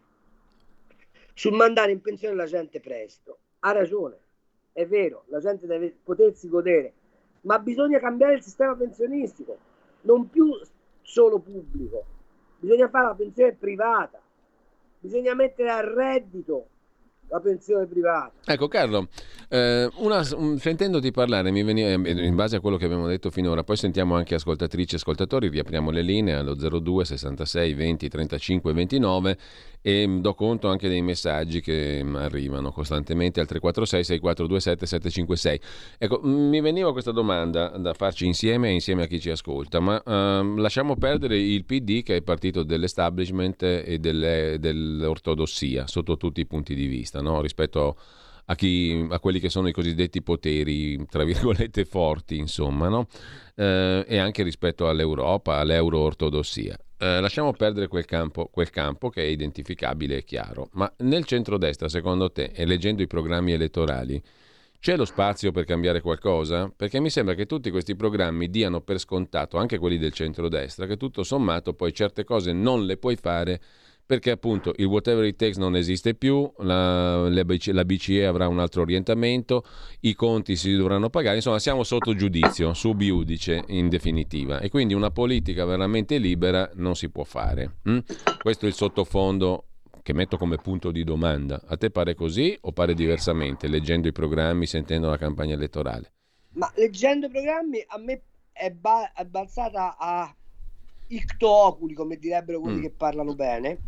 sul 1.35 1.55
mandare 1.55 1.93
in 1.93 2.01
pensione 2.01 2.35
la 2.35 2.47
gente 2.47 2.81
presto. 2.81 3.39
Ha 3.61 3.73
ragione, 3.73 4.19
è 4.73 4.87
vero, 4.87 5.25
la 5.29 5.41
gente 5.41 5.67
deve 5.67 5.97
potersi 6.03 6.49
godere, 6.49 6.93
ma 7.43 7.59
bisogna 7.59 7.99
cambiare 7.99 8.35
il 8.35 8.43
sistema 8.43 8.75
pensionistico, 8.75 9.57
non 10.03 10.29
più 10.29 10.59
solo 11.03 11.39
pubblico, 11.39 12.05
bisogna 12.59 12.89
fare 12.89 13.07
la 13.07 13.15
pensione 13.15 13.53
privata, 13.53 14.21
bisogna 14.99 15.35
mettere 15.35 15.71
a 15.71 15.81
reddito 15.81 16.69
la 17.29 17.41
pensione 17.41 17.87
privata. 17.87 18.33
Ecco 18.45 18.69
Carlo, 18.69 19.09
eh, 19.49 19.89
una, 19.97 20.27
un, 20.37 20.59
sentendoti 20.59 21.11
parlare 21.11 21.51
veniva, 21.51 21.89
eh, 21.89 22.11
in 22.11 22.35
base 22.35 22.57
a 22.57 22.61
quello 22.61 22.77
che 22.77 22.85
abbiamo 22.85 23.07
detto 23.07 23.31
finora, 23.31 23.65
poi 23.65 23.77
sentiamo 23.77 24.15
anche 24.15 24.35
ascoltatrici 24.35 24.95
e 24.95 24.99
ascoltatori, 24.99 25.49
riapriamo 25.49 25.91
le 25.91 26.03
linee 26.03 26.35
allo 26.35 26.55
02 26.55 27.05
66 27.05 27.75
20 27.75 28.09
35 28.09 28.73
29 28.73 29.39
e 29.87 30.09
do 30.21 30.33
conto 30.33 30.69
anche 30.69 30.89
dei 30.89 31.03
messaggi 31.03 31.61
che 31.61 32.03
arrivano 32.15 32.73
costantemente 32.73 33.41
al 33.41 33.47
346 33.47 34.05
6427 34.05 34.87
756. 34.87 35.61
Ecco, 35.99 36.21
mi 36.23 36.63
veniva 36.63 36.91
questa 36.93 37.13
domanda 37.13 37.69
da 37.77 37.93
farci 37.93 38.25
insieme 38.25 38.71
e 38.71 38.73
insieme 38.73 39.03
a 39.03 39.07
chi 39.07 39.21
ci 39.21 39.29
ascolta, 39.29 39.81
ma 39.81 40.01
uh, 40.03 40.57
lasciamo 40.57 40.97
perdere 40.97 41.39
il 41.39 41.67
PD 41.67 42.03
che 42.03 42.17
è 42.17 42.23
partito 42.23 42.63
dell'establishment 42.63 43.63
e 43.63 43.99
delle, 43.99 44.57
dell'ortodossia 44.59 45.87
sotto 45.87 46.17
tutti 46.17 46.41
i 46.41 46.47
punti 46.47 46.75
di 46.75 46.87
vista, 46.87 47.21
no? 47.25 47.41
rispetto 47.41 47.99
a, 48.47 48.55
chi, 48.55 49.07
a, 49.11 49.19
quelli 49.19 49.41
che 49.41 49.49
sono 49.49 49.67
i 49.67 49.73
cosiddetti 49.73 50.23
poteri, 50.23 51.05
tra 51.07 51.25
virgolette, 51.25 51.85
forti, 51.85 52.37
insomma, 52.37 52.89
no? 52.89 53.09
uh, 53.57 54.05
e 54.07 54.19
anche 54.19 54.43
rispetto 54.43 54.89
all'Europa, 54.89 55.57
all'euro-ortodossia. 55.57 56.79
Eh, 56.97 57.21
lasciamo 57.21 57.53
perdere 57.53 57.89
quel 57.89 58.05
campo, 58.05 58.47
quel 58.47 58.71
campo 58.71 59.11
che 59.11 59.23
è 59.23 59.27
identificabile 59.27 60.19
e 60.19 60.25
chiaro, 60.25 60.69
ma 60.73 60.91
nel 60.99 61.25
centrodestra, 61.25 61.89
secondo 61.89 62.31
te, 62.31 62.53
e 62.55 62.65
leggendo 62.65 63.03
i 63.03 63.07
programmi 63.07 63.53
elettorali, 63.53 64.23
c'è 64.79 64.97
lo 64.97 65.05
spazio 65.05 65.51
per 65.51 65.65
cambiare 65.65 66.01
qualcosa? 66.01 66.73
Perché 66.75 67.01
mi 67.01 67.11
sembra 67.11 67.35
che 67.35 67.47
tutti 67.47 67.71
questi 67.71 67.97
programmi 67.97 68.49
diano 68.49 68.81
per 68.81 68.99
scontato, 68.99 69.57
anche 69.57 69.79
quelli 69.79 69.99
del 69.99 70.13
centrodestra, 70.13 70.87
che 70.87 70.97
tutto 70.97 71.23
sommato 71.25 71.73
poi 71.75 71.93
certe 71.93 72.23
cose 72.23 72.53
non 72.53 72.85
le 72.85 72.97
puoi 72.97 73.17
fare 73.17 73.61
perché 74.07 74.31
appunto 74.31 74.73
il 74.77 74.85
whatever 74.87 75.25
it 75.25 75.37
takes 75.37 75.57
non 75.57 75.77
esiste 75.77 76.15
più, 76.15 76.51
la, 76.59 77.29
la, 77.29 77.45
BCE 77.45 78.27
avrà 78.27 78.49
un 78.49 78.59
altro 78.59 78.83
orientamento, 78.83 79.65
i 80.01 80.15
conti 80.15 80.57
si 80.57 80.75
dovranno 80.75 81.09
pagare, 81.09 81.37
insomma 81.37 81.59
siamo 81.59 81.85
sotto 81.85 82.15
giudizio, 82.15 82.75
sub 82.75 83.01
iudice 83.01 83.65
in 83.69 83.89
definitiva 83.89 84.61
e 84.61 84.69
quindi 84.69 84.95
una 84.95 85.11
politica 85.11 85.65
veramente 85.65 86.19
libera 86.19 86.71
non 86.75 86.95
si 86.97 87.11
può 87.11 87.25
fare. 87.25 87.79
Hm? 87.85 87.99
Questo 88.43 88.67
è 88.67 88.69
il 88.69 88.75
sottofondo 88.75 89.65
che 90.03 90.13
metto 90.13 90.37
come 90.37 90.57
punto 90.57 90.91
di 90.91 91.03
domanda. 91.03 91.63
A 91.67 91.79
te 91.79 91.91
pare 91.91 92.15
così 92.15 92.57
o 92.61 92.73
pare 92.73 92.93
diversamente, 92.93 93.69
leggendo 93.69 94.07
i 94.07 94.13
programmi, 94.13 94.67
sentendo 94.67 95.09
la 95.09 95.17
campagna 95.17 95.55
elettorale? 95.55 96.13
Ma 96.51 96.71
leggendo 96.77 97.27
i 97.27 97.31
programmi 97.31 97.83
a 97.87 97.99
me 97.99 98.21
è, 98.53 98.71
ba- 98.71 99.13
è 99.15 99.25
balzata 99.25 99.97
a 99.99 100.35
ictooculi, 101.17 101.95
come 101.95 102.17
direbbero 102.17 102.61
quelli 102.61 102.79
mm. 102.79 102.83
che 102.83 102.91
parlano 102.91 103.35
bene, 103.35 103.79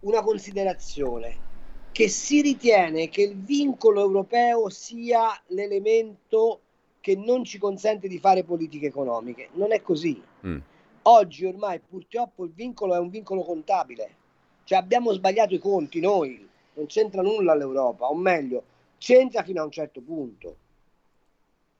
una 0.00 0.22
considerazione 0.22 1.48
che 1.92 2.08
si 2.08 2.40
ritiene 2.40 3.08
che 3.08 3.22
il 3.22 3.36
vincolo 3.36 4.00
europeo 4.00 4.68
sia 4.68 5.28
l'elemento 5.48 6.60
che 7.00 7.16
non 7.16 7.44
ci 7.44 7.58
consente 7.58 8.08
di 8.08 8.18
fare 8.18 8.44
politiche 8.44 8.86
economiche. 8.86 9.48
Non 9.52 9.72
è 9.72 9.82
così. 9.82 10.22
Mm. 10.46 10.58
Oggi 11.02 11.46
ormai 11.46 11.80
purtroppo 11.80 12.44
il 12.44 12.52
vincolo 12.54 12.94
è 12.94 12.98
un 12.98 13.08
vincolo 13.08 13.42
contabile. 13.42 14.16
Cioè 14.64 14.78
abbiamo 14.78 15.12
sbagliato 15.12 15.54
i 15.54 15.58
conti 15.58 15.98
noi, 16.00 16.46
non 16.74 16.86
c'entra 16.86 17.22
nulla 17.22 17.54
l'Europa, 17.54 18.06
o 18.06 18.14
meglio, 18.14 18.62
c'entra 18.98 19.42
fino 19.42 19.62
a 19.62 19.64
un 19.64 19.70
certo 19.70 20.00
punto. 20.00 20.56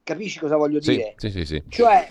Capisci 0.03 0.41
cosa 0.41 0.57
voglio 0.57 0.81
sì, 0.81 0.93
dire? 0.93 1.15
Sì, 1.17 1.31
sì, 1.31 1.45
sì. 1.45 1.63
Cioè 1.69 2.09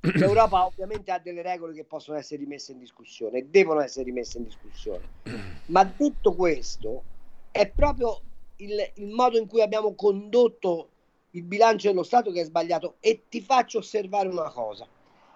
L'Europa 0.14 0.66
ovviamente 0.66 1.10
ha 1.10 1.18
delle 1.18 1.42
regole 1.42 1.74
che 1.74 1.84
possono 1.84 2.18
essere 2.18 2.40
rimesse 2.40 2.72
in 2.72 2.78
discussione 2.78 3.38
e 3.38 3.44
devono 3.46 3.80
essere 3.80 4.04
rimesse 4.04 4.38
in 4.38 4.44
discussione. 4.44 5.08
Ma 5.66 5.84
detto 5.84 6.34
questo, 6.34 7.02
è 7.50 7.68
proprio 7.68 8.20
il, 8.56 8.92
il 8.94 9.08
modo 9.08 9.38
in 9.38 9.46
cui 9.46 9.62
abbiamo 9.62 9.94
condotto 9.94 10.90
il 11.30 11.42
bilancio 11.42 11.88
dello 11.88 12.02
Stato 12.02 12.30
che 12.32 12.40
è 12.40 12.44
sbagliato. 12.44 12.96
E 13.00 13.24
ti 13.28 13.40
faccio 13.40 13.78
osservare 13.78 14.28
una 14.28 14.50
cosa. 14.50 14.86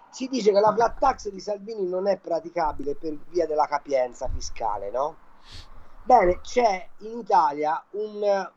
Si 0.09 0.27
dice 0.27 0.51
che 0.51 0.59
la 0.59 0.73
flat 0.73 0.99
tax 0.99 1.29
di 1.29 1.39
Salvini 1.39 1.87
non 1.87 2.07
è 2.07 2.17
praticabile 2.17 2.95
per 2.95 3.17
via 3.29 3.45
della 3.45 3.65
capienza 3.65 4.27
fiscale, 4.27 4.91
no? 4.91 5.15
Bene, 6.03 6.41
c'è 6.41 6.87
in 6.99 7.19
Italia 7.19 7.81
un 7.91 8.51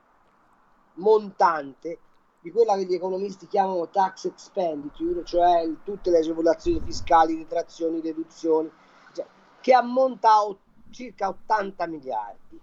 montante 0.95 1.99
di 2.45 2.51
quella 2.51 2.77
che 2.77 2.85
gli 2.85 2.93
economisti 2.93 3.47
chiamano 3.47 3.89
tax 3.89 4.27
expenditure, 4.27 5.25
cioè 5.25 5.67
tutte 5.83 6.11
le 6.11 6.19
agevolazioni 6.19 6.79
fiscali, 6.85 7.39
detrazioni, 7.39 8.03
deduzioni, 8.03 8.71
cioè, 9.15 9.25
che 9.63 9.73
ammonta 9.73 10.29
a 10.29 10.55
circa 10.91 11.29
80 11.29 11.87
miliardi. 11.87 12.61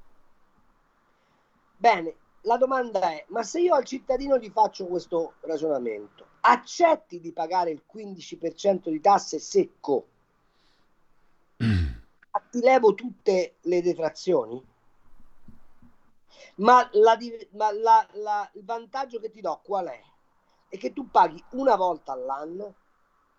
Bene, 1.78 2.16
la 2.42 2.58
domanda 2.58 3.00
è, 3.10 3.26
ma 3.30 3.42
se 3.42 3.60
io 3.60 3.74
al 3.74 3.84
cittadino 3.84 4.38
gli 4.38 4.52
faccio 4.52 4.86
questo 4.86 5.34
ragionamento, 5.40 6.28
accetti 6.42 7.20
di 7.20 7.32
pagare 7.32 7.72
il 7.72 7.82
15% 7.92 8.88
di 8.88 9.02
tasse 9.02 9.40
secco? 9.40 10.06
Ti 11.58 12.60
levo 12.60 12.94
tutte 12.94 13.56
le 13.62 13.82
detrazioni? 13.82 14.64
Ma, 16.56 16.88
la, 16.94 17.18
ma 17.52 17.72
la, 17.72 18.08
la, 18.14 18.50
il 18.54 18.64
vantaggio 18.64 19.20
che 19.20 19.30
ti 19.32 19.42
do 19.42 19.60
qual 19.64 19.88
è? 19.88 20.02
È 20.68 20.78
che 20.78 20.94
tu 20.94 21.10
paghi 21.10 21.44
una 21.52 21.76
volta 21.76 22.14
all'anno, 22.14 22.76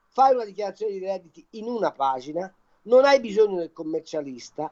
fai 0.09 0.34
una 0.34 0.44
dichiarazione 0.44 0.92
di 0.92 0.98
redditi 0.98 1.46
in 1.50 1.66
una 1.66 1.92
pagina, 1.92 2.53
non 2.82 3.05
hai 3.05 3.20
bisogno 3.20 3.59
del 3.59 3.72
commercialista 3.72 4.70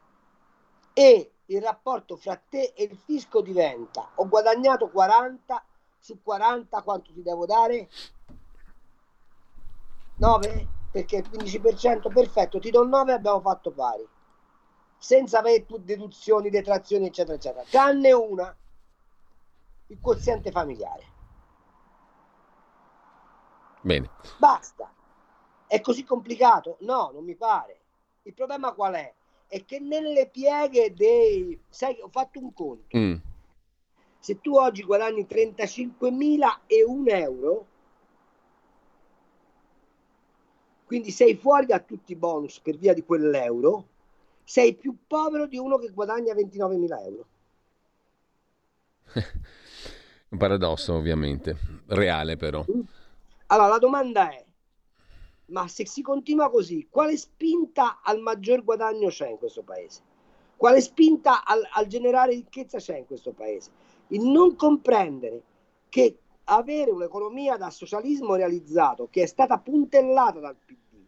e 0.93 1.33
il 1.47 1.62
rapporto 1.62 2.16
fra 2.16 2.37
te 2.37 2.72
e 2.76 2.85
il 2.85 2.97
fisco 2.97 3.41
diventa 3.41 4.11
ho 4.16 4.28
guadagnato 4.28 4.89
40 4.89 5.64
su 5.99 6.22
40 6.22 6.83
quanto 6.83 7.12
ti 7.12 7.22
devo 7.22 7.47
dare? 7.47 7.89
9? 10.16 10.68
Perché 10.91 11.16
il 11.16 11.28
15% 11.31 12.12
perfetto, 12.12 12.59
ti 12.59 12.70
do 12.70 12.85
9 12.85 13.12
abbiamo 13.12 13.41
fatto 13.41 13.70
pari 13.70 14.07
senza 15.01 15.39
avere 15.39 15.65
deduzioni, 15.81 16.51
detrazioni, 16.51 17.07
eccetera, 17.07 17.37
eccetera, 17.37 17.65
tranne 17.65 18.13
una, 18.13 18.55
il 19.87 19.99
quoziente 19.99 20.51
familiare. 20.51 21.05
Bene. 23.81 24.11
Basta. 24.37 24.93
È 25.67 25.81
così 25.81 26.05
complicato? 26.05 26.77
No, 26.81 27.11
non 27.15 27.25
mi 27.25 27.35
pare. 27.35 27.81
Il 28.25 28.35
problema 28.35 28.73
qual 28.73 28.93
è? 28.93 29.15
È 29.47 29.65
che 29.65 29.81
nelle 29.81 30.29
pieghe 30.29 30.93
dei... 30.93 31.59
Sai, 31.71 31.99
ho 32.03 32.11
fatto 32.11 32.39
un 32.39 32.53
conto. 32.53 32.99
Mm. 32.99 33.15
Se 34.19 34.39
tu 34.43 34.55
oggi 34.55 34.83
guadagni 34.83 35.27
35.001 35.27 37.09
euro, 37.09 37.67
quindi 40.85 41.11
sei 41.11 41.37
fuori 41.37 41.65
da 41.65 41.79
tutti 41.79 42.13
i 42.13 42.17
bonus 42.17 42.61
per 42.61 42.77
via 42.77 42.93
di 42.93 43.03
quell'euro, 43.03 43.87
sei 44.51 44.75
più 44.75 44.97
povero 45.07 45.47
di 45.47 45.59
uno 45.59 45.79
che 45.79 45.91
guadagna 45.91 46.35
29.000 46.35 47.05
euro. 47.05 47.27
Un 50.31 50.39
paradosso 50.39 50.95
ovviamente, 50.95 51.57
reale 51.87 52.37
però. 52.37 52.65
Allora 53.47 53.69
la 53.69 53.79
domanda 53.79 54.29
è, 54.29 54.45
ma 55.47 55.69
se 55.69 55.87
si 55.87 56.03
continua 56.03 56.51
così, 56.51 56.89
quale 56.91 57.17
spinta 57.17 58.01
al 58.03 58.19
maggior 58.19 58.65
guadagno 58.65 59.09
c'è 59.09 59.29
in 59.29 59.39
questo 59.39 59.63
paese? 59.63 60.03
Quale 60.57 60.81
spinta 60.81 61.45
al, 61.45 61.63
al 61.75 61.87
generare 61.87 62.33
ricchezza 62.33 62.79
c'è 62.79 62.99
in 62.99 63.07
questo 63.07 63.31
paese? 63.31 63.71
Il 64.09 64.23
non 64.23 64.57
comprendere 64.57 65.43
che 65.89 66.19
avere 66.47 66.91
un'economia 66.91 67.57
da 67.57 67.71
socialismo 67.71 68.35
realizzato, 68.35 69.07
che 69.11 69.23
è 69.23 69.27
stata 69.27 69.59
puntellata 69.59 70.41
dal 70.41 70.57
PD 70.57 71.05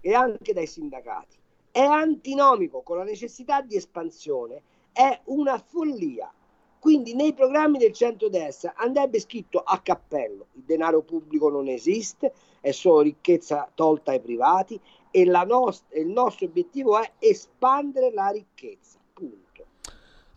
e 0.00 0.14
anche 0.14 0.54
dai 0.54 0.66
sindacati, 0.66 1.39
è 1.70 1.80
antinomico 1.80 2.82
con 2.82 2.98
la 2.98 3.04
necessità 3.04 3.60
di 3.60 3.76
espansione, 3.76 4.62
è 4.92 5.20
una 5.24 5.58
follia. 5.58 6.32
Quindi 6.78 7.14
nei 7.14 7.34
programmi 7.34 7.78
del 7.78 7.92
centro-destra 7.92 8.74
andrebbe 8.74 9.20
scritto 9.20 9.58
a 9.58 9.80
cappello, 9.80 10.46
il 10.52 10.62
denaro 10.62 11.02
pubblico 11.02 11.50
non 11.50 11.68
esiste, 11.68 12.32
è 12.60 12.70
solo 12.70 13.00
ricchezza 13.00 13.70
tolta 13.74 14.12
ai 14.12 14.20
privati 14.20 14.80
e 15.10 15.24
nost- 15.24 15.94
il 15.94 16.06
nostro 16.06 16.46
obiettivo 16.46 16.98
è 16.98 17.12
espandere 17.18 18.12
la 18.12 18.28
ricchezza. 18.28 18.99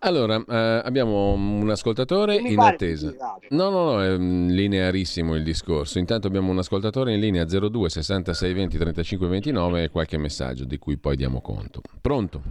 Allora, 0.05 0.35
eh, 0.35 0.81
abbiamo 0.83 1.31
un 1.31 1.69
ascoltatore 1.69 2.35
in 2.35 2.59
attesa. 2.59 3.13
No, 3.49 3.69
no, 3.69 3.91
no, 3.91 4.03
è 4.03 4.17
linearissimo 4.17 5.33
il 5.35 5.43
discorso. 5.43 5.97
Intanto 5.97 6.27
abbiamo 6.27 6.51
un 6.51 6.57
ascoltatore 6.57 7.13
in 7.13 7.21
linea 7.21 7.45
02 7.45 7.89
66 7.89 8.53
20 8.53 8.77
35 8.77 9.27
29 9.27 9.83
e 9.83 9.89
qualche 9.89 10.17
messaggio 10.17 10.65
di 10.65 10.77
cui 10.77 10.97
poi 10.97 11.15
diamo 11.15 11.39
conto. 11.39 11.81
Pronto? 12.01 12.41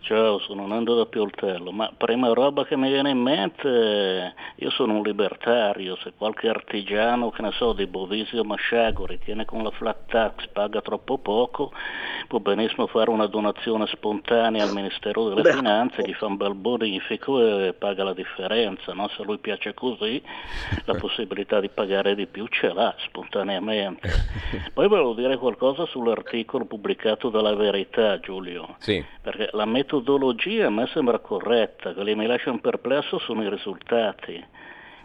Ciao, 0.00 0.38
sono 0.38 0.66
Nando 0.66 0.94
da 0.94 1.04
Pioltello, 1.04 1.70
ma 1.70 1.92
prima 1.94 2.32
roba 2.32 2.64
che 2.64 2.78
mi 2.78 2.88
viene 2.88 3.10
in 3.10 3.18
mente, 3.18 4.32
io 4.54 4.70
sono 4.70 4.94
un 4.94 5.02
libertario, 5.02 5.96
se 5.96 6.12
qualche 6.16 6.48
artigiano, 6.48 7.30
che 7.30 7.42
ne 7.42 7.50
so, 7.52 7.74
di 7.74 7.86
Bovisio 7.86 8.42
Masciago 8.42 9.04
ritiene 9.04 9.44
con 9.44 9.62
la 9.62 9.70
flat 9.70 10.06
tax 10.06 10.46
paga 10.48 10.80
troppo 10.80 11.18
poco, 11.18 11.72
può 12.26 12.38
benissimo 12.38 12.86
fare 12.86 13.10
una 13.10 13.26
donazione 13.26 13.86
spontanea 13.86 14.64
al 14.64 14.72
Ministero 14.72 15.28
delle 15.28 15.42
Beh. 15.42 15.52
Finanze, 15.52 16.02
gli 16.02 16.14
fa 16.14 16.24
un 16.24 16.36
bel 16.36 16.54
bonifico 16.54 17.66
e 17.66 17.74
paga 17.74 18.04
la 18.04 18.14
differenza, 18.14 18.94
no? 18.94 19.08
se 19.08 19.20
a 19.20 19.24
lui 19.26 19.36
piace 19.38 19.74
così 19.74 20.22
la 20.86 20.94
possibilità 20.98 21.60
di 21.60 21.68
pagare 21.68 22.14
di 22.14 22.26
più 22.26 22.46
ce 22.46 22.72
l'ha 22.72 22.94
spontaneamente. 22.98 24.08
Poi 24.72 24.88
volevo 24.88 25.12
dire 25.12 25.36
qualcosa 25.36 25.84
sull'articolo 25.84 26.64
pubblicato 26.64 27.28
dalla 27.28 27.54
Verità, 27.54 28.18
Giulio, 28.20 28.76
sì. 28.78 29.04
perché 29.20 29.50
la 29.52 29.66
metodologia 29.66 29.87
metodologia 29.88 30.66
a 30.66 30.70
me 30.70 30.86
sembra 30.88 31.18
corretta, 31.18 31.94
quelli 31.94 32.10
che 32.10 32.16
mi 32.18 32.26
lasciano 32.26 32.58
perplesso 32.58 33.18
sono 33.20 33.42
i 33.42 33.48
risultati. 33.48 34.44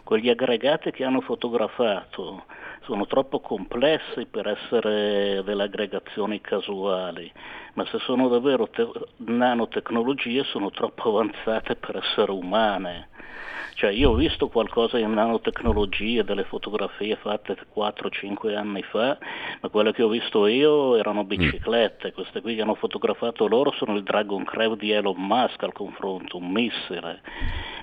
Quegli 0.04 0.28
aggregati 0.28 0.90
che 0.90 1.04
hanno 1.04 1.22
fotografato 1.22 2.44
sono 2.82 3.06
troppo 3.06 3.40
complessi 3.40 4.26
per 4.26 4.46
essere 4.46 5.42
delle 5.42 5.62
aggregazioni 5.62 6.42
casuali, 6.42 7.32
ma 7.72 7.86
se 7.86 7.98
sono 8.00 8.28
davvero 8.28 8.68
te- 8.68 8.86
nanotecnologie 9.16 10.44
sono 10.44 10.68
troppo 10.68 11.08
avanzate 11.08 11.76
per 11.76 11.96
essere 11.96 12.30
umane. 12.30 13.08
Cioè 13.74 13.90
io 13.90 14.10
ho 14.10 14.14
visto 14.14 14.48
qualcosa 14.48 14.98
in 14.98 15.12
nanotecnologie, 15.12 16.22
delle 16.22 16.44
fotografie 16.44 17.16
fatte 17.16 17.56
4-5 17.74 18.56
anni 18.56 18.82
fa, 18.82 19.18
ma 19.60 19.68
quelle 19.68 19.92
che 19.92 20.02
ho 20.02 20.08
visto 20.08 20.46
io 20.46 20.94
erano 20.96 21.24
mm. 21.24 21.26
biciclette, 21.26 22.12
queste 22.12 22.40
qui 22.40 22.54
che 22.54 22.62
hanno 22.62 22.76
fotografato 22.76 23.48
loro 23.48 23.72
sono 23.72 23.96
il 23.96 24.04
Dragon 24.04 24.44
Crab 24.44 24.76
di 24.76 24.92
Elon 24.92 25.16
Musk 25.18 25.62
al 25.64 25.72
confronto, 25.72 26.36
un 26.36 26.50
missile. 26.50 27.20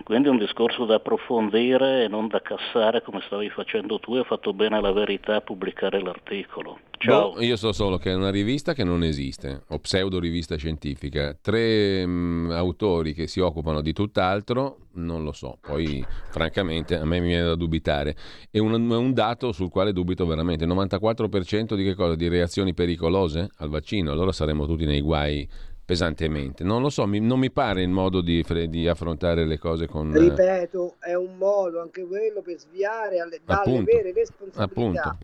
Quindi 0.04 0.30
è 0.30 0.32
un 0.32 0.38
discorso 0.38 0.86
da 0.86 0.96
approfondire 0.96 2.06
e 2.06 2.08
non 2.08 2.28
da 2.28 2.42
cassare 2.42 3.02
come 3.02 3.22
stavi 3.26 3.50
facendo 3.50 4.00
tu 4.00 4.16
e 4.16 4.20
ha 4.20 4.24
fatto 4.24 4.54
bene 4.54 4.80
la 4.80 4.92
verità 4.94 5.36
a 5.36 5.42
pubblicare 5.42 6.02
l'articolo. 6.02 6.80
Ciao. 7.02 7.32
Boh, 7.32 7.42
io 7.42 7.56
so 7.56 7.72
solo 7.72 7.98
che 7.98 8.12
è 8.12 8.14
una 8.14 8.30
rivista 8.30 8.74
che 8.74 8.84
non 8.84 9.04
esiste, 9.04 9.64
o 9.70 9.80
pseudo 9.80 10.20
rivista 10.20 10.56
scientifica, 10.56 11.36
tre 11.42 12.06
mh, 12.06 12.12
mm, 12.12 12.52
autori 12.52 13.16
che 13.16 13.26
si 13.26 13.40
occupano 13.40 13.82
di 13.82 13.92
tutt'altro, 13.92 14.82
non 14.94 15.24
lo 15.24 15.32
so, 15.32 15.58
poi 15.60 16.06
francamente 16.30 16.96
a 16.96 17.04
me 17.04 17.20
mi 17.20 17.30
viene 17.30 17.46
da 17.46 17.56
dubitare. 17.56 18.16
È 18.52 18.60
un, 18.60 18.74
un 18.74 19.14
dato 19.14 19.52
sul 19.52 19.72
quale 19.72 19.94
dubito 19.94 20.28
veramente, 20.28 20.68
94% 20.68 21.74
di 21.74 21.84
che 21.84 21.96
cosa? 21.96 22.14
Di 22.14 22.28
reazioni 22.28 22.76
pericolose 22.76 23.50
al 23.58 23.70
vaccino, 23.70 24.12
allora 24.12 24.32
saremo 24.32 24.68
tutti 24.68 24.86
nei 24.86 25.02
guai 25.02 25.50
pesantemente. 25.84 26.64
Non 26.64 26.84
lo 26.84 26.92
so, 26.92 27.08
mi, 27.08 27.20
non 27.20 27.40
mi 27.40 27.50
pare 27.50 27.82
il 27.82 27.90
modo 27.90 28.22
di, 28.22 28.46
di, 28.70 28.88
affrontare 28.88 29.46
le 29.48 29.58
cose 29.58 29.88
con... 29.88 30.12
Ripeto, 30.12 30.98
è 31.00 31.16
un 31.16 31.36
modo 31.38 31.82
anche 31.82 32.06
quello 32.06 32.42
per 32.44 32.60
sviare 32.60 33.20
alle, 33.20 33.42
dalle 33.44 33.60
appunto, 33.60 33.92
vere 33.92 34.14
responsabilità. 34.14 34.64
Appunto. 34.64 35.18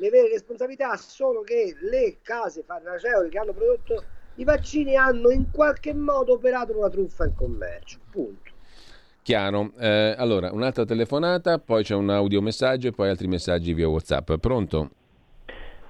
Le 0.00 0.10
vere 0.10 0.28
responsabilità 0.28 0.96
sono 0.96 1.40
che 1.40 1.74
le 1.80 2.18
case 2.22 2.62
farmaceutiche 2.62 3.30
che 3.30 3.38
hanno 3.38 3.52
prodotto 3.52 4.04
i 4.36 4.44
vaccini 4.44 4.94
hanno 4.94 5.30
in 5.30 5.50
qualche 5.50 5.92
modo 5.92 6.34
operato 6.34 6.76
una 6.78 6.88
truffa 6.88 7.24
in 7.24 7.34
commercio. 7.34 7.98
Punto. 8.08 8.52
Chiaro. 9.22 9.72
Eh, 9.76 10.14
allora, 10.16 10.52
un'altra 10.52 10.84
telefonata, 10.84 11.58
poi 11.58 11.82
c'è 11.82 11.96
un 11.96 12.10
audiomessaggio 12.10 12.86
e 12.86 12.92
poi 12.92 13.08
altri 13.08 13.26
messaggi 13.26 13.74
via 13.74 13.88
WhatsApp. 13.88 14.34
Pronto? 14.34 14.90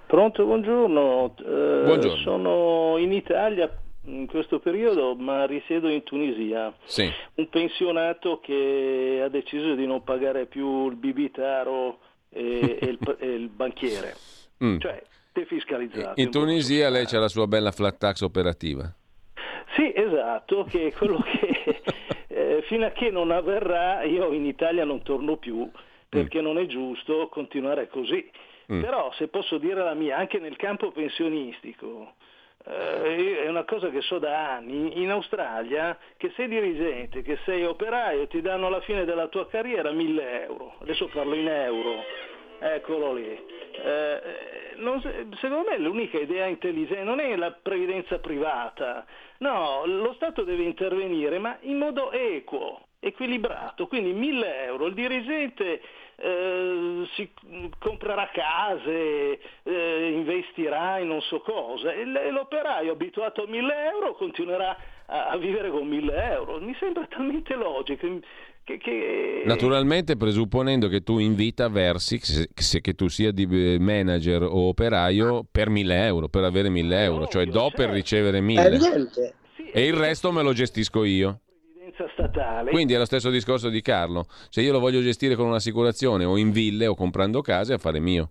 Pronto, 0.07 0.45
buongiorno. 0.47 1.35
Eh, 1.37 1.83
buongiorno. 1.85 2.17
Sono 2.23 2.97
in 2.97 3.13
Italia 3.13 3.71
in 4.05 4.27
questo 4.27 4.59
periodo, 4.59 5.15
ma 5.17 5.45
risiedo 5.45 5.87
in 5.87 6.03
Tunisia. 6.03 6.73
Sì. 6.85 7.07
Un 7.35 7.49
pensionato 7.51 8.41
che 8.41 9.21
ha 9.23 9.29
deciso 9.29 9.75
di 9.75 9.87
non 9.87 10.03
pagare 10.03 10.47
più 10.47 10.89
il 10.89 10.97
bibitaro 10.97 11.99
e, 12.31 12.79
e, 12.81 12.87
il, 12.87 13.17
e 13.19 13.27
il, 13.27 13.49
banchiere, 13.49 14.15
mm. 14.63 14.79
cioè 14.79 15.03
defiscalizzato. 15.33 16.21
In 16.21 16.31
Tunisia 16.31 16.89
lei 16.89 17.07
c'ha 17.07 17.19
la 17.19 17.29
sua 17.29 17.47
bella 17.47 17.73
flat 17.73 17.99
tax 17.99 18.21
operativa. 18.23 18.93
Sì, 19.75 19.93
esatto, 19.95 20.65
che 20.65 20.89
è 20.89 20.93
quello 20.93 21.21
che 21.23 21.83
eh, 22.29 22.63
fino 22.67 22.87
a 22.87 22.91
che 22.91 23.11
non 23.11 23.31
avverrà 23.31 24.03
io 24.03 24.33
in 24.33 24.45
Italia 24.45 24.85
non 24.85 25.03
torno 25.03 25.37
più 25.37 25.71
perché 26.09 26.41
mm. 26.41 26.45
non 26.45 26.59
è 26.59 26.67
giusto 26.67 27.29
continuare 27.29 27.89
così. 27.89 28.29
Mm. 28.73 28.83
Però 28.83 29.13
se 29.13 29.29
posso 29.29 29.59
dire 29.59 29.83
la 29.83 29.95
mia, 29.95 30.17
anche 30.17 30.39
nel 30.39 30.57
campo 30.57 30.91
pensionistico, 30.91 32.15
eh, 32.69 33.45
è 33.45 33.49
una 33.49 33.65
cosa 33.65 33.89
che 33.89 34.03
so 34.03 34.19
da 34.19 34.57
anni, 34.57 35.01
in 35.01 35.11
Australia 35.11 35.97
che 36.17 36.33
sei 36.37 36.49
dirigente, 36.49 37.23
che 37.23 37.39
sei 37.45 37.65
operaio, 37.65 38.27
ti 38.27 38.43
danno 38.43 38.67
alla 38.67 38.83
fine 38.83 39.05
della 39.05 39.29
tua 39.29 39.49
carriera 39.49 39.91
1000 39.91 40.43
euro, 40.43 40.75
adesso 40.81 41.09
parlo 41.09 41.35
in 41.35 41.49
euro, 41.49 42.05
eccolo 42.59 43.15
lì. 43.15 43.57
Eh, 43.81 44.21
non, 44.77 45.01
secondo 45.41 45.71
me 45.71 45.79
l'unica 45.79 46.19
idea 46.19 46.47
intelligente 46.47 47.05
non 47.05 47.21
è 47.21 47.37
la 47.37 47.53
previdenza 47.53 48.19
privata, 48.19 49.07
no, 49.39 49.83
lo 49.87 50.13
Stato 50.15 50.43
deve 50.43 50.65
intervenire 50.65 51.39
ma 51.39 51.57
in 51.61 51.79
modo 51.79 52.11
equo, 52.11 52.89
equilibrato, 53.01 53.87
quindi 53.87 54.13
1000 54.13 54.65
euro, 54.65 54.87
il 54.87 54.95
dirigente 54.95 55.81
eh, 56.21 57.07
si 57.15 57.31
comprerà 57.79 58.29
case, 58.33 59.39
eh, 59.63 60.11
investirà 60.13 60.99
in 60.99 61.07
non 61.07 61.21
so 61.21 61.41
cosa 61.41 61.93
e 61.93 62.05
l'operaio 62.05 62.93
abituato 62.93 63.45
a 63.45 63.47
1000 63.47 63.75
euro 63.93 64.15
continuerà 64.15 64.77
a, 65.07 65.29
a 65.29 65.37
vivere 65.37 65.71
con 65.71 65.87
1000 65.87 66.31
euro. 66.33 66.59
Mi 66.61 66.75
sembra 66.79 67.07
talmente 67.09 67.55
logico. 67.55 68.07
Che, 68.65 68.77
che... 68.79 69.43
Naturalmente 69.47 70.17
presupponendo 70.17 70.89
che 70.89 71.03
tu 71.03 71.19
in 71.19 71.35
vita 71.35 71.69
versi, 71.69 72.19
se, 72.19 72.49
se 72.53 72.81
che 72.81 72.95
tu 72.95 73.09
sia 73.09 73.31
di 73.31 73.47
eh, 73.51 73.79
manager 73.79 74.43
o 74.43 74.69
operaio, 74.69 75.47
per 75.51 75.71
1000 75.71 76.05
euro, 76.05 76.29
per 76.29 76.45
avere 76.45 76.69
1000 76.69 77.03
euro, 77.03 77.27
cioè 77.29 77.47
do 77.47 77.61
certo. 77.61 77.77
per 77.77 77.91
ricevere 77.91 78.41
1000. 78.41 78.61
È 78.61 78.67
evidente. 78.67 79.35
e 79.73 79.87
il 79.87 79.95
resto 79.95 80.33
me 80.33 80.43
lo 80.43 80.53
gestisco 80.53 81.05
io 81.05 81.41
statale. 82.13 82.71
Quindi 82.71 82.95
è 82.95 82.99
lo 82.99 83.05
stesso 83.05 83.31
discorso 83.31 83.69
di 83.69 83.81
Carlo. 83.81 84.27
Se 84.51 84.61
io 84.61 84.73
lo 84.73 84.81
voglio 84.81 85.01
gestire 85.01 85.35
con 85.35 85.47
un'assicurazione 85.47 86.25
o 86.25 86.37
in 86.37 86.51
ville 86.51 86.87
o 86.87 86.95
comprando 86.95 87.41
case, 87.41 87.73
è 87.73 87.77
affare 87.77 87.99
mio. 87.99 88.31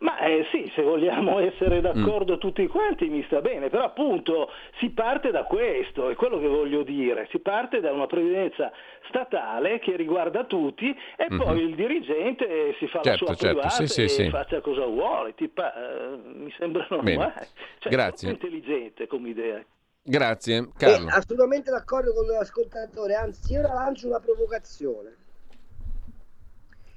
Ma 0.00 0.18
eh, 0.20 0.46
sì, 0.50 0.70
se 0.74 0.80
vogliamo 0.80 1.40
essere 1.40 1.82
d'accordo 1.82 2.36
mm. 2.36 2.38
tutti 2.38 2.66
quanti 2.68 3.08
mi 3.08 3.22
sta 3.24 3.42
bene, 3.42 3.68
però 3.68 3.84
appunto 3.84 4.48
si 4.78 4.88
parte 4.90 5.30
da 5.30 5.44
questo, 5.44 6.08
è 6.08 6.14
quello 6.14 6.38
che 6.38 6.46
voglio 6.46 6.82
dire, 6.82 7.28
si 7.30 7.38
parte 7.38 7.80
da 7.80 7.92
una 7.92 8.06
previdenza 8.06 8.72
statale 9.08 9.78
che 9.78 9.96
riguarda 9.96 10.44
tutti 10.44 10.88
e 10.88 11.26
mm-hmm. 11.30 11.42
poi 11.42 11.60
il 11.60 11.74
dirigente 11.74 12.74
si 12.78 12.86
fa 12.86 13.02
certo, 13.02 13.26
la 13.26 13.34
sua 13.34 13.34
certo. 13.34 13.60
privata 13.60 13.86
sì, 13.86 14.02
e 14.02 14.08
sì, 14.08 14.28
faccia 14.30 14.62
cosa 14.62 14.86
vuole, 14.86 15.34
pa- 15.52 15.74
eh, 15.74 16.16
mi 16.34 16.54
sembra 16.56 16.86
normale. 16.88 17.48
Cioè, 17.78 17.92
Grazie. 17.92 18.28
È 18.28 18.32
intelligente 18.32 19.06
come 19.06 19.28
idea. 19.28 19.62
Grazie, 20.02 20.70
Carlo. 20.76 21.08
Eh, 21.08 21.12
assolutamente 21.12 21.70
d'accordo 21.70 22.14
con 22.14 22.26
l'ascoltatore, 22.26 23.14
anzi 23.14 23.52
io 23.52 23.62
la 23.62 23.74
lancio 23.74 24.06
una 24.06 24.18
provocazione. 24.18 25.16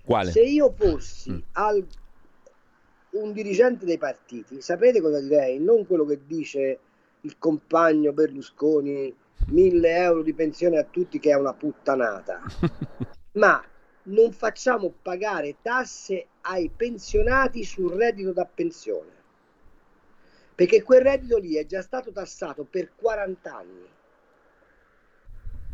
Quale? 0.05 0.31
Se 0.31 0.41
io 0.41 0.71
fossi 0.71 1.31
mm. 1.31 1.39
al, 1.53 1.85
un 3.11 3.33
dirigente 3.33 3.85
dei 3.85 3.97
partiti, 3.97 4.61
sapete 4.61 5.01
cosa 5.01 5.19
direi? 5.19 5.59
Non 5.59 5.85
quello 5.85 6.05
che 6.05 6.21
dice 6.25 6.79
il 7.21 7.37
compagno 7.37 8.13
Berlusconi, 8.13 9.13
mille 9.47 9.95
euro 9.95 10.23
di 10.23 10.33
pensione 10.33 10.77
a 10.77 10.83
tutti 10.83 11.19
che 11.19 11.31
è 11.31 11.35
una 11.35 11.53
puttanata, 11.53 12.41
ma 13.33 13.61
non 14.03 14.31
facciamo 14.31 14.93
pagare 15.01 15.57
tasse 15.61 16.27
ai 16.41 16.69
pensionati 16.69 17.63
sul 17.63 17.93
reddito 17.93 18.31
da 18.31 18.45
pensione 18.45 19.21
perché 20.55 20.83
quel 20.83 21.01
reddito 21.01 21.37
lì 21.37 21.55
è 21.55 21.65
già 21.65 21.81
stato 21.81 22.11
tassato 22.11 22.63
per 22.63 22.91
40 22.95 23.55
anni. 23.55 23.87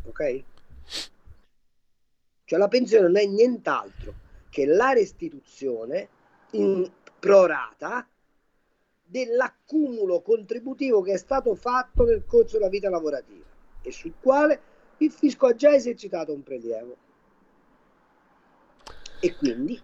Ok? 0.05 0.43
Cioè 2.45 2.59
la 2.59 2.67
pensione 2.67 3.07
non 3.07 3.17
è 3.17 3.25
nient'altro 3.25 4.13
che 4.49 4.65
la 4.65 4.91
restituzione 4.91 6.07
in 6.51 6.89
prorata 7.19 8.07
dell'accumulo 9.03 10.21
contributivo 10.21 11.01
che 11.01 11.13
è 11.13 11.17
stato 11.17 11.55
fatto 11.55 12.05
nel 12.05 12.25
corso 12.25 12.57
della 12.57 12.69
vita 12.69 12.89
lavorativa 12.89 13.45
e 13.81 13.91
sul 13.91 14.13
quale 14.19 14.61
il 14.97 15.11
fisco 15.11 15.47
ha 15.47 15.55
già 15.55 15.73
esercitato 15.73 16.33
un 16.33 16.43
prelievo. 16.43 16.97
E 19.19 19.35
quindi 19.35 19.79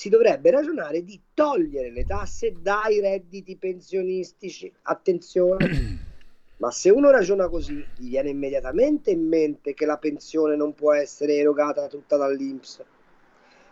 si 0.00 0.08
dovrebbe 0.08 0.50
ragionare 0.50 1.04
di 1.04 1.20
togliere 1.34 1.90
le 1.90 2.06
tasse 2.06 2.54
dai 2.58 3.00
redditi 3.00 3.56
pensionistici. 3.56 4.72
Attenzione, 4.84 5.68
ma 6.56 6.70
se 6.70 6.88
uno 6.88 7.10
ragiona 7.10 7.50
così, 7.50 7.84
gli 7.98 8.08
viene 8.08 8.30
immediatamente 8.30 9.10
in 9.10 9.28
mente 9.28 9.74
che 9.74 9.84
la 9.84 9.98
pensione 9.98 10.56
non 10.56 10.72
può 10.72 10.94
essere 10.94 11.34
erogata 11.34 11.86
tutta 11.88 12.16
dall'Inps, 12.16 12.82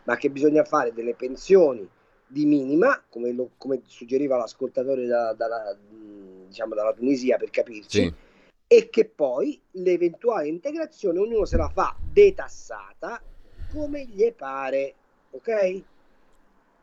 ma 0.03 0.17
che 0.17 0.29
bisogna 0.29 0.65
fare 0.65 0.93
delle 0.93 1.15
pensioni 1.15 1.89
di 2.27 2.45
minima, 2.45 3.03
come, 3.09 3.33
lo, 3.33 3.53
come 3.57 3.81
suggeriva 3.87 4.37
l'ascoltatore 4.37 5.07
da, 5.07 5.33
da, 5.33 5.75
diciamo, 6.47 6.75
dalla 6.75 6.93
Tunisia 6.93 7.39
per 7.39 7.49
capirci, 7.49 8.03
sì. 8.03 8.15
e 8.67 8.91
che 8.91 9.07
poi 9.07 9.59
l'eventuale 9.71 10.49
integrazione 10.49 11.21
ognuno 11.21 11.47
se 11.47 11.57
la 11.57 11.71
fa 11.71 11.97
detassata 11.99 13.19
come 13.73 14.05
gli 14.05 14.31
pare, 14.35 14.95
ok? 15.31 15.97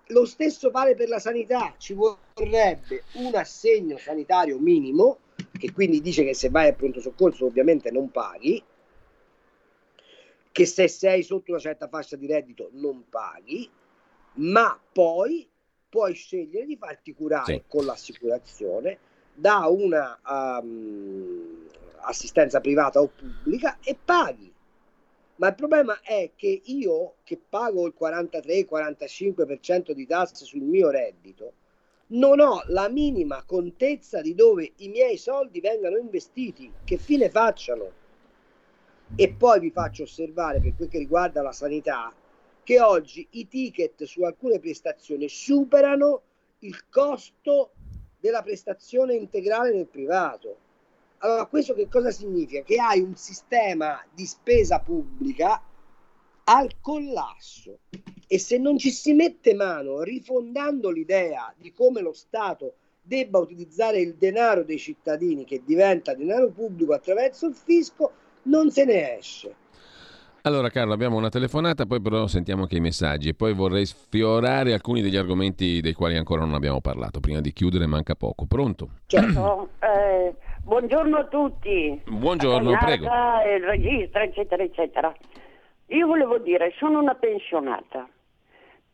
Lo 0.10 0.26
stesso 0.26 0.70
vale 0.70 0.96
per 0.96 1.10
la 1.10 1.20
sanità, 1.20 1.74
ci 1.78 1.94
vorrebbe 1.94 3.04
un 3.14 3.34
assegno 3.36 3.98
sanitario 3.98 4.60
minimo, 4.60 5.20
che 5.58 5.72
quindi 5.72 6.02
dice 6.02 6.24
che 6.24 6.36
se 6.36 6.50
vai 6.50 6.68
al 6.68 6.76
pronto 6.76 7.02
soccorso 7.02 7.46
ovviamente 7.46 7.90
non 7.90 8.12
paghi, 8.12 8.64
che 10.52 10.66
se 10.66 10.88
sei 10.88 11.24
sotto 11.24 11.52
una 11.52 11.60
certa 11.60 11.88
fascia 11.88 12.16
di 12.16 12.28
reddito 12.28 12.70
non 12.74 13.06
paghi, 13.10 13.70
ma 14.36 14.80
poi 14.92 15.48
puoi 15.90 16.14
scegliere 16.14 16.66
di 16.66 16.78
farti 16.78 17.14
curare 17.14 17.54
sì. 17.54 17.64
con 17.68 17.86
l'assicurazione 17.86 18.98
da 19.34 19.66
una 19.68 20.20
um, 20.62 21.68
assistenza 22.02 22.62
privata 22.62 23.02
o 23.02 23.08
pubblica 23.08 23.80
e 23.84 23.98
paghi 24.04 24.54
ma 25.38 25.50
il 25.50 25.56
problema 25.56 26.00
è 26.02 26.32
che 26.36 26.62
io 26.64 27.16
che 27.24 27.38
pago 27.38 27.86
il 27.88 27.94
43-45% 28.00 29.92
di 29.92 30.06
tasse 30.06 30.46
sul 30.46 30.62
mio 30.62 30.90
reddito, 30.90 31.54
non 32.08 32.40
ho 32.40 32.64
la 32.68 32.88
minima 32.88 33.44
contezza 33.46 34.22
di 34.22 34.36
dove 34.36 34.74
i 34.78 34.90
miei 34.90 35.18
soldi 35.18 35.60
vengano 35.60 35.98
investiti, 35.98 36.72
che 36.84 36.98
fine 36.98 37.30
facciano. 37.30 38.04
E 39.16 39.34
poi 39.34 39.60
vi 39.60 39.72
faccio 39.72 40.04
osservare, 40.04 40.62
per 40.62 40.76
quel 40.76 40.88
che 40.90 41.00
riguarda 41.00 41.42
la 41.42 41.52
sanità, 41.52 42.14
che 42.64 42.80
oggi 42.80 43.28
i 43.32 43.48
ticket 43.48 44.04
su 44.04 44.24
alcune 44.24 44.60
prestazioni 44.60 45.28
superano 45.30 46.22
il 46.60 46.88
costo 46.90 47.72
della 48.20 48.42
prestazione 48.42 49.16
integrale 49.16 49.74
nel 49.74 49.88
privato. 49.88 50.58
Allora, 51.26 51.48
questo 51.48 51.74
che 51.74 51.88
cosa 51.88 52.12
significa? 52.12 52.62
Che 52.62 52.76
hai 52.76 53.02
un 53.02 53.16
sistema 53.16 54.00
di 54.14 54.28
spesa 54.28 54.80
pubblica 54.80 55.60
al 56.44 56.80
collasso 56.80 57.80
e 58.28 58.38
se 58.38 58.60
non 58.60 58.78
ci 58.78 58.92
si 58.92 59.14
mette 59.14 59.56
mano 59.56 60.04
rifondando 60.04 60.92
l'idea 60.92 61.52
di 61.58 61.74
come 61.74 62.02
lo 62.02 62.14
Stato 62.14 62.76
debba 63.02 63.40
utilizzare 63.40 64.00
il 64.00 64.14
denaro 64.18 64.64
dei 64.64 64.78
cittadini 64.78 65.46
che 65.46 65.64
diventa 65.66 66.14
denaro 66.14 66.52
pubblico 66.52 66.94
attraverso 66.94 67.48
il 67.48 67.56
fisco, 67.56 68.12
non 68.44 68.70
se 68.70 68.86
ne 68.86 69.18
esce. 69.18 69.56
Allora 70.46 70.70
Carlo, 70.70 70.94
abbiamo 70.94 71.18
una 71.18 71.30
telefonata, 71.30 71.88
poi 71.88 72.00
però 72.00 72.28
sentiamo 72.28 72.62
anche 72.62 72.78
i 72.78 72.80
messaggi 72.80 73.30
e 73.30 73.34
poi 73.34 73.54
vorrei 73.54 73.84
sfiorare 73.84 74.74
alcuni 74.74 75.02
degli 75.02 75.16
argomenti 75.16 75.82
dei 75.82 75.94
quali 75.94 76.18
ancora 76.18 76.42
non 76.42 76.54
abbiamo 76.54 76.82
parlato. 76.82 77.20
Prima 77.20 77.42
di 77.42 77.52
chiudere 77.52 77.88
manca 77.88 78.14
poco. 78.14 78.46
Pronto? 78.46 78.90
Certo, 79.08 79.70
eh, 79.82 80.36
buongiorno 80.62 81.18
a 81.18 81.24
tutti. 81.24 82.00
Buongiorno, 82.06 82.70
Renata, 82.70 82.86
prego. 82.86 83.06
Il 83.56 83.64
regista, 83.64 84.22
eccetera, 84.22 84.62
eccetera. 84.62 85.12
Io 85.88 86.06
volevo 86.06 86.38
dire, 86.38 86.72
sono 86.78 87.00
una 87.00 87.16
pensionata, 87.16 88.08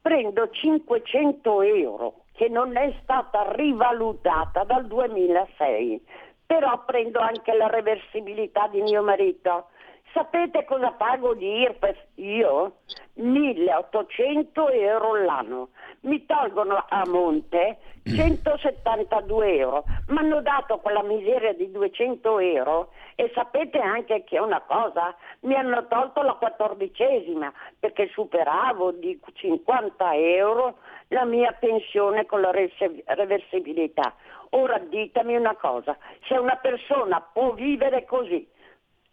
prendo 0.02 0.50
500 0.50 1.62
euro 1.64 2.24
che 2.32 2.48
non 2.48 2.78
è 2.78 2.96
stata 3.04 3.52
rivalutata 3.52 4.64
dal 4.64 4.88
2006, 4.88 6.02
però 6.46 6.82
prendo 6.86 7.20
anche 7.20 7.54
la 7.54 7.68
reversibilità 7.68 8.70
di 8.72 8.80
mio 8.80 9.04
marito 9.04 9.66
Sapete 10.14 10.66
cosa 10.66 10.92
pago 10.92 11.34
di 11.34 11.60
IRPEF 11.62 11.98
io? 12.16 12.80
1800 13.14 14.70
euro 14.70 15.16
l'anno. 15.24 15.70
Mi 16.02 16.26
tolgono 16.26 16.84
a 16.90 17.04
monte 17.08 17.78
172 18.04 19.56
euro. 19.56 19.86
Mi 20.08 20.18
hanno 20.18 20.42
dato 20.42 20.80
quella 20.80 21.02
miseria 21.04 21.54
di 21.54 21.72
200 21.72 22.40
euro 22.40 22.90
e 23.16 23.32
sapete 23.34 23.80
anche 23.80 24.24
che 24.26 24.38
una 24.38 24.60
cosa, 24.62 25.16
mi 25.42 25.56
hanno 25.56 25.88
tolto 25.88 26.22
la 26.24 26.34
quattordicesima 26.34 27.52
perché 27.80 28.10
superavo 28.12 28.92
di 28.92 29.18
50 29.34 30.14
euro 30.16 30.80
la 31.08 31.24
mia 31.24 31.54
pensione 31.54 32.26
con 32.26 32.42
la 32.42 32.52
reversibilità. 32.52 34.14
Ora 34.52 34.78
ditemi 34.80 35.36
una 35.38 35.56
cosa, 35.56 35.98
se 36.28 36.34
una 36.34 36.58
persona 36.58 37.22
può 37.22 37.54
vivere 37.54 38.04
così, 38.04 38.46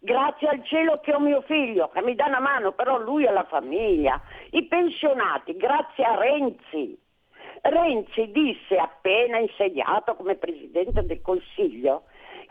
Grazie 0.00 0.48
al 0.48 0.64
cielo 0.64 1.00
che 1.00 1.12
ho 1.12 1.18
mio 1.18 1.42
figlio, 1.42 1.90
che 1.92 2.02
mi 2.02 2.14
dà 2.14 2.26
una 2.26 2.38
mano, 2.38 2.72
però 2.72 2.98
lui 2.98 3.26
ha 3.26 3.32
la 3.32 3.44
famiglia. 3.44 4.20
I 4.50 4.64
pensionati, 4.66 5.56
grazie 5.56 6.04
a 6.04 6.14
Renzi. 6.14 6.96
Renzi 7.62 8.30
disse 8.30 8.76
appena 8.76 9.38
insediato 9.38 10.14
come 10.14 10.36
Presidente 10.36 11.02
del 11.04 11.20
Consiglio 11.20 12.04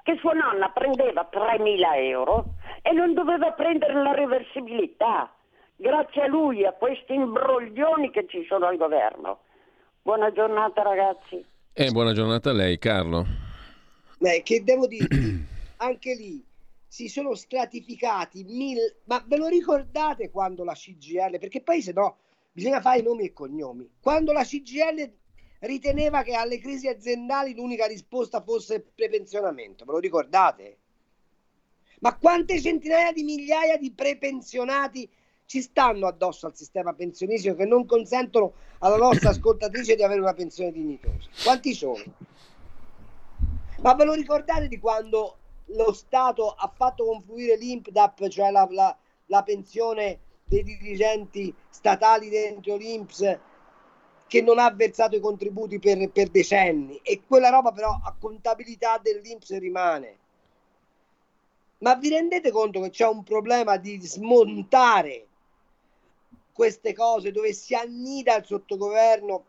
che 0.03 0.17
sua 0.19 0.33
nonna 0.33 0.69
prendeva 0.69 1.29
3.000 1.31 1.95
euro 1.95 2.55
e 2.81 2.91
non 2.91 3.13
doveva 3.13 3.51
prendere 3.51 3.93
la 3.93 4.13
reversibilità. 4.13 5.33
Grazie 5.75 6.23
a 6.23 6.27
lui, 6.27 6.65
a 6.65 6.73
questi 6.73 7.13
imbroglioni 7.13 8.11
che 8.11 8.25
ci 8.27 8.45
sono 8.47 8.67
al 8.67 8.77
governo. 8.77 9.39
Buona 10.01 10.31
giornata 10.31 10.81
ragazzi. 10.81 11.43
E 11.73 11.91
buona 11.91 12.13
giornata 12.13 12.49
a 12.49 12.53
lei, 12.53 12.77
Carlo. 12.77 13.25
Beh, 14.19 14.41
che 14.43 14.63
devo 14.63 14.87
dire, 14.87 15.07
anche 15.77 16.15
lì 16.15 16.46
si 16.97 17.09
sono 17.09 17.35
stratificati 17.35 18.43
mil... 18.45 18.79
ma 19.03 19.23
ve 19.27 19.37
lo 19.37 19.45
ricordate 19.45 20.31
quando 20.31 20.63
la 20.63 20.73
CGL 20.73 21.37
perché 21.37 21.61
poi 21.61 21.79
se 21.83 21.91
no 21.91 22.17
bisogna 22.51 22.81
fare 22.81 23.01
i 23.01 23.03
nomi 23.03 23.25
e 23.25 23.33
cognomi 23.33 23.87
quando 23.99 24.31
la 24.31 24.43
CGL 24.43 25.07
riteneva 25.59 26.23
che 26.23 26.33
alle 26.33 26.57
crisi 26.57 26.87
aziendali 26.87 27.53
l'unica 27.53 27.85
risposta 27.85 28.41
fosse 28.41 28.73
il 28.73 28.83
prepensionamento 28.95 29.85
ve 29.85 29.91
lo 29.91 29.99
ricordate? 29.99 30.77
ma 31.99 32.17
quante 32.17 32.59
centinaia 32.59 33.11
di 33.11 33.21
migliaia 33.21 33.77
di 33.77 33.91
prepensionati 33.91 35.07
ci 35.45 35.61
stanno 35.61 36.07
addosso 36.07 36.47
al 36.47 36.55
sistema 36.55 36.93
pensionistico 36.93 37.53
che 37.53 37.65
non 37.65 37.85
consentono 37.85 38.53
alla 38.79 38.97
nostra 38.97 39.29
ascoltatrice 39.29 39.95
di 39.95 40.01
avere 40.01 40.19
una 40.19 40.33
pensione 40.33 40.71
dignitosa 40.71 41.29
quanti 41.43 41.75
sono? 41.75 42.03
ma 43.81 43.93
ve 43.93 44.03
lo 44.03 44.13
ricordate 44.13 44.67
di 44.67 44.79
quando 44.79 45.37
lo 45.67 45.91
Stato 45.93 46.51
ha 46.51 46.71
fatto 46.73 47.05
confluire 47.05 47.57
l'INPDAP, 47.57 48.27
cioè 48.27 48.51
la, 48.51 48.67
la, 48.69 48.95
la 49.25 49.43
pensione 49.43 50.19
dei 50.45 50.63
dirigenti 50.63 51.53
statali 51.69 52.29
dentro 52.29 52.75
l'INPS 52.75 53.39
che 54.27 54.41
non 54.41 54.59
ha 54.59 54.69
versato 54.71 55.15
i 55.15 55.19
contributi 55.19 55.79
per, 55.79 56.09
per 56.09 56.29
decenni 56.29 56.99
e 57.01 57.23
quella 57.25 57.49
roba 57.49 57.71
però 57.71 57.89
a 57.89 58.15
contabilità 58.17 58.97
dell'INPS 58.97 59.57
rimane. 59.57 60.17
Ma 61.79 61.95
vi 61.95 62.09
rendete 62.09 62.51
conto 62.51 62.81
che 62.81 62.89
c'è 62.89 63.07
un 63.07 63.23
problema 63.23 63.77
di 63.77 63.99
smontare 64.01 65.27
queste 66.51 66.93
cose 66.93 67.31
dove 67.31 67.53
si 67.53 67.75
annida 67.75 68.35
il 68.35 68.45
sottogoverno 68.45 69.45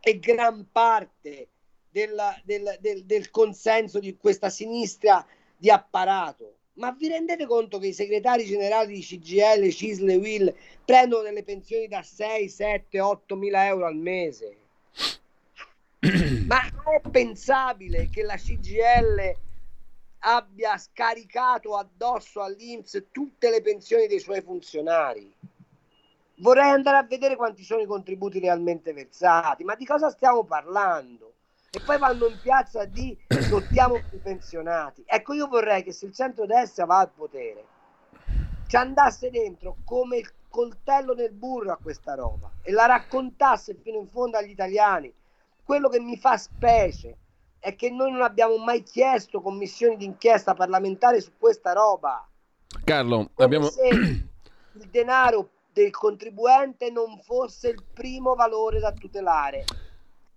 e 0.00 0.18
gran 0.18 0.66
parte 0.70 1.48
del, 1.90 2.16
del, 2.44 2.76
del, 2.80 3.04
del 3.04 3.30
consenso 3.30 3.98
di 3.98 4.16
questa 4.16 4.50
sinistra 4.50 5.24
di 5.56 5.70
apparato. 5.70 6.54
Ma 6.74 6.92
vi 6.92 7.08
rendete 7.08 7.44
conto 7.46 7.78
che 7.78 7.88
i 7.88 7.92
segretari 7.92 8.44
generali 8.44 8.94
di 8.94 9.00
CGL, 9.00 9.68
Cisle, 9.70 10.14
Will 10.16 10.54
prendono 10.84 11.22
delle 11.22 11.42
pensioni 11.42 11.88
da 11.88 12.02
6, 12.02 12.48
7, 12.48 13.00
8 13.00 13.36
mila 13.36 13.66
euro 13.66 13.86
al 13.86 13.96
mese? 13.96 14.56
Ma 16.46 16.60
è 16.64 17.00
pensabile 17.10 18.08
che 18.08 18.22
la 18.22 18.36
CGL 18.36 19.36
abbia 20.20 20.78
scaricato 20.78 21.76
addosso 21.76 22.42
all'Inps 22.42 23.06
tutte 23.10 23.50
le 23.50 23.60
pensioni 23.60 24.06
dei 24.06 24.20
suoi 24.20 24.40
funzionari? 24.40 25.34
Vorrei 26.36 26.70
andare 26.70 26.98
a 26.98 27.02
vedere 27.02 27.34
quanti 27.34 27.64
sono 27.64 27.80
i 27.80 27.86
contributi 27.86 28.38
realmente 28.38 28.92
versati, 28.92 29.64
ma 29.64 29.74
di 29.74 29.84
cosa 29.84 30.10
stiamo 30.10 30.44
parlando? 30.44 31.32
E 31.70 31.80
poi 31.84 31.98
vanno 31.98 32.26
in 32.26 32.38
piazza 32.40 32.84
di 32.84 33.16
lottiamo 33.50 33.96
i 33.96 34.18
pensionati. 34.22 35.02
Ecco, 35.06 35.34
io 35.34 35.46
vorrei 35.46 35.82
che 35.82 35.92
se 35.92 36.06
il 36.06 36.14
centrodestra 36.14 36.86
va 36.86 36.98
al 36.98 37.10
potere, 37.10 37.64
ci 38.66 38.76
andasse 38.76 39.30
dentro 39.30 39.76
come 39.84 40.18
il 40.18 40.32
coltello 40.48 41.14
nel 41.14 41.32
burro 41.32 41.72
a 41.72 41.78
questa 41.80 42.14
roba 42.14 42.50
e 42.62 42.72
la 42.72 42.86
raccontasse 42.86 43.74
fino 43.82 43.98
in 43.98 44.08
fondo 44.08 44.36
agli 44.36 44.50
italiani. 44.50 45.12
Quello 45.62 45.88
che 45.88 46.00
mi 46.00 46.16
fa 46.16 46.36
specie 46.38 47.16
è 47.58 47.74
che 47.74 47.90
noi 47.90 48.12
non 48.12 48.22
abbiamo 48.22 48.56
mai 48.56 48.82
chiesto 48.82 49.40
commissioni 49.40 49.96
d'inchiesta 49.96 50.54
parlamentare 50.54 51.20
su 51.20 51.32
questa 51.38 51.72
roba. 51.72 52.26
Carlo, 52.84 53.30
abbiamo... 53.36 53.68
se 53.68 53.88
il 53.88 54.88
denaro 54.90 55.50
del 55.72 55.90
contribuente 55.90 56.90
non 56.90 57.18
fosse 57.20 57.68
il 57.68 57.84
primo 57.92 58.34
valore 58.34 58.80
da 58.80 58.92
tutelare. 58.92 59.64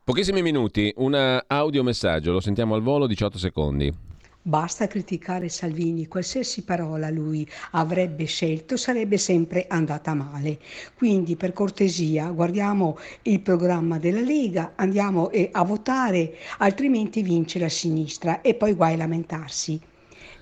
Pochissimi 0.03 0.41
minuti, 0.41 0.91
un 0.97 1.43
audio 1.45 1.83
messaggio, 1.83 2.31
lo 2.31 2.39
sentiamo 2.39 2.73
al 2.73 2.81
volo, 2.81 3.05
18 3.05 3.37
secondi. 3.37 3.93
Basta 4.41 4.87
criticare 4.87 5.47
Salvini, 5.47 6.07
qualsiasi 6.07 6.63
parola 6.63 7.11
lui 7.11 7.47
avrebbe 7.73 8.25
scelto 8.25 8.77
sarebbe 8.77 9.19
sempre 9.19 9.67
andata 9.69 10.15
male. 10.15 10.57
Quindi 10.95 11.35
per 11.35 11.53
cortesia 11.53 12.31
guardiamo 12.31 12.97
il 13.21 13.41
programma 13.41 13.99
della 13.99 14.21
Lega, 14.21 14.71
andiamo 14.75 15.29
a 15.51 15.63
votare, 15.63 16.35
altrimenti 16.57 17.21
vince 17.21 17.59
la 17.59 17.69
sinistra 17.69 18.41
e 18.41 18.55
poi 18.55 18.73
guai 18.73 18.95
a 18.95 18.97
lamentarsi. 18.97 19.79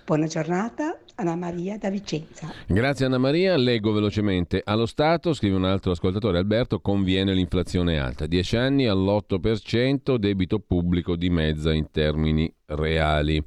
Buona 0.05 0.27
giornata, 0.27 0.97
Anna 1.19 1.35
Maria 1.35 1.77
da 1.77 1.89
Vicenza. 1.89 2.49
Grazie 2.65 3.05
Anna 3.05 3.17
Maria, 3.17 3.57
leggo 3.57 3.91
velocemente. 3.91 4.61
Allo 4.63 4.85
Stato, 4.85 5.33
scrive 5.33 5.57
un 5.57 5.65
altro 5.65 5.91
ascoltatore 5.91 6.37
Alberto, 6.37 6.79
conviene 6.79 7.33
l'inflazione 7.33 7.99
alta. 7.99 8.25
10 8.25 8.55
anni 8.55 8.87
all'8%, 8.87 10.15
debito 10.15 10.59
pubblico 10.59 11.17
di 11.17 11.29
mezza 11.29 11.73
in 11.73 11.91
termini 11.91 12.49
reali. 12.67 13.43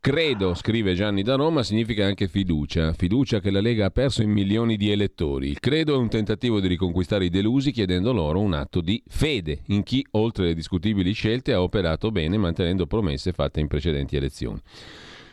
Credo, 0.00 0.54
scrive 0.54 0.94
Gianni 0.94 1.22
da 1.22 1.36
Roma, 1.36 1.62
significa 1.62 2.04
anche 2.04 2.26
fiducia, 2.26 2.92
fiducia 2.92 3.38
che 3.38 3.52
la 3.52 3.60
Lega 3.60 3.86
ha 3.86 3.90
perso 3.90 4.22
in 4.22 4.30
milioni 4.30 4.76
di 4.76 4.90
elettori. 4.90 5.46
Il 5.46 5.60
credo 5.60 5.94
è 5.94 5.98
un 5.98 6.08
tentativo 6.08 6.58
di 6.58 6.66
riconquistare 6.66 7.26
i 7.26 7.30
delusi 7.30 7.70
chiedendo 7.70 8.12
loro 8.12 8.40
un 8.40 8.52
atto 8.52 8.80
di 8.80 9.00
fede 9.06 9.60
in 9.66 9.84
chi, 9.84 10.04
oltre 10.12 10.46
le 10.46 10.54
discutibili 10.54 11.12
scelte, 11.12 11.52
ha 11.52 11.62
operato 11.62 12.10
bene 12.10 12.36
mantenendo 12.36 12.88
promesse 12.88 13.30
fatte 13.30 13.60
in 13.60 13.68
precedenti 13.68 14.16
elezioni. 14.16 14.60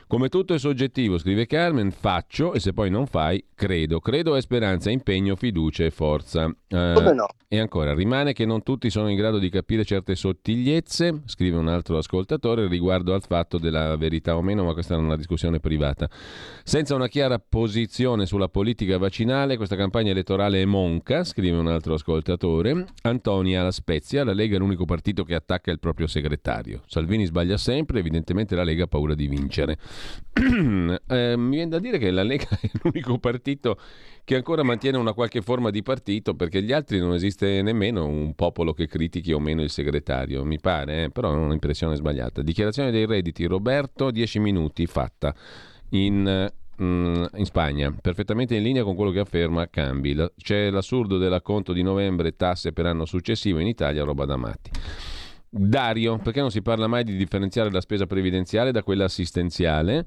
Come 0.09 0.29
tutto 0.29 0.55
è 0.55 0.57
soggettivo, 0.57 1.19
scrive 1.19 1.45
Carmen, 1.45 1.91
faccio 1.91 2.53
e 2.53 2.59
se 2.59 2.73
poi 2.73 2.89
non 2.89 3.05
fai, 3.05 3.45
credo. 3.53 3.99
Credo 3.99 4.35
è 4.35 4.41
speranza, 4.41 4.89
impegno, 4.89 5.35
fiducia 5.35 5.83
e 5.83 5.91
forza. 5.91 6.45
Eh, 6.45 6.91
Come 6.95 7.13
no? 7.13 7.27
E 7.47 7.59
ancora, 7.59 7.93
rimane 7.93 8.33
che 8.33 8.43
non 8.45 8.63
tutti 8.63 8.89
sono 8.89 9.07
in 9.09 9.15
grado 9.15 9.37
di 9.37 9.49
capire 9.49 9.85
certe 9.85 10.15
sottigliezze, 10.15 11.21
scrive 11.25 11.57
un 11.57 11.67
altro 11.67 11.97
ascoltatore, 11.97 12.67
riguardo 12.67 13.13
al 13.13 13.21
fatto 13.23 13.59
della 13.59 13.95
verità 13.97 14.35
o 14.35 14.41
meno, 14.41 14.63
ma 14.63 14.73
questa 14.73 14.95
è 14.95 14.97
una 14.97 15.15
discussione 15.15 15.59
privata. 15.59 16.09
Senza 16.63 16.95
una 16.95 17.07
chiara 17.07 17.37
posizione 17.37 18.25
sulla 18.25 18.49
politica 18.49 18.97
vaccinale, 18.97 19.57
questa 19.57 19.75
campagna 19.75 20.09
elettorale 20.09 20.59
è 20.61 20.65
monca, 20.65 21.23
scrive 21.23 21.57
un 21.57 21.67
altro 21.67 21.93
ascoltatore. 21.93 22.85
Antonia 23.03 23.61
La 23.61 23.71
Spezia, 23.71 24.23
la 24.23 24.33
Lega 24.33 24.55
è 24.55 24.59
l'unico 24.59 24.85
partito 24.85 25.23
che 25.23 25.35
attacca 25.35 25.69
il 25.69 25.79
proprio 25.79 26.07
segretario. 26.07 26.81
Salvini 26.87 27.25
sbaglia 27.25 27.57
sempre, 27.57 27.99
evidentemente 27.99 28.55
la 28.55 28.63
Lega 28.63 28.85
ha 28.85 28.87
paura 28.87 29.13
di 29.13 29.27
vincere. 29.27 29.77
eh, 31.07 31.35
mi 31.37 31.55
viene 31.55 31.69
da 31.69 31.79
dire 31.79 31.97
che 31.97 32.11
la 32.11 32.23
Lega 32.23 32.47
è 32.59 32.69
l'unico 32.81 33.17
partito 33.17 33.77
che 34.23 34.35
ancora 34.35 34.63
mantiene 34.63 34.97
una 34.97 35.13
qualche 35.13 35.41
forma 35.41 35.71
di 35.71 35.81
partito 35.81 36.35
perché 36.35 36.61
gli 36.61 36.71
altri 36.71 36.99
non 36.99 37.13
esiste 37.13 37.61
nemmeno 37.61 38.05
un 38.05 38.35
popolo 38.35 38.73
che 38.73 38.87
critichi 38.87 39.31
o 39.31 39.39
meno 39.39 39.63
il 39.63 39.71
segretario, 39.71 40.45
mi 40.45 40.59
pare, 40.59 41.05
eh? 41.05 41.09
però 41.09 41.33
è 41.33 41.35
un'impressione 41.35 41.95
sbagliata. 41.95 42.41
Dichiarazione 42.41 42.91
dei 42.91 43.05
redditi, 43.05 43.45
Roberto, 43.45 44.11
10 44.11 44.39
minuti, 44.39 44.85
fatta 44.85 45.33
in 45.89 46.47
mm, 46.81 47.23
in 47.35 47.45
Spagna, 47.45 47.91
perfettamente 47.99 48.55
in 48.55 48.61
linea 48.61 48.83
con 48.83 48.95
quello 48.95 49.11
che 49.11 49.19
afferma 49.19 49.67
Cambi. 49.67 50.15
C'è 50.37 50.69
l'assurdo 50.69 51.17
dell'acconto 51.17 51.73
di 51.73 51.81
novembre, 51.81 52.35
tasse 52.35 52.71
per 52.71 52.85
anno 52.85 53.05
successivo, 53.05 53.57
in 53.57 53.67
Italia 53.67 54.03
roba 54.03 54.25
da 54.25 54.37
matti. 54.37 54.69
Dario, 55.51 56.17
perché 56.19 56.41
non 56.41 56.51
si 56.51 56.61
parla 56.61 56.85
mai 56.85 57.03
di 57.03 57.15
differenziare 57.15 57.71
la 57.71 57.81
spesa 57.81 58.05
previdenziale 58.05 58.71
da 58.71 58.83
quella 58.83 59.05
assistenziale? 59.05 60.05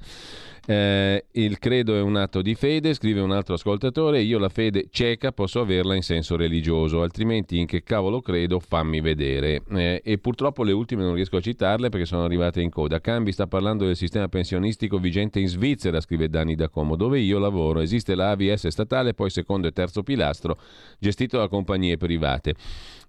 Eh, 0.64 1.24
il 1.32 1.59
credo 1.59 1.97
è 1.97 2.01
un 2.01 2.14
atto 2.14 2.40
di 2.40 2.55
fede, 2.55 2.95
scrive 2.95 3.18
un 3.20 3.32
altro 3.32 3.55
ascoltatore, 3.55 4.20
io 4.20 4.38
la 4.38 4.49
fede 4.49 4.86
cieca 4.90 5.32
posso 5.32 5.59
averla 5.59 5.97
in 5.97 6.03
senso 6.03 6.36
religioso, 6.36 7.03
altrimenti 7.03 7.59
in 7.59 7.66
che 7.66 7.82
cavolo 7.82 8.20
credo 8.20 8.61
fammi 8.61 9.01
vedere. 9.01 9.62
Eh, 9.70 10.01
e 10.05 10.18
purtroppo 10.18 10.62
le 10.62 10.70
ultime 10.70 11.03
non 11.03 11.14
riesco 11.14 11.36
a 11.36 11.40
citarle 11.40 11.88
perché 11.88 12.07
sono 12.07 12.22
arrivate 12.22 12.61
in 12.61 12.70
coda. 12.70 13.01
Cambi 13.01 13.32
sta 13.32 13.49
parlando 13.49 13.84
del 13.84 13.97
sistema 13.97 14.28
pensionistico 14.28 14.99
vigente 14.99 15.40
in 15.40 15.49
Svizzera, 15.49 16.01
scrive 16.01 16.28
Dani 16.28 16.55
da 16.55 16.68
Como, 16.68 16.95
dove 16.95 17.18
io 17.18 17.40
lavoro. 17.40 17.80
Esiste 17.80 18.14
la 18.14 18.30
AVS 18.30 18.68
statale, 18.68 19.14
poi 19.14 19.30
secondo 19.30 19.66
e 19.66 19.72
terzo 19.72 20.05
pilastro, 20.05 20.57
gestito 21.01 21.38
da 21.38 21.49
compagnie 21.49 21.97
private. 21.97 22.55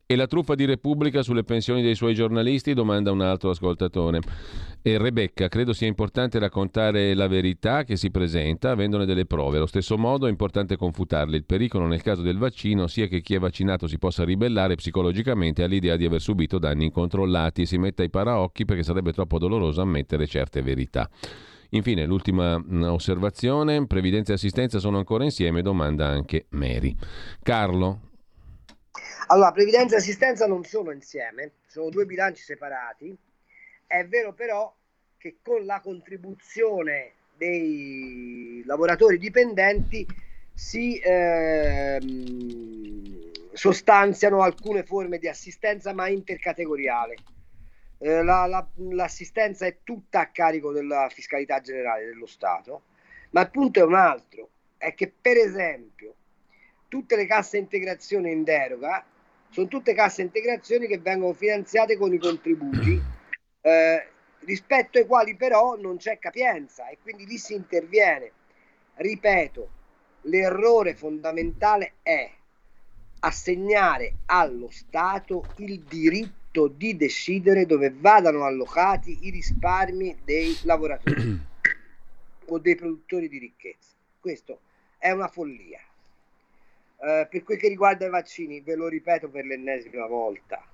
E 0.06 0.18
la 0.18 0.28
truffa 0.28 0.54
di 0.54 0.66
Repubblica 0.66 1.24
sulle 1.24 1.46
pensioni 1.46 1.82
dei 1.82 1.96
suoi 1.96 2.14
giornalisti? 2.14 2.74
Domanda 2.74 3.12
un 3.12 3.22
altro 3.22 3.52
ascoltatore. 3.52 4.20
E 4.82 4.98
Rebecca, 4.98 5.48
credo 5.48 5.72
sia 5.72 5.88
importante 5.88 6.40
raccontare 6.40 7.14
la 7.14 7.28
verità 7.28 7.86
che 7.86 7.96
si 7.96 8.12
presenta 8.12 8.72
avendone 8.72 9.06
delle 9.06 9.26
prove. 9.26 9.56
Allo 9.58 9.66
stesso 9.66 9.98
modo 9.98 10.28
è 10.28 10.30
importante 10.30 10.76
confutarle. 10.76 11.38
Il 11.38 11.46
pericolo 11.46 11.88
nel 11.88 12.02
caso 12.02 12.22
del 12.22 12.38
vaccino 12.38 12.88
sia 12.88 13.08
che 13.08 13.22
chi 13.22 13.36
è 13.36 13.40
vaccinato 13.40 13.88
si 13.88 13.98
possa 13.98 14.26
ribellare 14.26 14.76
psicologicamente 14.76 15.64
all'idea 15.64 15.96
di 15.96 16.06
aver 16.06 16.20
subito 16.20 16.60
danni 16.60 16.84
incontrollati 16.84 17.62
e 17.62 17.66
si 17.66 17.78
metta 17.78 18.04
ai 18.04 18.10
paraocchi 18.10 18.66
perché 18.66 18.84
sarebbe 18.84 19.14
troppo 19.14 19.40
doloroso 19.40 19.82
ammettere 19.82 20.28
certe 20.28 20.62
verità. 20.62 21.10
Infine, 21.70 22.06
l'ultima 22.06 22.60
mm, 22.60 22.84
osservazione, 22.84 23.88
previdenza 23.88 24.34
e 24.34 24.36
assistenza 24.36 24.80
sono 24.80 24.98
ancora 24.98 25.24
insieme, 25.24 25.62
domanda 25.62 26.08
anche 26.08 26.48
Mary. 26.50 26.94
Carlo, 27.42 28.12
allora, 29.34 29.52
previdenza 29.52 29.96
e 29.96 29.98
assistenza 29.98 30.46
non 30.46 30.64
sono 30.64 30.92
insieme, 30.92 31.54
sono 31.66 31.90
due 31.90 32.06
bilanci 32.06 32.44
separati. 32.44 33.18
È 33.88 34.06
vero 34.06 34.32
però 34.34 34.72
che 35.18 35.38
con 35.42 35.66
la 35.66 35.80
contribuzione 35.80 37.14
dei 37.36 38.62
lavoratori 38.66 39.18
dipendenti 39.18 40.06
si 40.54 41.02
ehm, 41.04 42.02
sostanziano 43.54 44.44
alcune 44.44 44.84
forme 44.84 45.18
di 45.18 45.28
assistenza 45.28 45.94
ma 45.94 46.08
intercategoriale. 46.10 47.16
Eh, 47.98 48.22
la, 48.22 48.46
la, 48.46 48.68
l'assistenza 48.76 49.66
è 49.66 49.78
tutta 49.84 50.20
a 50.20 50.28
carico 50.28 50.72
della 50.72 51.10
fiscalità 51.10 51.60
generale 51.60 52.06
dello 52.06 52.28
Stato, 52.28 52.84
ma 53.32 53.42
il 53.42 53.50
punto 53.50 53.80
è 53.80 53.84
un 53.84 53.96
altro, 53.96 54.50
è 54.78 54.94
che 54.94 55.12
per 55.20 55.38
esempio 55.38 56.14
tutte 56.88 57.16
le 57.16 57.26
casse 57.26 57.58
integrazione 57.58 58.30
in 58.30 58.44
deroga 58.44 59.04
sono 59.54 59.68
tutte 59.68 59.94
casse 59.94 60.24
integrazioni 60.24 60.88
che 60.88 60.98
vengono 60.98 61.34
finanziate 61.34 61.96
con 61.96 62.12
i 62.12 62.18
contributi, 62.18 63.00
eh, 63.62 64.08
rispetto 64.40 64.98
ai 64.98 65.06
quali 65.06 65.36
però 65.36 65.76
non 65.76 65.98
c'è 65.98 66.18
capienza 66.18 66.90
e 66.90 66.98
quindi 67.00 67.28
lì 67.28 67.38
si 67.38 67.54
interviene. 67.54 68.32
Ripeto, 68.96 69.70
l'errore 70.22 70.96
fondamentale 70.96 71.94
è 72.02 72.28
assegnare 73.20 74.16
allo 74.26 74.72
Stato 74.72 75.50
il 75.58 75.82
diritto 75.82 76.68
di 76.68 76.98
decidere 76.98 77.68
dove 77.68 77.94
vadano 77.96 78.46
allocati 78.46 79.28
i 79.28 79.30
risparmi 79.30 80.22
dei 80.24 80.58
lavoratori 80.64 81.40
o 82.48 82.58
dei 82.58 82.76
produttori 82.76 83.30
di 83.30 83.38
ricchezza. 83.38 83.94
Questo 84.20 84.62
è 84.98 85.12
una 85.12 85.28
follia. 85.28 85.80
Eh, 87.04 87.28
per 87.30 87.44
quel 87.44 87.58
che 87.58 87.68
riguarda 87.68 88.06
i 88.06 88.10
vaccini, 88.10 88.62
ve 88.62 88.76
lo 88.76 88.88
ripeto 88.88 89.30
per 89.30 89.44
l'ennesima 89.44 90.06
volta, 90.06 90.66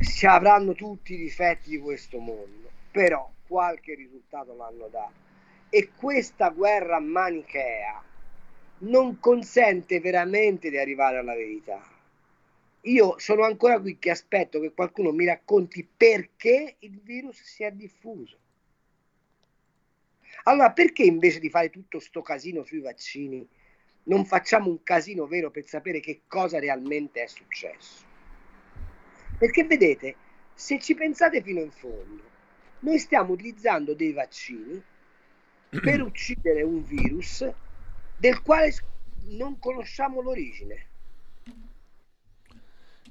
si 0.00 0.24
avranno 0.24 0.72
tutti 0.72 1.12
i 1.12 1.18
difetti 1.18 1.68
di 1.68 1.78
questo 1.78 2.18
mondo, 2.18 2.70
però 2.90 3.30
qualche 3.46 3.94
risultato 3.94 4.54
l'hanno 4.54 4.88
dato. 4.88 5.26
E 5.68 5.90
questa 5.94 6.48
guerra 6.48 6.98
manichea 6.98 8.02
non 8.78 9.20
consente 9.20 10.00
veramente 10.00 10.70
di 10.70 10.78
arrivare 10.78 11.18
alla 11.18 11.34
verità. 11.34 11.82
Io 12.82 13.18
sono 13.18 13.42
ancora 13.42 13.78
qui 13.78 13.98
che 13.98 14.10
aspetto 14.10 14.60
che 14.60 14.72
qualcuno 14.72 15.12
mi 15.12 15.26
racconti 15.26 15.86
perché 15.94 16.76
il 16.78 16.98
virus 17.02 17.42
si 17.42 17.64
è 17.64 17.70
diffuso. 17.70 18.38
Allora, 20.44 20.70
perché 20.70 21.02
invece 21.02 21.38
di 21.38 21.50
fare 21.50 21.68
tutto 21.68 21.98
sto 21.98 22.22
casino 22.22 22.62
sui 22.62 22.80
vaccini, 22.80 23.46
non 24.08 24.24
facciamo 24.24 24.68
un 24.68 24.82
casino 24.82 25.26
vero 25.26 25.50
per 25.50 25.66
sapere 25.66 26.00
che 26.00 26.22
cosa 26.26 26.58
realmente 26.58 27.22
è 27.22 27.26
successo. 27.26 28.04
Perché 29.38 29.64
vedete, 29.64 30.16
se 30.54 30.78
ci 30.78 30.94
pensate 30.94 31.42
fino 31.42 31.60
in 31.60 31.70
fondo, 31.70 32.22
noi 32.80 32.98
stiamo 32.98 33.32
utilizzando 33.32 33.94
dei 33.94 34.12
vaccini 34.12 34.82
per 35.80 36.02
uccidere 36.02 36.62
un 36.62 36.82
virus 36.82 37.48
del 38.16 38.42
quale 38.42 38.74
non 39.28 39.58
conosciamo 39.58 40.20
l'origine. 40.20 40.86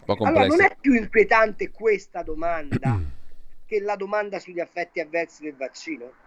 Allora 0.06 0.46
non 0.46 0.62
è 0.62 0.76
più 0.80 0.94
inquietante 0.94 1.70
questa 1.70 2.24
domanda 2.24 3.00
che 3.66 3.80
la 3.82 3.96
domanda 3.96 4.40
sugli 4.40 4.60
effetti 4.60 5.00
avversi 5.00 5.44
del 5.44 5.56
vaccino? 5.56 6.26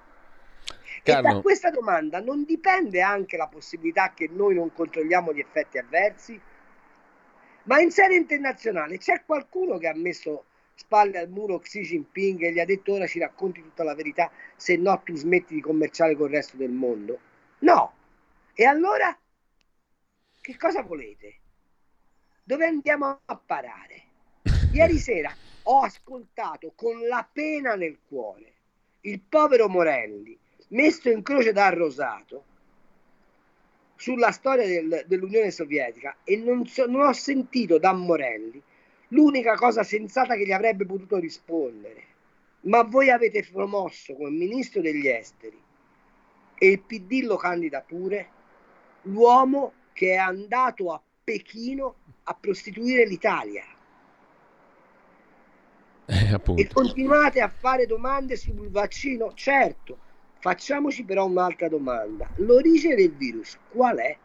Carlo. 1.03 1.29
E 1.29 1.33
da 1.35 1.41
questa 1.41 1.71
domanda 1.71 2.21
non 2.21 2.45
dipende 2.45 3.01
anche 3.01 3.37
la 3.37 3.49
possibilità 3.49 4.13
che 4.15 4.29
noi 4.31 4.55
non 4.55 4.73
controlliamo 4.73 5.33
gli 5.33 5.41
effetti 5.41 5.79
avversi? 5.79 6.41
Ma 7.65 7.81
in 7.81 7.91
sede 7.91 8.15
internazionale 8.15 8.99
c'è 8.99 9.23
qualcuno 9.25 9.79
che 9.79 9.89
ha 9.89 9.95
messo 9.95 10.45
spalle 10.75 11.19
al 11.19 11.29
muro 11.29 11.59
Xi 11.59 11.83
Jinping 11.83 12.43
e 12.43 12.53
gli 12.53 12.59
ha 12.59 12.65
detto 12.65 12.95
ora 12.95 13.07
ci 13.07 13.19
racconti 13.19 13.61
tutta 13.63 13.85
la 13.85 13.95
verità, 13.95 14.31
se 14.57 14.77
no 14.77 15.01
tu 15.05 15.15
smetti 15.15 15.55
di 15.55 15.61
commerciare 15.61 16.17
con 16.17 16.29
il 16.29 16.35
resto 16.35 16.57
del 16.57 16.71
mondo? 16.71 17.19
No. 17.61 17.93
E 18.55 18.65
allora 18.65 19.17
che 20.41 20.57
cosa 20.57 20.83
volete? 20.83 21.39
Dove 22.43 22.67
andiamo 22.67 23.21
a 23.25 23.37
parare? 23.37 24.03
Ieri 24.73 24.99
sera 24.99 25.33
ho 25.65 25.83
ascoltato 25.83 26.73
con 26.75 27.07
la 27.07 27.29
pena 27.31 27.75
nel 27.75 27.99
cuore 28.09 28.55
il 29.03 29.21
povero 29.21 29.69
Morelli 29.69 30.39
messo 30.71 31.11
in 31.11 31.23
croce 31.23 31.53
da 31.53 31.69
Rosato 31.71 32.45
sulla 33.97 34.31
storia 34.31 34.67
del, 34.67 35.05
dell'Unione 35.07 35.51
Sovietica 35.51 36.17
e 36.25 36.37
non, 36.37 36.67
so, 36.67 36.87
non 36.87 37.07
ho 37.07 37.13
sentito 37.13 37.79
da 37.79 37.93
Morelli 37.93 38.63
l'unica 39.09 39.55
cosa 39.57 39.83
sensata 39.83 40.37
che 40.37 40.47
gli 40.47 40.53
avrebbe 40.53 40.87
potuto 40.87 41.19
rispondere. 41.19 42.09
Ma 42.63 42.83
voi 42.83 43.11
avete 43.11 43.47
promosso 43.51 44.15
come 44.15 44.31
ministro 44.31 44.81
degli 44.81 45.07
esteri 45.07 45.59
e 46.59 46.69
il 46.69 46.81
PD 46.81 47.23
lo 47.25 47.37
candida 47.37 47.81
pure 47.81 48.29
l'uomo 49.03 49.73
che 49.93 50.13
è 50.13 50.17
andato 50.17 50.93
a 50.93 51.03
Pechino 51.25 51.95
a 52.25 52.35
prostituire 52.35 53.07
l'Italia. 53.07 53.65
Eh, 56.07 56.41
e 56.57 56.69
continuate 56.69 57.41
a 57.41 57.49
fare 57.49 57.87
domande 57.87 58.37
sul 58.37 58.69
vaccino? 58.69 59.33
Certo, 59.35 59.99
facciamoci 60.41 61.05
però 61.05 61.27
un'altra 61.27 61.69
domanda. 61.69 62.29
L'origine 62.37 62.95
del 62.97 63.15
virus 63.15 63.57
qual 63.69 63.99
è? 63.99 64.21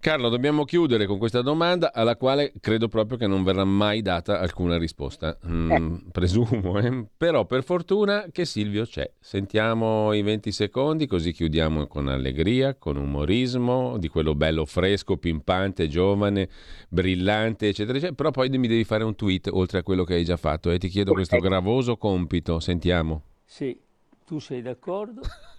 Carlo, 0.00 0.28
dobbiamo 0.28 0.64
chiudere 0.64 1.06
con 1.06 1.18
questa 1.18 1.42
domanda 1.42 1.92
alla 1.92 2.16
quale 2.16 2.52
credo 2.60 2.86
proprio 2.86 3.18
che 3.18 3.26
non 3.26 3.42
verrà 3.42 3.64
mai 3.64 4.00
data 4.00 4.38
alcuna 4.38 4.78
risposta, 4.78 5.36
mm, 5.44 5.70
eh. 5.72 6.02
presumo, 6.12 6.78
eh? 6.78 7.06
però 7.16 7.46
per 7.46 7.64
fortuna 7.64 8.26
che 8.30 8.44
Silvio 8.44 8.84
c'è. 8.84 9.10
Sentiamo 9.18 10.12
i 10.12 10.22
20 10.22 10.52
secondi 10.52 11.08
così 11.08 11.32
chiudiamo 11.32 11.88
con 11.88 12.06
allegria, 12.06 12.76
con 12.76 12.96
umorismo, 12.96 13.98
di 13.98 14.06
quello 14.06 14.36
bello 14.36 14.64
fresco, 14.66 15.16
pimpante, 15.16 15.88
giovane, 15.88 16.48
brillante, 16.88 17.66
eccetera, 17.66 17.98
eccetera. 17.98 18.14
Però 18.14 18.30
poi 18.30 18.50
mi 18.56 18.68
devi 18.68 18.84
fare 18.84 19.02
un 19.02 19.16
tweet 19.16 19.48
oltre 19.50 19.78
a 19.78 19.82
quello 19.82 20.04
che 20.04 20.14
hai 20.14 20.24
già 20.24 20.36
fatto 20.36 20.70
e 20.70 20.74
eh? 20.74 20.78
ti 20.78 20.86
chiedo 20.88 21.12
questo 21.12 21.38
gravoso 21.38 21.96
compito. 21.96 22.60
Sentiamo. 22.60 23.22
Sì, 23.44 23.76
tu 24.24 24.38
sei 24.38 24.62
d'accordo? 24.62 25.22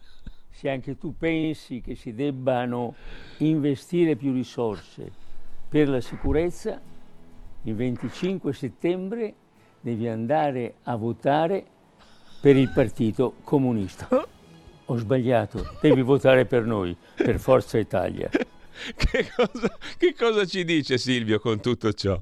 se 0.60 0.70
anche 0.70 0.98
tu 0.98 1.16
pensi 1.16 1.80
che 1.80 1.96
si 1.96 2.14
debbano 2.14 2.94
investire 3.38 4.18
più 4.18 4.34
risorse 4.34 5.10
per 5.70 5.88
la 5.88 6.02
sicurezza, 6.02 6.82
il 7.64 7.76
25 7.76 8.52
settembre 8.52 9.34
devi 9.80 10.10
andare 10.10 10.76
a 10.84 10.98
votare 10.98 11.66
per 12.42 12.58
il 12.58 12.70
Partito 12.76 13.36
Comunista. 13.46 14.10
Ho 14.86 14.98
sbagliato, 14.98 15.78
devi 15.80 16.02
votare 16.02 16.46
per 16.46 16.66
noi, 16.66 16.94
per 17.16 17.40
Forza 17.40 17.78
Italia. 17.78 18.30
Che 18.30 19.32
cosa, 19.34 19.78
che 19.98 20.14
cosa 20.14 20.46
ci 20.46 20.66
dice 20.66 20.98
Silvio 20.98 21.40
con 21.40 21.62
tutto 21.62 21.94
ciò? 21.94 22.22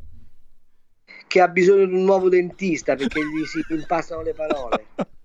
Che 1.27 1.41
ha 1.41 1.47
bisogno 1.47 1.87
di 1.87 1.93
un 1.93 2.03
nuovo 2.03 2.29
dentista 2.29 2.95
perché 2.95 3.19
gli 3.19 3.45
si 3.45 3.73
impastano 3.73 4.21
le 4.21 4.33
parole. 4.33 4.85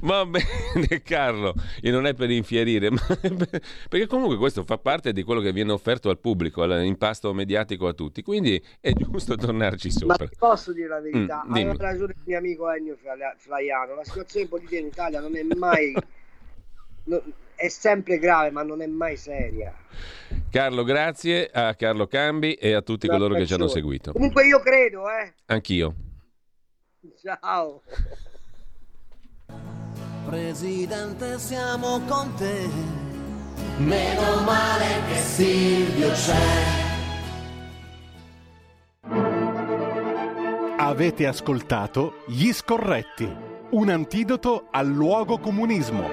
Va 0.00 0.24
bene 0.24 1.00
Carlo, 1.04 1.54
e 1.80 1.90
non 1.90 2.06
è 2.06 2.14
per 2.14 2.30
infierire, 2.30 2.90
ma 2.90 3.00
perché 3.88 4.06
comunque 4.06 4.36
questo 4.36 4.64
fa 4.64 4.78
parte 4.78 5.12
di 5.12 5.22
quello 5.22 5.40
che 5.40 5.52
viene 5.52 5.72
offerto 5.72 6.10
al 6.10 6.18
pubblico, 6.18 6.64
l'impasto 6.64 7.32
mediatico 7.32 7.86
a 7.86 7.92
tutti, 7.92 8.22
quindi 8.22 8.62
è 8.80 8.92
giusto 8.92 9.36
tornarci 9.36 9.90
sopra. 9.90 10.16
Ma 10.18 10.28
posso 10.38 10.72
dire 10.72 10.88
la 10.88 11.00
verità, 11.00 11.44
mm, 11.46 11.52
aveva 11.52 11.74
ragione 11.76 12.14
il 12.16 12.22
mio 12.24 12.38
amico 12.38 12.70
Ennio 12.70 12.96
Flaiano, 13.36 13.94
la 13.94 14.04
situazione 14.04 14.46
politica 14.46 14.78
in 14.78 14.86
Italia 14.86 15.20
non 15.20 15.36
è 15.36 15.42
mai... 15.42 15.94
è 17.54 17.68
sempre 17.68 18.18
grave, 18.18 18.50
ma 18.50 18.62
non 18.62 18.82
è 18.82 18.86
mai 18.86 19.16
seria. 19.16 19.74
Carlo, 20.50 20.84
grazie 20.84 21.48
a 21.50 21.74
Carlo 21.74 22.06
Cambi 22.06 22.54
e 22.54 22.72
a 22.72 22.82
tutti 22.82 23.06
coloro 23.06 23.34
che 23.34 23.46
ci 23.46 23.54
hanno 23.54 23.68
seguito. 23.68 24.12
Comunque 24.12 24.46
io 24.46 24.60
credo, 24.60 25.08
eh. 25.08 25.32
Anch'io. 25.46 25.94
Ciao. 27.22 27.82
Presidente, 30.26 31.38
siamo 31.38 32.00
con 32.00 32.34
te. 32.34 32.68
Meno 33.78 34.42
male 34.44 35.02
che 35.08 35.20
Silvio 35.20 36.10
c'è. 36.10 36.84
Avete 40.78 41.26
ascoltato 41.28 42.24
Gli 42.26 42.52
Scorretti, 42.52 43.32
un 43.70 43.88
antidoto 43.88 44.66
al 44.72 44.88
luogo 44.88 45.38
comunismo. 45.38 46.08